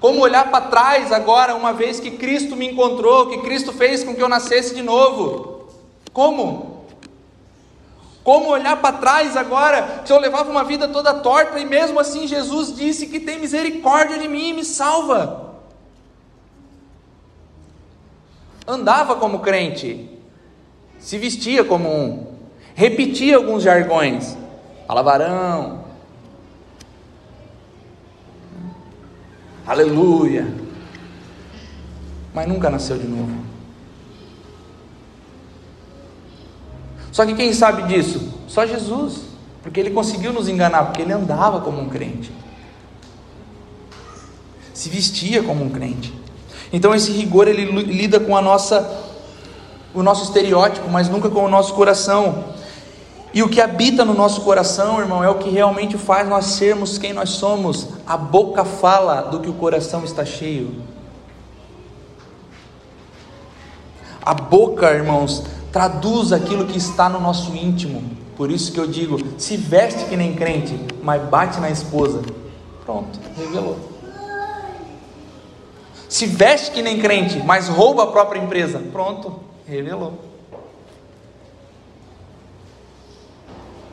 Como 0.00 0.20
olhar 0.20 0.50
para 0.50 0.66
trás 0.66 1.10
agora, 1.10 1.54
uma 1.54 1.72
vez 1.72 1.98
que 1.98 2.12
Cristo 2.12 2.54
me 2.54 2.70
encontrou, 2.70 3.28
que 3.28 3.38
Cristo 3.38 3.72
fez 3.72 4.04
com 4.04 4.14
que 4.14 4.22
eu 4.22 4.28
nascesse 4.28 4.74
de 4.74 4.82
novo? 4.82 5.68
Como? 6.12 6.84
Como 8.22 8.48
olhar 8.48 8.80
para 8.80 8.96
trás 8.96 9.36
agora, 9.36 10.02
se 10.04 10.12
eu 10.12 10.18
levava 10.18 10.50
uma 10.50 10.64
vida 10.64 10.88
toda 10.88 11.14
torta 11.14 11.58
e 11.58 11.64
mesmo 11.64 12.00
assim 12.00 12.26
Jesus 12.26 12.74
disse 12.74 13.06
que 13.06 13.20
tem 13.20 13.38
misericórdia 13.38 14.18
de 14.18 14.26
mim 14.26 14.48
e 14.48 14.52
me 14.52 14.64
salva? 14.64 15.54
Andava 18.66 19.14
como 19.14 19.38
crente, 19.38 20.10
se 21.06 21.18
vestia 21.18 21.62
como 21.62 21.88
um, 21.88 22.26
repetia 22.74 23.36
alguns 23.36 23.62
jargões, 23.62 24.36
palavarão, 24.88 25.84
aleluia, 29.64 30.52
mas 32.34 32.48
nunca 32.48 32.68
nasceu 32.68 32.98
de 32.98 33.06
novo. 33.06 33.30
Só 37.12 37.24
que 37.24 37.36
quem 37.36 37.52
sabe 37.52 37.84
disso? 37.84 38.34
Só 38.48 38.66
Jesus, 38.66 39.26
porque 39.62 39.78
ele 39.78 39.90
conseguiu 39.90 40.32
nos 40.32 40.48
enganar, 40.48 40.86
porque 40.86 41.02
ele 41.02 41.12
andava 41.12 41.60
como 41.60 41.80
um 41.80 41.88
crente, 41.88 42.32
se 44.74 44.88
vestia 44.88 45.40
como 45.44 45.62
um 45.62 45.70
crente. 45.70 46.12
Então 46.72 46.92
esse 46.92 47.12
rigor 47.12 47.46
ele 47.46 47.64
lida 47.82 48.18
com 48.18 48.36
a 48.36 48.42
nossa 48.42 49.05
o 49.96 50.02
nosso 50.02 50.24
estereótipo, 50.24 50.88
mas 50.90 51.08
nunca 51.08 51.30
com 51.30 51.44
o 51.44 51.48
nosso 51.48 51.74
coração. 51.74 52.44
E 53.32 53.42
o 53.42 53.48
que 53.48 53.60
habita 53.60 54.04
no 54.04 54.14
nosso 54.14 54.42
coração, 54.42 55.00
irmão, 55.00 55.24
é 55.24 55.28
o 55.28 55.36
que 55.36 55.50
realmente 55.50 55.98
faz 55.98 56.28
nós 56.28 56.44
sermos 56.46 56.98
quem 56.98 57.12
nós 57.12 57.30
somos. 57.30 57.88
A 58.06 58.16
boca 58.16 58.64
fala 58.64 59.22
do 59.22 59.40
que 59.40 59.48
o 59.48 59.54
coração 59.54 60.04
está 60.04 60.24
cheio. 60.24 60.82
A 64.22 64.34
boca, 64.34 64.90
irmãos, 64.92 65.44
traduz 65.72 66.32
aquilo 66.32 66.66
que 66.66 66.76
está 66.76 67.08
no 67.08 67.20
nosso 67.20 67.54
íntimo. 67.54 68.02
Por 68.36 68.50
isso 68.50 68.72
que 68.72 68.78
eu 68.78 68.86
digo: 68.86 69.18
se 69.38 69.56
veste 69.56 70.04
que 70.06 70.16
nem 70.16 70.34
crente, 70.34 70.78
mas 71.02 71.22
bate 71.28 71.58
na 71.60 71.70
esposa. 71.70 72.22
Pronto, 72.84 73.18
revelou. 73.36 73.76
Se 76.08 76.26
veste 76.26 76.70
que 76.70 76.82
nem 76.82 77.00
crente, 77.00 77.42
mas 77.44 77.68
rouba 77.68 78.04
a 78.04 78.06
própria 78.06 78.40
empresa. 78.40 78.78
Pronto, 78.92 79.45
Revelou. 79.66 80.18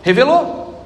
Revelou. 0.04 0.86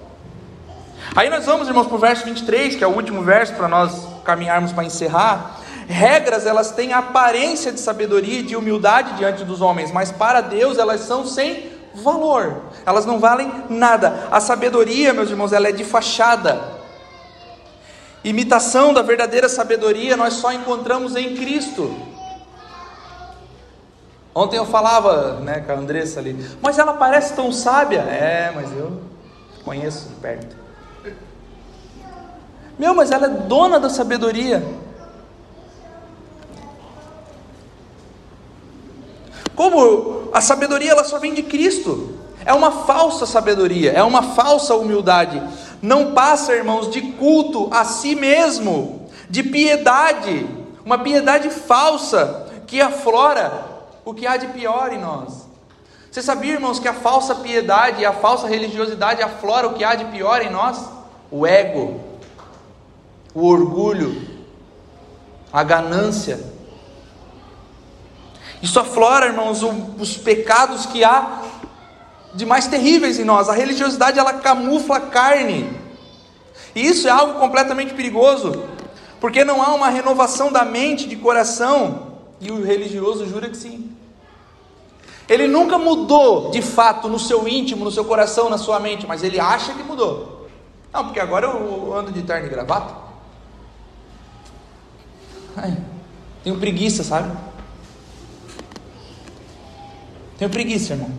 Aí 1.16 1.30
nós 1.30 1.46
vamos, 1.46 1.68
irmãos, 1.68 1.88
para 1.88 1.96
o 1.96 2.00
verso 2.00 2.24
23, 2.24 2.76
que 2.76 2.84
é 2.84 2.88
o 2.88 2.96
último 2.96 3.22
verso 3.24 3.54
para 3.56 3.68
nós 3.68 4.08
caminharmos 4.24 4.72
para 4.72 4.86
encerrar. 4.86 5.60
Regras, 5.88 6.46
elas 6.46 6.72
têm 6.72 6.94
aparência 6.94 7.72
de 7.72 7.80
sabedoria 7.80 8.40
e 8.40 8.44
de 8.44 8.56
humildade 8.56 9.14
diante 9.14 9.44
dos 9.44 9.62
homens, 9.62 9.92
mas 9.92 10.12
para 10.12 10.42
Deus 10.42 10.78
elas 10.78 11.02
são 11.02 11.26
sem 11.26 11.72
valor. 11.96 12.62
Elas 12.86 13.06
não 13.06 13.20
valem 13.20 13.52
nada. 13.70 14.28
A 14.32 14.40
sabedoria, 14.40 15.14
meus 15.14 15.30
irmãos, 15.30 15.52
ela 15.52 15.68
é 15.68 15.72
de 15.72 15.84
fachada. 15.84 16.62
Imitação 18.24 18.94
da 18.94 19.02
verdadeira 19.02 19.50
sabedoria 19.50 20.16
nós 20.16 20.36
só 20.36 20.52
encontramos 20.52 21.16
em 21.16 21.36
Cristo. 21.36 22.17
Ontem 24.38 24.58
eu 24.58 24.68
falava 24.68 25.40
né, 25.40 25.62
com 25.62 25.72
a 25.72 25.76
Andressa 25.76 26.20
ali, 26.20 26.38
mas 26.62 26.78
ela 26.78 26.94
parece 26.94 27.34
tão 27.34 27.52
sábia. 27.52 28.02
É, 28.02 28.52
mas 28.54 28.72
eu 28.72 29.02
conheço 29.66 30.10
de 30.10 30.14
perto. 30.14 30.56
Meu, 32.78 32.94
mas 32.94 33.10
ela 33.10 33.26
é 33.26 33.30
dona 33.30 33.80
da 33.80 33.90
sabedoria. 33.90 34.64
Como 39.56 40.30
a 40.32 40.40
sabedoria 40.40 40.92
ela 40.92 41.04
só 41.04 41.18
vem 41.18 41.34
de 41.34 41.42
Cristo. 41.42 42.20
É 42.46 42.54
uma 42.54 42.70
falsa 42.70 43.26
sabedoria, 43.26 43.92
é 43.92 44.04
uma 44.04 44.22
falsa 44.22 44.76
humildade. 44.76 45.42
Não 45.82 46.14
passa, 46.14 46.54
irmãos, 46.54 46.92
de 46.92 47.02
culto 47.02 47.70
a 47.72 47.84
si 47.84 48.14
mesmo, 48.14 49.10
de 49.28 49.42
piedade, 49.42 50.48
uma 50.86 51.00
piedade 51.00 51.50
falsa 51.50 52.46
que 52.68 52.80
aflora 52.80 53.77
o 54.08 54.14
que 54.14 54.26
há 54.26 54.38
de 54.38 54.48
pior 54.48 54.94
em 54.94 54.98
nós. 54.98 55.46
Você 56.10 56.22
sabia, 56.22 56.54
irmãos, 56.54 56.80
que 56.80 56.88
a 56.88 56.94
falsa 56.94 57.36
piedade 57.36 58.02
e 58.02 58.06
a 58.06 58.14
falsa 58.14 58.48
religiosidade 58.48 59.22
aflora 59.22 59.68
o 59.68 59.74
que 59.74 59.84
há 59.84 59.96
de 59.96 60.06
pior 60.06 60.42
em 60.42 60.50
nós? 60.50 60.80
O 61.30 61.46
ego, 61.46 62.00
o 63.34 63.46
orgulho, 63.46 64.26
a 65.52 65.62
ganância. 65.62 66.40
Isso 68.62 68.80
aflora, 68.80 69.26
irmãos, 69.26 69.62
os 70.00 70.16
pecados 70.16 70.86
que 70.86 71.04
há 71.04 71.42
de 72.34 72.46
mais 72.46 72.66
terríveis 72.66 73.20
em 73.20 73.26
nós. 73.26 73.50
A 73.50 73.54
religiosidade 73.54 74.18
ela 74.18 74.36
camufla 74.36 74.96
a 74.96 75.02
carne. 75.02 75.70
E 76.74 76.88
isso 76.88 77.10
é 77.10 77.12
algo 77.12 77.42
completamente 77.42 77.94
perigoso, 77.94 78.70
porque 79.20 79.44
não 79.44 79.62
há 79.62 79.76
uma 79.76 79.90
renovação 79.90 80.50
da 80.50 80.64
mente, 80.64 81.10
de 81.10 81.18
coração, 81.18 82.08
e 82.40 82.50
o 82.50 82.64
religioso 82.64 83.28
jura 83.28 83.50
que 83.50 83.58
sim. 83.58 83.97
Ele 85.30 85.48
nunca 85.48 85.78
mudou 85.78 86.52
de 86.52 86.62
fato 86.62 87.10
no 87.10 87.20
seu 87.20 87.48
íntimo, 87.48 87.84
no 87.84 87.92
seu 87.92 88.06
coração, 88.06 88.50
na 88.50 88.58
sua 88.58 88.80
mente, 88.80 89.06
mas 89.06 89.24
ele 89.24 89.40
acha 89.40 89.74
que 89.74 89.84
mudou. 89.84 90.48
Não, 90.94 91.04
porque 91.04 91.20
agora 91.20 91.46
eu 91.46 91.94
ando 91.94 92.12
de 92.12 92.22
terno 92.22 92.48
e 92.48 92.50
gravata. 92.50 92.96
Ai, 95.56 95.78
tenho 96.44 96.58
preguiça, 96.58 97.04
sabe? 97.04 97.36
Tenho 100.38 100.50
preguiça, 100.50 100.94
irmão. 100.94 101.12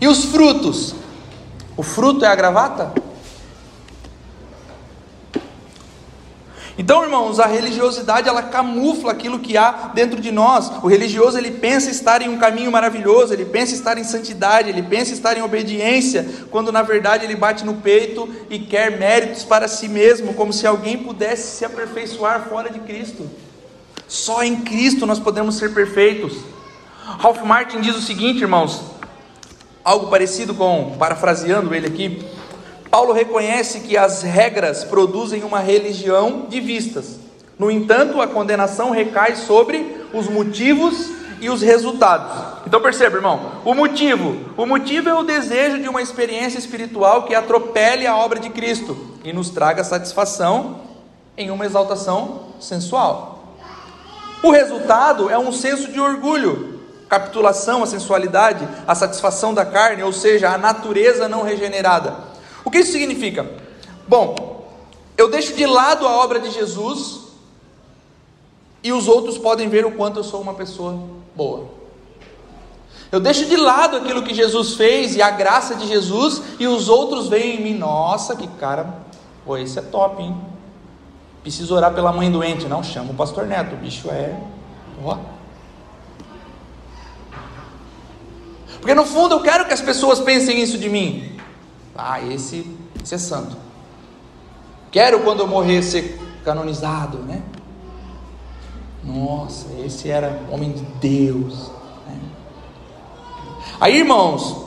E 0.00 0.08
os 0.08 0.24
frutos? 0.24 0.94
O 1.76 1.82
fruto 1.82 2.24
é 2.24 2.28
a 2.28 2.34
gravata? 2.34 2.92
Então, 6.78 7.02
irmãos, 7.02 7.40
a 7.40 7.46
religiosidade 7.46 8.28
ela 8.28 8.40
camufla 8.40 9.10
aquilo 9.10 9.40
que 9.40 9.56
há 9.56 9.90
dentro 9.92 10.20
de 10.20 10.30
nós. 10.30 10.70
O 10.80 10.86
religioso 10.86 11.36
ele 11.36 11.50
pensa 11.50 11.90
estar 11.90 12.22
em 12.22 12.28
um 12.28 12.38
caminho 12.38 12.70
maravilhoso, 12.70 13.32
ele 13.32 13.44
pensa 13.44 13.74
estar 13.74 13.98
em 13.98 14.04
santidade, 14.04 14.68
ele 14.68 14.82
pensa 14.82 15.12
estar 15.12 15.36
em 15.36 15.42
obediência, 15.42 16.24
quando 16.52 16.70
na 16.70 16.82
verdade 16.82 17.24
ele 17.24 17.34
bate 17.34 17.66
no 17.66 17.74
peito 17.74 18.28
e 18.48 18.60
quer 18.60 18.96
méritos 18.96 19.42
para 19.42 19.66
si 19.66 19.88
mesmo, 19.88 20.34
como 20.34 20.52
se 20.52 20.68
alguém 20.68 20.96
pudesse 20.96 21.56
se 21.56 21.64
aperfeiçoar 21.64 22.48
fora 22.48 22.70
de 22.70 22.78
Cristo. 22.78 23.28
Só 24.06 24.44
em 24.44 24.60
Cristo 24.60 25.04
nós 25.04 25.18
podemos 25.18 25.56
ser 25.56 25.74
perfeitos. 25.74 26.38
Ralph 27.18 27.42
Martin 27.42 27.80
diz 27.80 27.96
o 27.96 28.00
seguinte, 28.00 28.42
irmãos, 28.42 28.82
algo 29.82 30.06
parecido 30.06 30.54
com, 30.54 30.94
parafraseando 30.96 31.74
ele 31.74 31.88
aqui, 31.88 32.24
Paulo 32.90 33.12
reconhece 33.12 33.80
que 33.80 33.96
as 33.96 34.22
regras 34.22 34.84
produzem 34.84 35.44
uma 35.44 35.60
religião 35.60 36.46
de 36.48 36.60
vistas. 36.60 37.18
No 37.58 37.70
entanto, 37.70 38.20
a 38.20 38.26
condenação 38.26 38.90
recai 38.90 39.36
sobre 39.36 40.04
os 40.12 40.28
motivos 40.28 41.10
e 41.40 41.50
os 41.50 41.60
resultados. 41.60 42.62
Então 42.66 42.80
perceba, 42.80 43.16
irmão, 43.16 43.60
o 43.64 43.74
motivo, 43.74 44.36
o 44.56 44.66
motivo 44.66 45.08
é 45.08 45.14
o 45.14 45.22
desejo 45.22 45.80
de 45.80 45.88
uma 45.88 46.02
experiência 46.02 46.58
espiritual 46.58 47.24
que 47.24 47.34
atropele 47.34 48.06
a 48.06 48.16
obra 48.16 48.38
de 48.38 48.50
Cristo 48.50 48.96
e 49.24 49.32
nos 49.32 49.50
traga 49.50 49.84
satisfação 49.84 50.80
em 51.36 51.50
uma 51.50 51.66
exaltação 51.66 52.46
sensual. 52.58 53.54
O 54.42 54.50
resultado 54.50 55.30
é 55.30 55.38
um 55.38 55.52
senso 55.52 55.90
de 55.90 56.00
orgulho, 56.00 56.80
capitulação 57.08 57.82
à 57.82 57.86
sensualidade, 57.86 58.66
a 58.86 58.94
satisfação 58.94 59.52
da 59.52 59.64
carne, 59.64 60.02
ou 60.02 60.12
seja, 60.12 60.50
a 60.50 60.58
natureza 60.58 61.28
não 61.28 61.42
regenerada. 61.42 62.27
O 62.68 62.70
que 62.70 62.80
isso 62.80 62.92
significa? 62.92 63.50
Bom, 64.06 64.68
eu 65.16 65.30
deixo 65.30 65.54
de 65.54 65.64
lado 65.64 66.06
a 66.06 66.18
obra 66.18 66.38
de 66.38 66.50
Jesus 66.50 67.20
e 68.82 68.92
os 68.92 69.08
outros 69.08 69.38
podem 69.38 69.70
ver 69.70 69.86
o 69.86 69.92
quanto 69.92 70.18
eu 70.18 70.22
sou 70.22 70.42
uma 70.42 70.52
pessoa 70.52 71.02
boa. 71.34 71.70
Eu 73.10 73.20
deixo 73.20 73.46
de 73.46 73.56
lado 73.56 73.96
aquilo 73.96 74.22
que 74.22 74.34
Jesus 74.34 74.74
fez 74.74 75.16
e 75.16 75.22
a 75.22 75.30
graça 75.30 75.76
de 75.76 75.86
Jesus, 75.86 76.42
e 76.58 76.66
os 76.66 76.90
outros 76.90 77.28
veem 77.28 77.56
em 77.56 77.62
mim, 77.62 77.78
nossa, 77.78 78.36
que 78.36 78.46
cara, 78.46 78.98
pô, 79.46 79.56
esse 79.56 79.78
é 79.78 79.82
top, 79.82 80.22
hein? 80.22 80.36
Preciso 81.40 81.74
orar 81.74 81.94
pela 81.94 82.12
mãe 82.12 82.30
doente. 82.30 82.66
Não, 82.66 82.82
chama 82.82 83.12
o 83.12 83.14
pastor 83.14 83.46
Neto, 83.46 83.76
o 83.76 83.78
bicho 83.78 84.10
é. 84.10 84.38
Ó. 85.02 85.16
Porque 88.78 88.94
no 88.94 89.06
fundo 89.06 89.36
eu 89.36 89.40
quero 89.40 89.64
que 89.64 89.72
as 89.72 89.80
pessoas 89.80 90.20
pensem 90.20 90.60
isso 90.60 90.76
de 90.76 90.90
mim. 90.90 91.37
Ah, 92.00 92.22
esse, 92.22 92.64
esse 93.02 93.16
é 93.16 93.18
santo. 93.18 93.56
Quero 94.92 95.18
quando 95.24 95.40
eu 95.40 95.48
morrer 95.48 95.82
ser 95.82 96.16
canonizado, 96.44 97.18
né? 97.18 97.42
Nossa, 99.02 99.66
esse 99.84 100.08
era 100.08 100.40
homem 100.48 100.70
de 100.70 100.82
Deus. 101.00 101.72
Né? 102.06 102.16
Aí, 103.80 103.98
irmãos, 103.98 104.64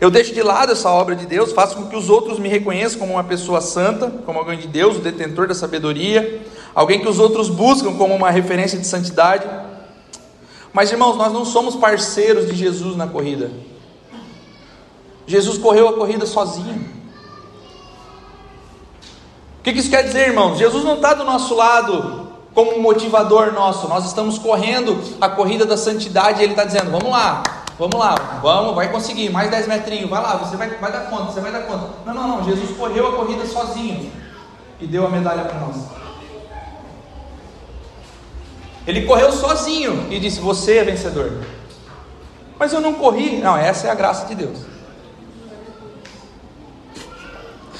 eu 0.00 0.10
deixo 0.10 0.34
de 0.34 0.42
lado 0.42 0.72
essa 0.72 0.90
obra 0.90 1.14
de 1.14 1.24
Deus, 1.24 1.52
faço 1.52 1.76
com 1.76 1.86
que 1.86 1.96
os 1.96 2.10
outros 2.10 2.40
me 2.40 2.48
reconheçam 2.48 2.98
como 2.98 3.12
uma 3.12 3.24
pessoa 3.24 3.60
santa, 3.60 4.10
como 4.26 4.40
alguém 4.40 4.58
de 4.58 4.66
Deus, 4.66 4.96
o 4.96 5.00
detentor 5.00 5.46
da 5.46 5.54
sabedoria, 5.54 6.42
alguém 6.74 7.00
que 7.00 7.08
os 7.08 7.20
outros 7.20 7.48
buscam 7.48 7.94
como 7.94 8.12
uma 8.12 8.30
referência 8.32 8.76
de 8.76 8.86
santidade. 8.88 9.48
Mas, 10.72 10.90
irmãos, 10.90 11.16
nós 11.16 11.32
não 11.32 11.44
somos 11.44 11.76
parceiros 11.76 12.48
de 12.48 12.56
Jesus 12.56 12.96
na 12.96 13.06
corrida. 13.06 13.52
Jesus 15.28 15.58
correu 15.58 15.88
a 15.88 15.92
corrida 15.92 16.26
sozinho. 16.26 16.88
O 19.60 19.62
que 19.62 19.70
isso 19.70 19.90
quer 19.90 20.02
dizer, 20.02 20.28
irmãos? 20.28 20.58
Jesus 20.58 20.82
não 20.82 20.94
está 20.94 21.14
do 21.14 21.22
nosso 21.22 21.54
lado 21.54 22.28
como 22.54 22.80
motivador 22.80 23.52
nosso. 23.52 23.86
Nós 23.86 24.04
estamos 24.06 24.38
correndo 24.38 24.98
a 25.20 25.28
corrida 25.28 25.64
da 25.64 25.76
santidade 25.76 26.40
e 26.40 26.44
Ele 26.44 26.54
está 26.54 26.64
dizendo: 26.64 26.90
vamos 26.90 27.10
lá, 27.10 27.42
Vamos 27.78 27.96
lá, 27.96 28.40
vamos, 28.42 28.74
vai 28.74 28.90
conseguir, 28.90 29.30
mais 29.30 29.48
10 29.52 29.68
metrinhos, 29.68 30.10
vai 30.10 30.20
lá, 30.20 30.34
você 30.34 30.56
vai, 30.56 30.68
vai 30.68 30.90
dar 30.90 31.02
conta, 31.02 31.30
você 31.30 31.40
vai 31.40 31.52
dar 31.52 31.60
conta. 31.60 31.88
Não, 32.04 32.12
não, 32.12 32.26
não, 32.26 32.44
Jesus 32.44 32.76
correu 32.76 33.06
a 33.06 33.12
corrida 33.12 33.46
sozinho 33.46 34.10
e 34.80 34.86
deu 34.86 35.06
a 35.06 35.08
medalha 35.08 35.44
para 35.44 35.60
nós. 35.60 35.76
Ele 38.84 39.02
correu 39.02 39.30
sozinho 39.30 40.08
e 40.10 40.18
disse: 40.18 40.40
Você 40.40 40.78
é 40.78 40.84
vencedor. 40.84 41.44
Mas 42.58 42.72
eu 42.72 42.80
não 42.80 42.94
corri. 42.94 43.36
Não, 43.36 43.56
essa 43.56 43.86
é 43.86 43.90
a 43.90 43.94
graça 43.94 44.26
de 44.26 44.34
Deus. 44.34 44.58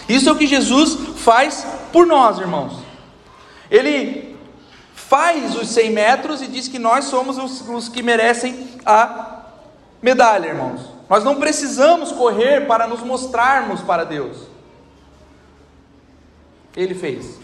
Isso 0.08 0.28
é 0.28 0.32
o 0.32 0.36
que 0.36 0.46
Jesus 0.46 0.96
faz 1.18 1.66
por 1.92 2.06
nós, 2.06 2.38
irmãos. 2.38 2.78
Ele 3.70 4.36
faz 4.94 5.54
os 5.56 5.68
100 5.68 5.90
metros 5.90 6.42
e 6.42 6.46
diz 6.46 6.68
que 6.68 6.78
nós 6.78 7.06
somos 7.06 7.38
os, 7.38 7.68
os 7.68 7.88
que 7.88 8.02
merecem 8.02 8.68
a 8.84 9.42
medalha, 10.00 10.48
irmãos. 10.48 10.80
Nós 11.08 11.24
não 11.24 11.36
precisamos 11.36 12.12
correr 12.12 12.66
para 12.66 12.86
nos 12.86 13.00
mostrarmos 13.00 13.80
para 13.80 14.04
Deus. 14.04 14.36
Ele 16.76 16.94
fez. 16.94 17.38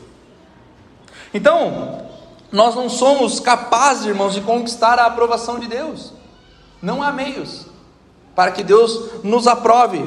Então, 1.33 2.07
nós 2.53 2.75
não 2.75 2.89
somos 2.89 3.41
capazes, 3.41 4.07
irmãos, 4.07 4.35
de 4.35 4.41
conquistar 4.41 4.99
a 4.99 5.07
aprovação 5.07 5.59
de 5.59 5.67
Deus. 5.67 6.13
Não 6.81 7.03
há 7.03 7.11
meios 7.11 7.67
para 8.35 8.51
que 8.51 8.63
Deus 8.63 9.23
nos 9.23 9.47
aprove, 9.47 10.05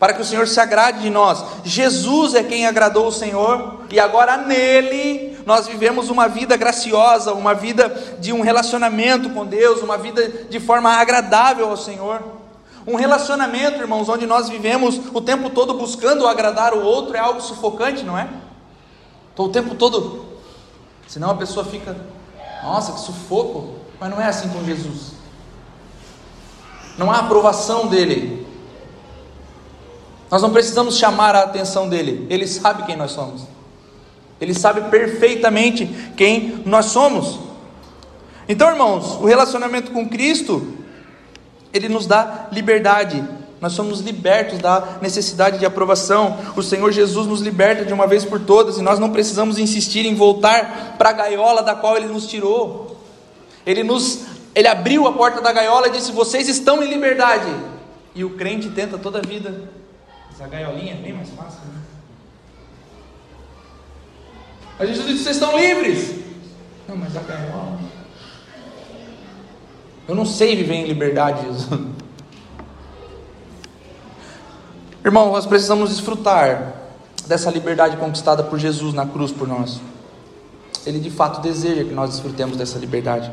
para 0.00 0.14
que 0.14 0.22
o 0.22 0.24
Senhor 0.24 0.48
se 0.48 0.58
agrade 0.58 1.02
de 1.02 1.10
nós. 1.10 1.44
Jesus 1.62 2.34
é 2.34 2.42
quem 2.42 2.66
agradou 2.66 3.06
o 3.08 3.12
Senhor, 3.12 3.82
e 3.90 4.00
agora 4.00 4.38
nele 4.38 5.38
nós 5.44 5.66
vivemos 5.68 6.08
uma 6.08 6.26
vida 6.26 6.56
graciosa, 6.56 7.34
uma 7.34 7.54
vida 7.54 8.16
de 8.18 8.32
um 8.32 8.40
relacionamento 8.40 9.28
com 9.28 9.44
Deus, 9.44 9.82
uma 9.82 9.98
vida 9.98 10.26
de 10.48 10.58
forma 10.58 10.90
agradável 10.90 11.68
ao 11.68 11.76
Senhor. 11.76 12.22
Um 12.86 12.96
relacionamento, 12.96 13.78
irmãos, 13.78 14.08
onde 14.08 14.26
nós 14.26 14.48
vivemos 14.48 14.98
o 15.12 15.20
tempo 15.20 15.50
todo 15.50 15.74
buscando 15.74 16.26
agradar 16.26 16.72
o 16.72 16.82
outro 16.82 17.14
é 17.14 17.20
algo 17.20 17.42
sufocante, 17.42 18.02
não 18.02 18.16
é? 18.16 18.26
Estou 19.28 19.46
o 19.46 19.52
tempo 19.52 19.74
todo, 19.74 20.24
senão 21.06 21.30
a 21.30 21.34
pessoa 21.34 21.64
fica, 21.64 21.94
nossa, 22.62 22.92
que 22.92 23.00
sufoco, 23.00 23.74
mas 24.00 24.08
não 24.08 24.18
é 24.18 24.24
assim 24.24 24.48
com 24.48 24.64
Jesus. 24.64 25.12
Não 26.96 27.10
há 27.10 27.18
aprovação 27.18 27.86
dele, 27.86 28.46
nós 30.30 30.42
não 30.42 30.50
precisamos 30.50 30.96
chamar 30.96 31.34
a 31.34 31.40
atenção 31.40 31.88
dele, 31.88 32.26
ele 32.30 32.46
sabe 32.46 32.84
quem 32.84 32.96
nós 32.96 33.10
somos. 33.10 33.42
Ele 34.40 34.54
sabe 34.54 34.82
perfeitamente 34.88 35.86
quem 36.16 36.62
nós 36.64 36.86
somos. 36.86 37.40
Então, 38.48 38.70
irmãos, 38.70 39.16
o 39.20 39.26
relacionamento 39.26 39.90
com 39.90 40.08
Cristo, 40.08 40.66
ele 41.74 41.88
nos 41.88 42.06
dá 42.06 42.48
liberdade. 42.52 43.22
Nós 43.60 43.74
somos 43.74 44.00
libertos 44.00 44.58
da 44.58 44.98
necessidade 45.02 45.58
de 45.58 45.66
aprovação. 45.66 46.38
O 46.56 46.62
Senhor 46.62 46.90
Jesus 46.90 47.26
nos 47.26 47.42
liberta 47.42 47.84
de 47.84 47.92
uma 47.92 48.06
vez 48.06 48.24
por 48.24 48.40
todas 48.40 48.78
e 48.78 48.82
nós 48.82 48.98
não 48.98 49.10
precisamos 49.10 49.58
insistir 49.58 50.06
em 50.06 50.14
voltar 50.14 50.94
para 50.96 51.10
a 51.10 51.12
gaiola 51.12 51.62
da 51.62 51.74
qual 51.74 51.96
ele 51.96 52.06
nos 52.06 52.26
tirou. 52.26 52.96
Ele 53.66 53.82
nos 53.82 54.30
ele 54.52 54.66
abriu 54.66 55.06
a 55.06 55.12
porta 55.12 55.40
da 55.40 55.52
gaiola 55.52 55.88
e 55.88 55.90
disse: 55.90 56.10
"Vocês 56.10 56.48
estão 56.48 56.82
em 56.82 56.88
liberdade". 56.88 57.54
E 58.14 58.24
o 58.24 58.30
crente 58.30 58.70
tenta 58.70 58.96
toda 58.96 59.18
a 59.18 59.22
vida 59.22 59.79
essa 60.40 60.48
gaiolinha 60.48 60.94
é 60.94 60.96
bem 60.96 61.12
mais 61.12 61.28
fácil, 61.28 61.60
né? 61.66 61.82
A 64.78 64.86
Jesus 64.86 65.06
disse: 65.06 65.24
vocês 65.24 65.36
estão 65.36 65.54
livres. 65.58 66.14
Não, 66.88 66.96
mas 66.96 67.14
a 67.14 67.20
gaiola. 67.20 67.78
Eu 70.08 70.14
não 70.14 70.24
sei 70.24 70.56
viver 70.56 70.76
em 70.76 70.86
liberdade, 70.86 71.42
Jesus. 71.42 71.68
Irmão, 75.04 75.30
nós 75.30 75.44
precisamos 75.44 75.90
desfrutar 75.90 76.72
dessa 77.26 77.50
liberdade 77.50 77.98
conquistada 77.98 78.42
por 78.42 78.58
Jesus 78.58 78.94
na 78.94 79.04
cruz 79.04 79.30
por 79.30 79.46
nós. 79.46 79.78
Ele 80.86 80.98
de 80.98 81.10
fato 81.10 81.42
deseja 81.42 81.84
que 81.84 81.92
nós 81.92 82.10
desfrutemos 82.10 82.56
dessa 82.56 82.78
liberdade. 82.78 83.30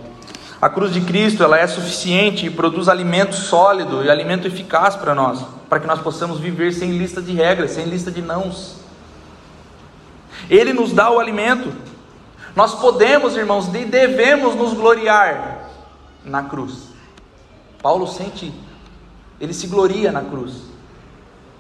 A 0.60 0.70
cruz 0.70 0.92
de 0.92 1.02
Cristo 1.02 1.44
ela 1.44 1.60
é 1.60 1.68
suficiente 1.68 2.48
e 2.48 2.50
produz 2.50 2.90
alimento 2.90 3.36
sólido 3.36 4.04
e 4.04 4.10
alimento 4.10 4.48
eficaz 4.48 4.96
para 4.96 5.14
nós, 5.14 5.46
para 5.70 5.80
que 5.80 5.86
nós 5.86 6.02
possamos 6.02 6.40
viver 6.40 6.74
sem 6.74 6.98
lista 6.98 7.22
de 7.22 7.32
regras, 7.32 7.72
sem 7.72 7.86
lista 7.86 8.12
de 8.12 8.24
nãos. 8.24 8.78
Ele 10.50 10.74
nos 10.74 10.92
dá 10.94 11.12
o 11.12 11.20
alimento. 11.20 11.72
Nós 12.56 12.74
podemos, 12.74 13.38
irmãos, 13.38 13.68
e 13.68 13.86
devemos 13.86 14.56
nos 14.56 14.74
gloriar 14.74 15.70
na 16.26 16.42
cruz. 16.42 16.88
Paulo 17.80 18.08
sente, 18.08 18.52
ele 19.40 19.54
se 19.54 19.68
gloria 19.68 20.12
na 20.12 20.22
cruz. 20.22 20.54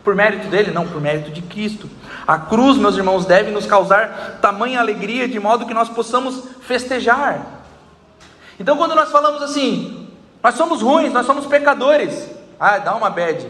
Por 0.03 0.15
mérito 0.15 0.47
dele? 0.47 0.71
Não, 0.71 0.87
por 0.87 0.99
mérito 0.99 1.29
de 1.29 1.43
Cristo. 1.43 1.87
A 2.25 2.39
cruz, 2.39 2.77
meus 2.77 2.97
irmãos, 2.97 3.27
deve 3.27 3.51
nos 3.51 3.67
causar 3.67 4.39
tamanha 4.41 4.79
alegria 4.79 5.27
de 5.27 5.39
modo 5.39 5.67
que 5.67 5.73
nós 5.73 5.87
possamos 5.87 6.45
festejar 6.61 7.56
então, 8.59 8.77
quando 8.77 8.95
nós 8.95 9.11
falamos 9.11 9.41
assim, 9.41 10.07
nós 10.41 10.55
somos 10.55 10.81
ruins, 10.81 11.13
nós 11.13 11.25
somos 11.25 11.45
pecadores, 11.45 12.27
ah, 12.59 12.77
dá 12.77 12.95
uma 12.95 13.09
bad. 13.09 13.47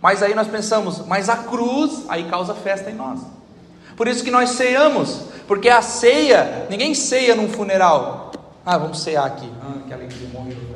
Mas 0.00 0.22
aí 0.22 0.34
nós 0.34 0.48
pensamos, 0.48 1.06
mas 1.06 1.28
a 1.28 1.36
cruz 1.36 2.04
aí 2.08 2.24
causa 2.24 2.54
festa 2.54 2.90
em 2.90 2.94
nós. 2.94 3.20
Por 3.96 4.08
isso 4.08 4.24
que 4.24 4.30
nós 4.30 4.50
ceiamos, 4.50 5.26
porque 5.46 5.68
a 5.68 5.82
ceia, 5.82 6.66
ninguém 6.68 6.94
ceia 6.94 7.34
num 7.34 7.48
funeral. 7.48 8.32
Ah, 8.64 8.78
vamos 8.78 9.00
cear 9.00 9.26
aqui. 9.26 9.50
Ah, 9.62 9.78
que 9.86 9.92
alegria, 9.92 10.28
morreu. 10.32 10.72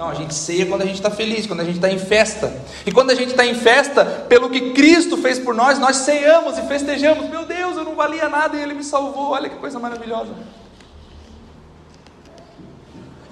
Não, 0.00 0.08
a 0.08 0.14
gente 0.14 0.32
ceia 0.32 0.64
quando 0.64 0.80
a 0.80 0.86
gente 0.86 0.94
está 0.94 1.10
feliz, 1.10 1.46
quando 1.46 1.60
a 1.60 1.64
gente 1.64 1.74
está 1.74 1.90
em 1.90 1.98
festa. 1.98 2.50
E 2.86 2.90
quando 2.90 3.10
a 3.10 3.14
gente 3.14 3.32
está 3.32 3.44
em 3.44 3.54
festa, 3.54 4.02
pelo 4.30 4.48
que 4.48 4.70
Cristo 4.70 5.18
fez 5.18 5.38
por 5.38 5.54
nós, 5.54 5.78
nós 5.78 5.96
ceiamos 5.96 6.56
e 6.56 6.62
festejamos. 6.62 7.28
Meu 7.28 7.44
Deus, 7.44 7.76
eu 7.76 7.84
não 7.84 7.94
valia 7.94 8.26
nada 8.26 8.56
e 8.56 8.62
Ele 8.62 8.72
me 8.72 8.82
salvou. 8.82 9.32
Olha 9.32 9.50
que 9.50 9.56
coisa 9.56 9.78
maravilhosa. 9.78 10.30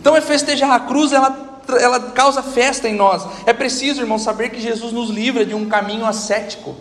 Então 0.08 0.16
é 0.16 0.22
festejar 0.22 0.70
a 0.70 0.80
cruz, 0.80 1.12
ela, 1.12 1.60
ela 1.78 2.00
causa 2.00 2.42
festa 2.42 2.88
em 2.88 2.94
nós. 2.94 3.26
É 3.44 3.52
preciso, 3.52 4.00
irmão, 4.00 4.18
saber 4.18 4.48
que 4.48 4.58
Jesus 4.58 4.90
nos 4.90 5.10
livra 5.10 5.44
de 5.44 5.54
um 5.54 5.66
caminho 5.66 6.06
ascético. 6.06 6.74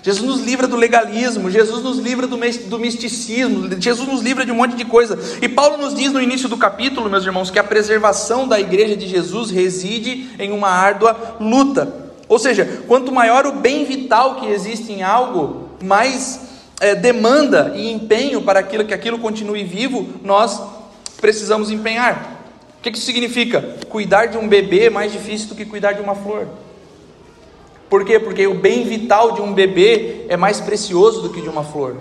Jesus 0.00 0.24
nos 0.24 0.40
livra 0.42 0.68
do 0.68 0.76
legalismo, 0.76 1.50
Jesus 1.50 1.82
nos 1.82 1.98
livra 1.98 2.28
do, 2.28 2.36
do 2.36 2.78
misticismo, 2.78 3.68
Jesus 3.80 4.08
nos 4.08 4.22
livra 4.22 4.46
de 4.46 4.52
um 4.52 4.54
monte 4.54 4.76
de 4.76 4.84
coisa. 4.84 5.18
E 5.42 5.48
Paulo 5.48 5.76
nos 5.76 5.92
diz 5.92 6.12
no 6.12 6.22
início 6.22 6.48
do 6.48 6.56
capítulo, 6.56 7.10
meus 7.10 7.24
irmãos, 7.24 7.50
que 7.50 7.58
a 7.58 7.64
preservação 7.64 8.46
da 8.46 8.60
igreja 8.60 8.96
de 8.96 9.08
Jesus 9.08 9.50
reside 9.50 10.30
em 10.38 10.52
uma 10.52 10.68
árdua 10.68 11.36
luta. 11.40 11.92
Ou 12.28 12.38
seja, 12.38 12.84
quanto 12.86 13.10
maior 13.10 13.44
o 13.44 13.54
bem 13.54 13.84
vital 13.84 14.36
que 14.36 14.46
existe 14.46 14.92
em 14.92 15.02
algo, 15.02 15.68
mais 15.82 16.42
é, 16.80 16.94
demanda 16.94 17.72
e 17.74 17.90
empenho 17.90 18.42
para 18.42 18.60
aquilo 18.60 18.84
que 18.84 18.94
aquilo 18.94 19.18
continue 19.18 19.64
vivo, 19.64 20.08
nós 20.22 20.60
precisamos 21.22 21.70
empenhar. 21.70 22.40
O 22.78 22.82
que 22.82 22.90
isso 22.90 23.06
significa? 23.06 23.62
Cuidar 23.88 24.26
de 24.26 24.36
um 24.36 24.48
bebê 24.48 24.86
é 24.86 24.90
mais 24.90 25.12
difícil 25.12 25.48
do 25.48 25.54
que 25.54 25.64
cuidar 25.64 25.92
de 25.92 26.02
uma 26.02 26.16
flor. 26.16 26.48
Por 27.88 28.04
quê? 28.04 28.18
Porque 28.18 28.44
o 28.46 28.54
bem 28.54 28.84
vital 28.84 29.30
de 29.32 29.40
um 29.40 29.54
bebê 29.54 30.26
é 30.28 30.36
mais 30.36 30.60
precioso 30.60 31.22
do 31.22 31.30
que 31.30 31.40
de 31.40 31.48
uma 31.48 31.62
flor. 31.62 31.96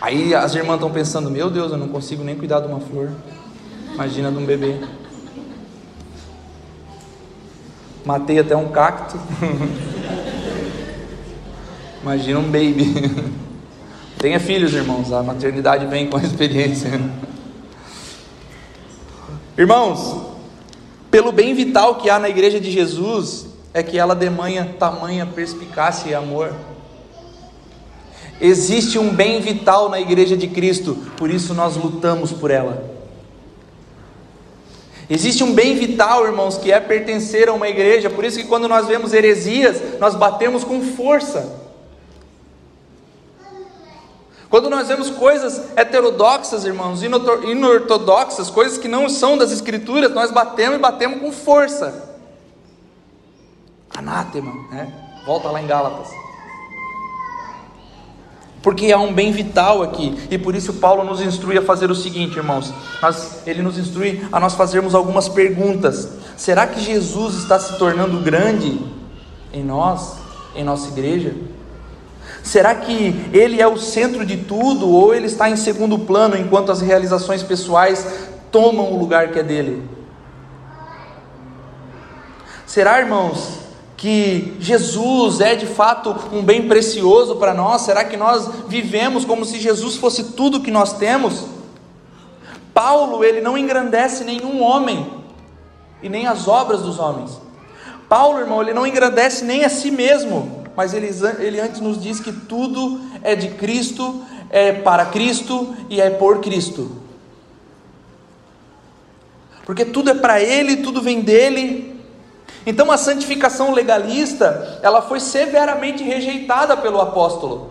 Aí 0.00 0.32
as 0.32 0.54
irmãs 0.54 0.76
estão 0.76 0.92
pensando: 0.92 1.28
meu 1.28 1.50
Deus, 1.50 1.72
eu 1.72 1.78
não 1.78 1.88
consigo 1.88 2.22
nem 2.22 2.36
cuidar 2.36 2.60
de 2.60 2.68
uma 2.68 2.78
flor. 2.80 3.10
Imagina 3.94 4.30
de 4.30 4.38
um 4.38 4.46
bebê. 4.46 4.78
Matei 8.04 8.38
até 8.38 8.56
um 8.56 8.68
cacto. 8.68 9.18
Imagina 12.00 12.38
um 12.38 12.44
baby. 12.44 13.42
Tenha 14.22 14.38
filhos, 14.38 14.72
irmãos. 14.72 15.12
A 15.12 15.20
maternidade 15.20 15.84
vem 15.86 16.08
com 16.08 16.16
a 16.16 16.20
experiência. 16.22 16.88
Irmãos, 19.58 20.16
pelo 21.10 21.32
bem 21.32 21.52
vital 21.54 21.96
que 21.96 22.08
há 22.08 22.20
na 22.20 22.28
igreja 22.28 22.60
de 22.60 22.70
Jesus, 22.70 23.46
é 23.74 23.82
que 23.82 23.98
ela 23.98 24.14
demanha 24.14 24.76
tamanha 24.78 25.26
perspicácia 25.26 26.10
e 26.10 26.14
amor. 26.14 26.54
Existe 28.40 28.96
um 28.96 29.12
bem 29.12 29.40
vital 29.40 29.88
na 29.88 30.00
igreja 30.00 30.36
de 30.36 30.46
Cristo, 30.46 30.96
por 31.16 31.28
isso 31.28 31.52
nós 31.52 31.76
lutamos 31.76 32.30
por 32.30 32.52
ela. 32.52 32.92
Existe 35.10 35.42
um 35.42 35.52
bem 35.52 35.74
vital, 35.74 36.24
irmãos, 36.24 36.56
que 36.56 36.70
é 36.70 36.78
pertencer 36.78 37.48
a 37.48 37.52
uma 37.52 37.68
igreja, 37.68 38.08
por 38.08 38.24
isso 38.24 38.38
que 38.38 38.46
quando 38.46 38.68
nós 38.68 38.86
vemos 38.86 39.12
heresias, 39.12 39.98
nós 39.98 40.14
batemos 40.14 40.62
com 40.62 40.80
força. 40.80 41.61
Quando 44.52 44.68
nós 44.68 44.86
vemos 44.86 45.08
coisas 45.08 45.72
heterodoxas, 45.76 46.66
irmãos, 46.66 47.02
inortodoxas, 47.02 48.50
coisas 48.50 48.76
que 48.76 48.86
não 48.86 49.08
são 49.08 49.38
das 49.38 49.50
Escrituras, 49.50 50.12
nós 50.12 50.30
batemos 50.30 50.76
e 50.76 50.78
batemos 50.78 51.22
com 51.22 51.32
força. 51.32 52.18
Anátema, 53.88 54.52
né? 54.70 54.92
Volta 55.24 55.48
lá 55.48 55.62
em 55.62 55.66
Gálatas. 55.66 56.10
Porque 58.62 58.92
há 58.92 58.98
um 58.98 59.14
bem 59.14 59.32
vital 59.32 59.82
aqui, 59.82 60.18
e 60.30 60.36
por 60.36 60.54
isso 60.54 60.74
Paulo 60.74 61.02
nos 61.02 61.22
instrui 61.22 61.56
a 61.56 61.62
fazer 61.62 61.90
o 61.90 61.94
seguinte, 61.94 62.36
irmãos. 62.36 62.74
Nós, 63.00 63.46
ele 63.46 63.62
nos 63.62 63.78
instrui 63.78 64.22
a 64.30 64.38
nós 64.38 64.52
fazermos 64.52 64.94
algumas 64.94 65.30
perguntas. 65.30 66.10
Será 66.36 66.66
que 66.66 66.78
Jesus 66.78 67.36
está 67.36 67.58
se 67.58 67.78
tornando 67.78 68.20
grande 68.20 68.84
em 69.50 69.64
nós, 69.64 70.18
em 70.54 70.62
nossa 70.62 70.88
igreja? 70.88 71.34
Será 72.42 72.74
que 72.74 73.30
ele 73.32 73.60
é 73.60 73.66
o 73.66 73.78
centro 73.78 74.26
de 74.26 74.36
tudo 74.36 74.90
ou 74.90 75.14
ele 75.14 75.26
está 75.26 75.48
em 75.48 75.56
segundo 75.56 75.98
plano 76.00 76.36
enquanto 76.36 76.72
as 76.72 76.80
realizações 76.80 77.42
pessoais 77.42 78.06
tomam 78.50 78.92
o 78.92 78.98
lugar 78.98 79.28
que 79.28 79.38
é 79.38 79.42
dele? 79.42 79.82
Será, 82.66 82.98
irmãos, 83.00 83.60
que 83.96 84.56
Jesus 84.58 85.40
é 85.40 85.54
de 85.54 85.66
fato 85.66 86.16
um 86.32 86.42
bem 86.42 86.66
precioso 86.66 87.36
para 87.36 87.54
nós? 87.54 87.82
Será 87.82 88.04
que 88.04 88.16
nós 88.16 88.48
vivemos 88.66 89.24
como 89.24 89.44
se 89.44 89.60
Jesus 89.60 89.96
fosse 89.96 90.32
tudo 90.32 90.60
que 90.60 90.70
nós 90.70 90.94
temos? 90.94 91.46
Paulo, 92.74 93.22
ele 93.22 93.40
não 93.40 93.56
engrandece 93.56 94.24
nenhum 94.24 94.62
homem 94.62 95.06
e 96.02 96.08
nem 96.08 96.26
as 96.26 96.48
obras 96.48 96.82
dos 96.82 96.98
homens. 96.98 97.40
Paulo, 98.08 98.40
irmão, 98.40 98.60
ele 98.60 98.74
não 98.74 98.86
engrandece 98.86 99.44
nem 99.44 99.64
a 99.64 99.68
si 99.68 99.90
mesmo 99.90 100.61
mas 100.76 100.94
ele, 100.94 101.10
ele 101.38 101.60
antes 101.60 101.80
nos 101.80 102.00
diz 102.00 102.20
que 102.20 102.32
tudo 102.32 103.00
é 103.22 103.34
de 103.34 103.48
Cristo, 103.48 104.24
é 104.50 104.72
para 104.72 105.06
Cristo 105.06 105.74
e 105.88 106.00
é 106.00 106.10
por 106.10 106.40
Cristo. 106.40 106.90
Porque 109.64 109.84
tudo 109.84 110.10
é 110.10 110.14
para 110.14 110.40
Ele, 110.40 110.78
tudo 110.78 111.00
vem 111.00 111.20
dele. 111.20 112.00
Então 112.66 112.90
a 112.90 112.96
santificação 112.96 113.72
legalista, 113.72 114.80
ela 114.82 115.02
foi 115.02 115.20
severamente 115.20 116.02
rejeitada 116.02 116.76
pelo 116.76 117.00
apóstolo. 117.00 117.70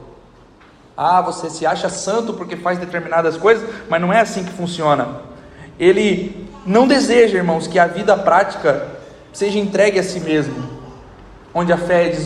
Ah, 0.96 1.22
você 1.22 1.50
se 1.50 1.66
acha 1.66 1.90
santo 1.90 2.34
porque 2.34 2.56
faz 2.56 2.78
determinadas 2.78 3.38
coisas, 3.38 3.68
mas 3.90 4.02
não 4.02 4.14
é 4.14 4.20
assim 4.20 4.44
que 4.44 4.52
funciona. 4.52 5.22
Ele 5.80 6.48
não 6.66 6.88
deseja, 6.88 7.38
irmãos, 7.38 7.68
que 7.68 7.80
a 7.80 7.88
vida 7.88 8.16
prática 8.18 8.88
seja 9.34 9.58
entregue 9.58 9.98
a 9.98 10.04
si 10.04 10.20
mesmo 10.20 10.81
onde 11.54 11.72
a 11.72 11.78
fé 11.78 12.08
é 12.08 12.18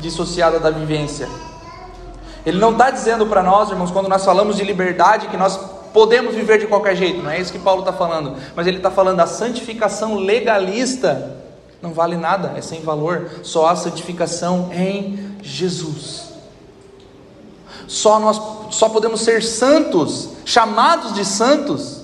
dissociada 0.00 0.58
da 0.58 0.70
vivência. 0.70 1.28
Ele 2.44 2.58
não 2.58 2.72
está 2.72 2.90
dizendo 2.90 3.26
para 3.26 3.42
nós, 3.42 3.70
irmãos, 3.70 3.90
quando 3.90 4.08
nós 4.08 4.24
falamos 4.24 4.56
de 4.56 4.64
liberdade, 4.64 5.28
que 5.28 5.36
nós 5.36 5.58
podemos 5.92 6.34
viver 6.34 6.58
de 6.58 6.66
qualquer 6.66 6.94
jeito, 6.94 7.22
não 7.22 7.30
é 7.30 7.40
isso 7.40 7.50
que 7.50 7.58
Paulo 7.58 7.80
está 7.80 7.92
falando, 7.92 8.36
mas 8.54 8.66
ele 8.66 8.76
está 8.76 8.90
falando 8.90 9.16
da 9.16 9.26
santificação 9.26 10.16
legalista, 10.16 11.36
não 11.80 11.92
vale 11.92 12.16
nada, 12.16 12.52
é 12.56 12.60
sem 12.60 12.82
valor, 12.82 13.30
só 13.42 13.66
há 13.66 13.76
santificação 13.76 14.70
em 14.72 15.36
Jesus. 15.42 16.26
Só 17.88 18.18
nós 18.20 18.40
só 18.70 18.88
podemos 18.88 19.20
ser 19.20 19.42
santos, 19.42 20.30
chamados 20.44 21.14
de 21.14 21.24
santos, 21.24 22.02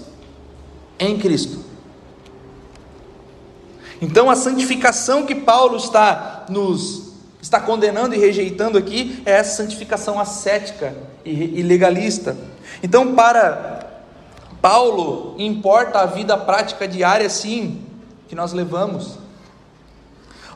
em 0.99 1.19
Cristo. 1.19 1.62
Então 4.03 4.29
a 4.29 4.35
santificação 4.35 5.25
que 5.25 5.35
Paulo 5.35 5.77
está 5.77 6.45
nos 6.49 7.13
está 7.41 7.61
condenando 7.61 8.15
e 8.15 8.19
rejeitando 8.19 8.77
aqui 8.77 9.23
é 9.25 9.33
essa 9.33 9.63
santificação 9.63 10.19
ascética 10.19 10.95
e 11.25 11.63
legalista. 11.63 12.37
Então 12.83 13.15
para 13.15 13.87
Paulo 14.61 15.37
importa 15.39 16.01
a 16.01 16.07
vida 16.07 16.37
prática 16.37 16.87
diária 16.87 17.31
sim 17.31 17.85
que 18.29 18.35
nós 18.35 18.53
levamos. 18.53 19.19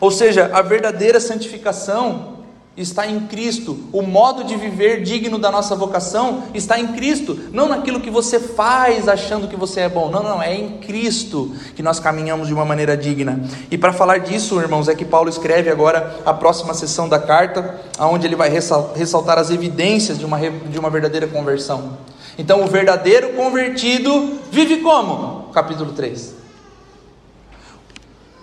Ou 0.01 0.11
seja, 0.11 0.51
a 0.53 0.61
verdadeira 0.61 1.21
santificação 1.21 2.36
está 2.77 3.07
em 3.07 3.21
Cristo. 3.21 3.79
O 3.93 4.03
modo 4.03 4.45
de 4.45 4.55
viver 4.57 5.03
digno 5.03 5.39
da 5.39 5.51
nossa 5.51 5.75
vocação 5.75 6.45
está 6.53 6.79
em 6.79 6.89
Cristo, 6.89 7.39
não 7.53 7.69
naquilo 7.69 8.01
que 8.01 8.11
você 8.11 8.39
faz 8.39 9.09
achando 9.09 9.49
que 9.49 9.57
você 9.57 9.81
é 9.81 9.89
bom. 9.89 10.11
Não, 10.11 10.23
não, 10.23 10.43
é 10.43 10.55
em 10.55 10.79
Cristo 10.79 11.55
que 11.75 11.83
nós 11.83 11.99
caminhamos 11.99 12.49
de 12.49 12.55
uma 12.55 12.65
maneira 12.65 12.97
digna. 12.97 13.41
E 13.71 13.79
para 13.79 13.93
falar 13.93 14.19
disso, 14.19 14.61
irmãos, 14.61 14.89
é 14.89 14.95
que 14.95 15.05
Paulo 15.05 15.29
escreve 15.29 15.71
agora 15.71 16.21
a 16.25 16.35
próxima 16.35 16.75
sessão 16.75 17.09
da 17.09 17.19
carta, 17.19 17.81
onde 17.99 18.27
ele 18.27 18.37
vai 18.37 18.51
ressaltar 18.51 19.39
as 19.39 19.51
evidências 19.51 20.19
de 20.19 20.25
uma, 20.25 20.39
de 20.39 20.79
uma 20.79 20.91
verdadeira 20.91 21.27
conversão. 21.27 21.97
Então, 22.39 22.63
o 22.63 22.67
verdadeiro 22.67 23.33
convertido 23.33 24.39
vive 24.51 24.79
como? 24.79 25.51
Capítulo 25.55 25.93
3. 25.93 26.35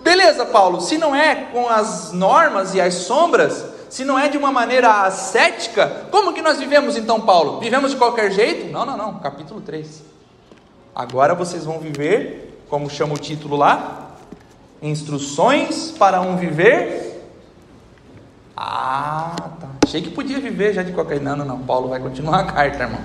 Beleza, 0.03 0.45
Paulo, 0.45 0.81
se 0.81 0.97
não 0.97 1.15
é 1.15 1.35
com 1.53 1.69
as 1.69 2.11
normas 2.11 2.73
e 2.73 2.81
as 2.81 2.93
sombras, 2.95 3.72
se 3.93 4.03
não 4.03 4.17
é 4.17 4.27
de 4.27 4.39
uma 4.39 4.51
maneira 4.51 5.03
ascética, 5.03 6.07
como 6.09 6.33
que 6.33 6.41
nós 6.41 6.57
vivemos 6.57 6.97
então, 6.97 7.21
Paulo? 7.21 7.59
Vivemos 7.59 7.91
de 7.91 7.97
qualquer 7.97 8.31
jeito? 8.31 8.71
Não, 8.71 8.83
não, 8.83 8.97
não. 8.97 9.19
Capítulo 9.19 9.61
3. 9.61 10.01
Agora 10.95 11.35
vocês 11.35 11.63
vão 11.63 11.77
viver, 11.77 12.59
como 12.67 12.89
chama 12.89 13.13
o 13.13 13.19
título 13.19 13.55
lá, 13.55 14.15
instruções 14.81 15.91
para 15.91 16.21
um 16.21 16.35
viver. 16.35 17.23
Ah, 18.57 19.35
tá. 19.61 19.69
Achei 19.85 20.01
que 20.01 20.09
podia 20.09 20.39
viver 20.39 20.73
já 20.73 20.81
de 20.81 20.91
qualquer. 20.91 21.21
Não, 21.21 21.35
não, 21.35 21.45
não. 21.45 21.59
Paulo 21.59 21.89
vai 21.89 21.99
continuar 21.99 22.39
a 22.39 22.43
carta, 22.45 22.85
irmão. 22.85 23.01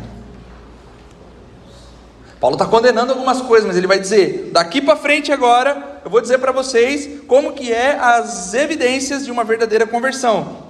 Paulo 2.40 2.54
está 2.54 2.64
condenando 2.64 3.12
algumas 3.12 3.42
coisas, 3.42 3.66
mas 3.66 3.76
ele 3.76 3.86
vai 3.86 3.98
dizer: 3.98 4.52
daqui 4.54 4.80
para 4.80 4.96
frente 4.96 5.30
agora, 5.32 6.00
eu 6.02 6.10
vou 6.10 6.22
dizer 6.22 6.38
para 6.38 6.50
vocês 6.50 7.20
como 7.26 7.52
que 7.52 7.70
é 7.70 7.98
as 7.98 8.54
evidências 8.54 9.26
de 9.26 9.30
uma 9.30 9.44
verdadeira 9.44 9.86
conversão. 9.86 10.67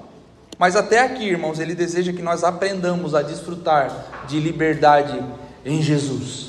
Mas 0.59 0.75
até 0.75 1.01
aqui, 1.01 1.25
irmãos, 1.25 1.61
ele 1.61 1.75
deseja 1.75 2.13
que 2.13 2.23
nós 2.23 2.43
aprendamos 2.43 3.15
a 3.15 3.23
desfrutar 3.23 4.25
de 4.27 4.41
liberdade 4.41 5.23
em 5.65 5.81
Jesus. 5.81 6.49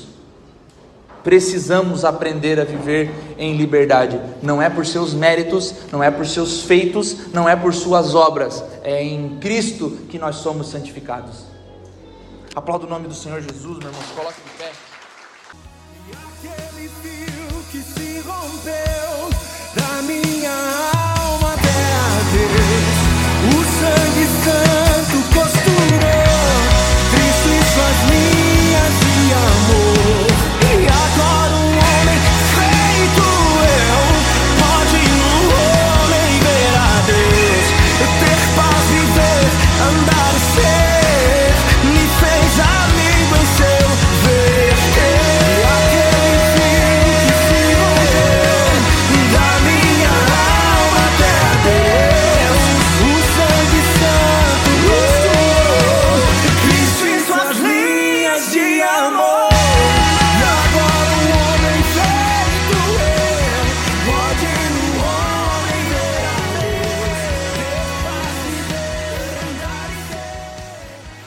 Precisamos 1.22 2.04
aprender 2.04 2.58
a 2.58 2.64
viver 2.64 3.10
em 3.38 3.56
liberdade. 3.56 4.20
Não 4.42 4.60
é 4.60 4.68
por 4.68 4.86
seus 4.86 5.12
méritos, 5.12 5.74
não 5.92 6.02
é 6.02 6.10
por 6.10 6.26
seus 6.26 6.62
feitos, 6.62 7.32
não 7.32 7.48
é 7.48 7.54
por 7.54 7.74
suas 7.74 8.14
obras. 8.14 8.64
É 8.82 9.02
em 9.02 9.38
Cristo 9.38 9.90
que 10.08 10.18
nós 10.18 10.36
somos 10.36 10.68
santificados. 10.68 11.44
Aplauda 12.54 12.86
o 12.86 12.88
nome 12.88 13.06
do 13.06 13.14
Senhor 13.14 13.40
Jesus, 13.40 13.78
meu 13.78 13.88
irmão. 13.88 14.02
Coloque 14.16 14.40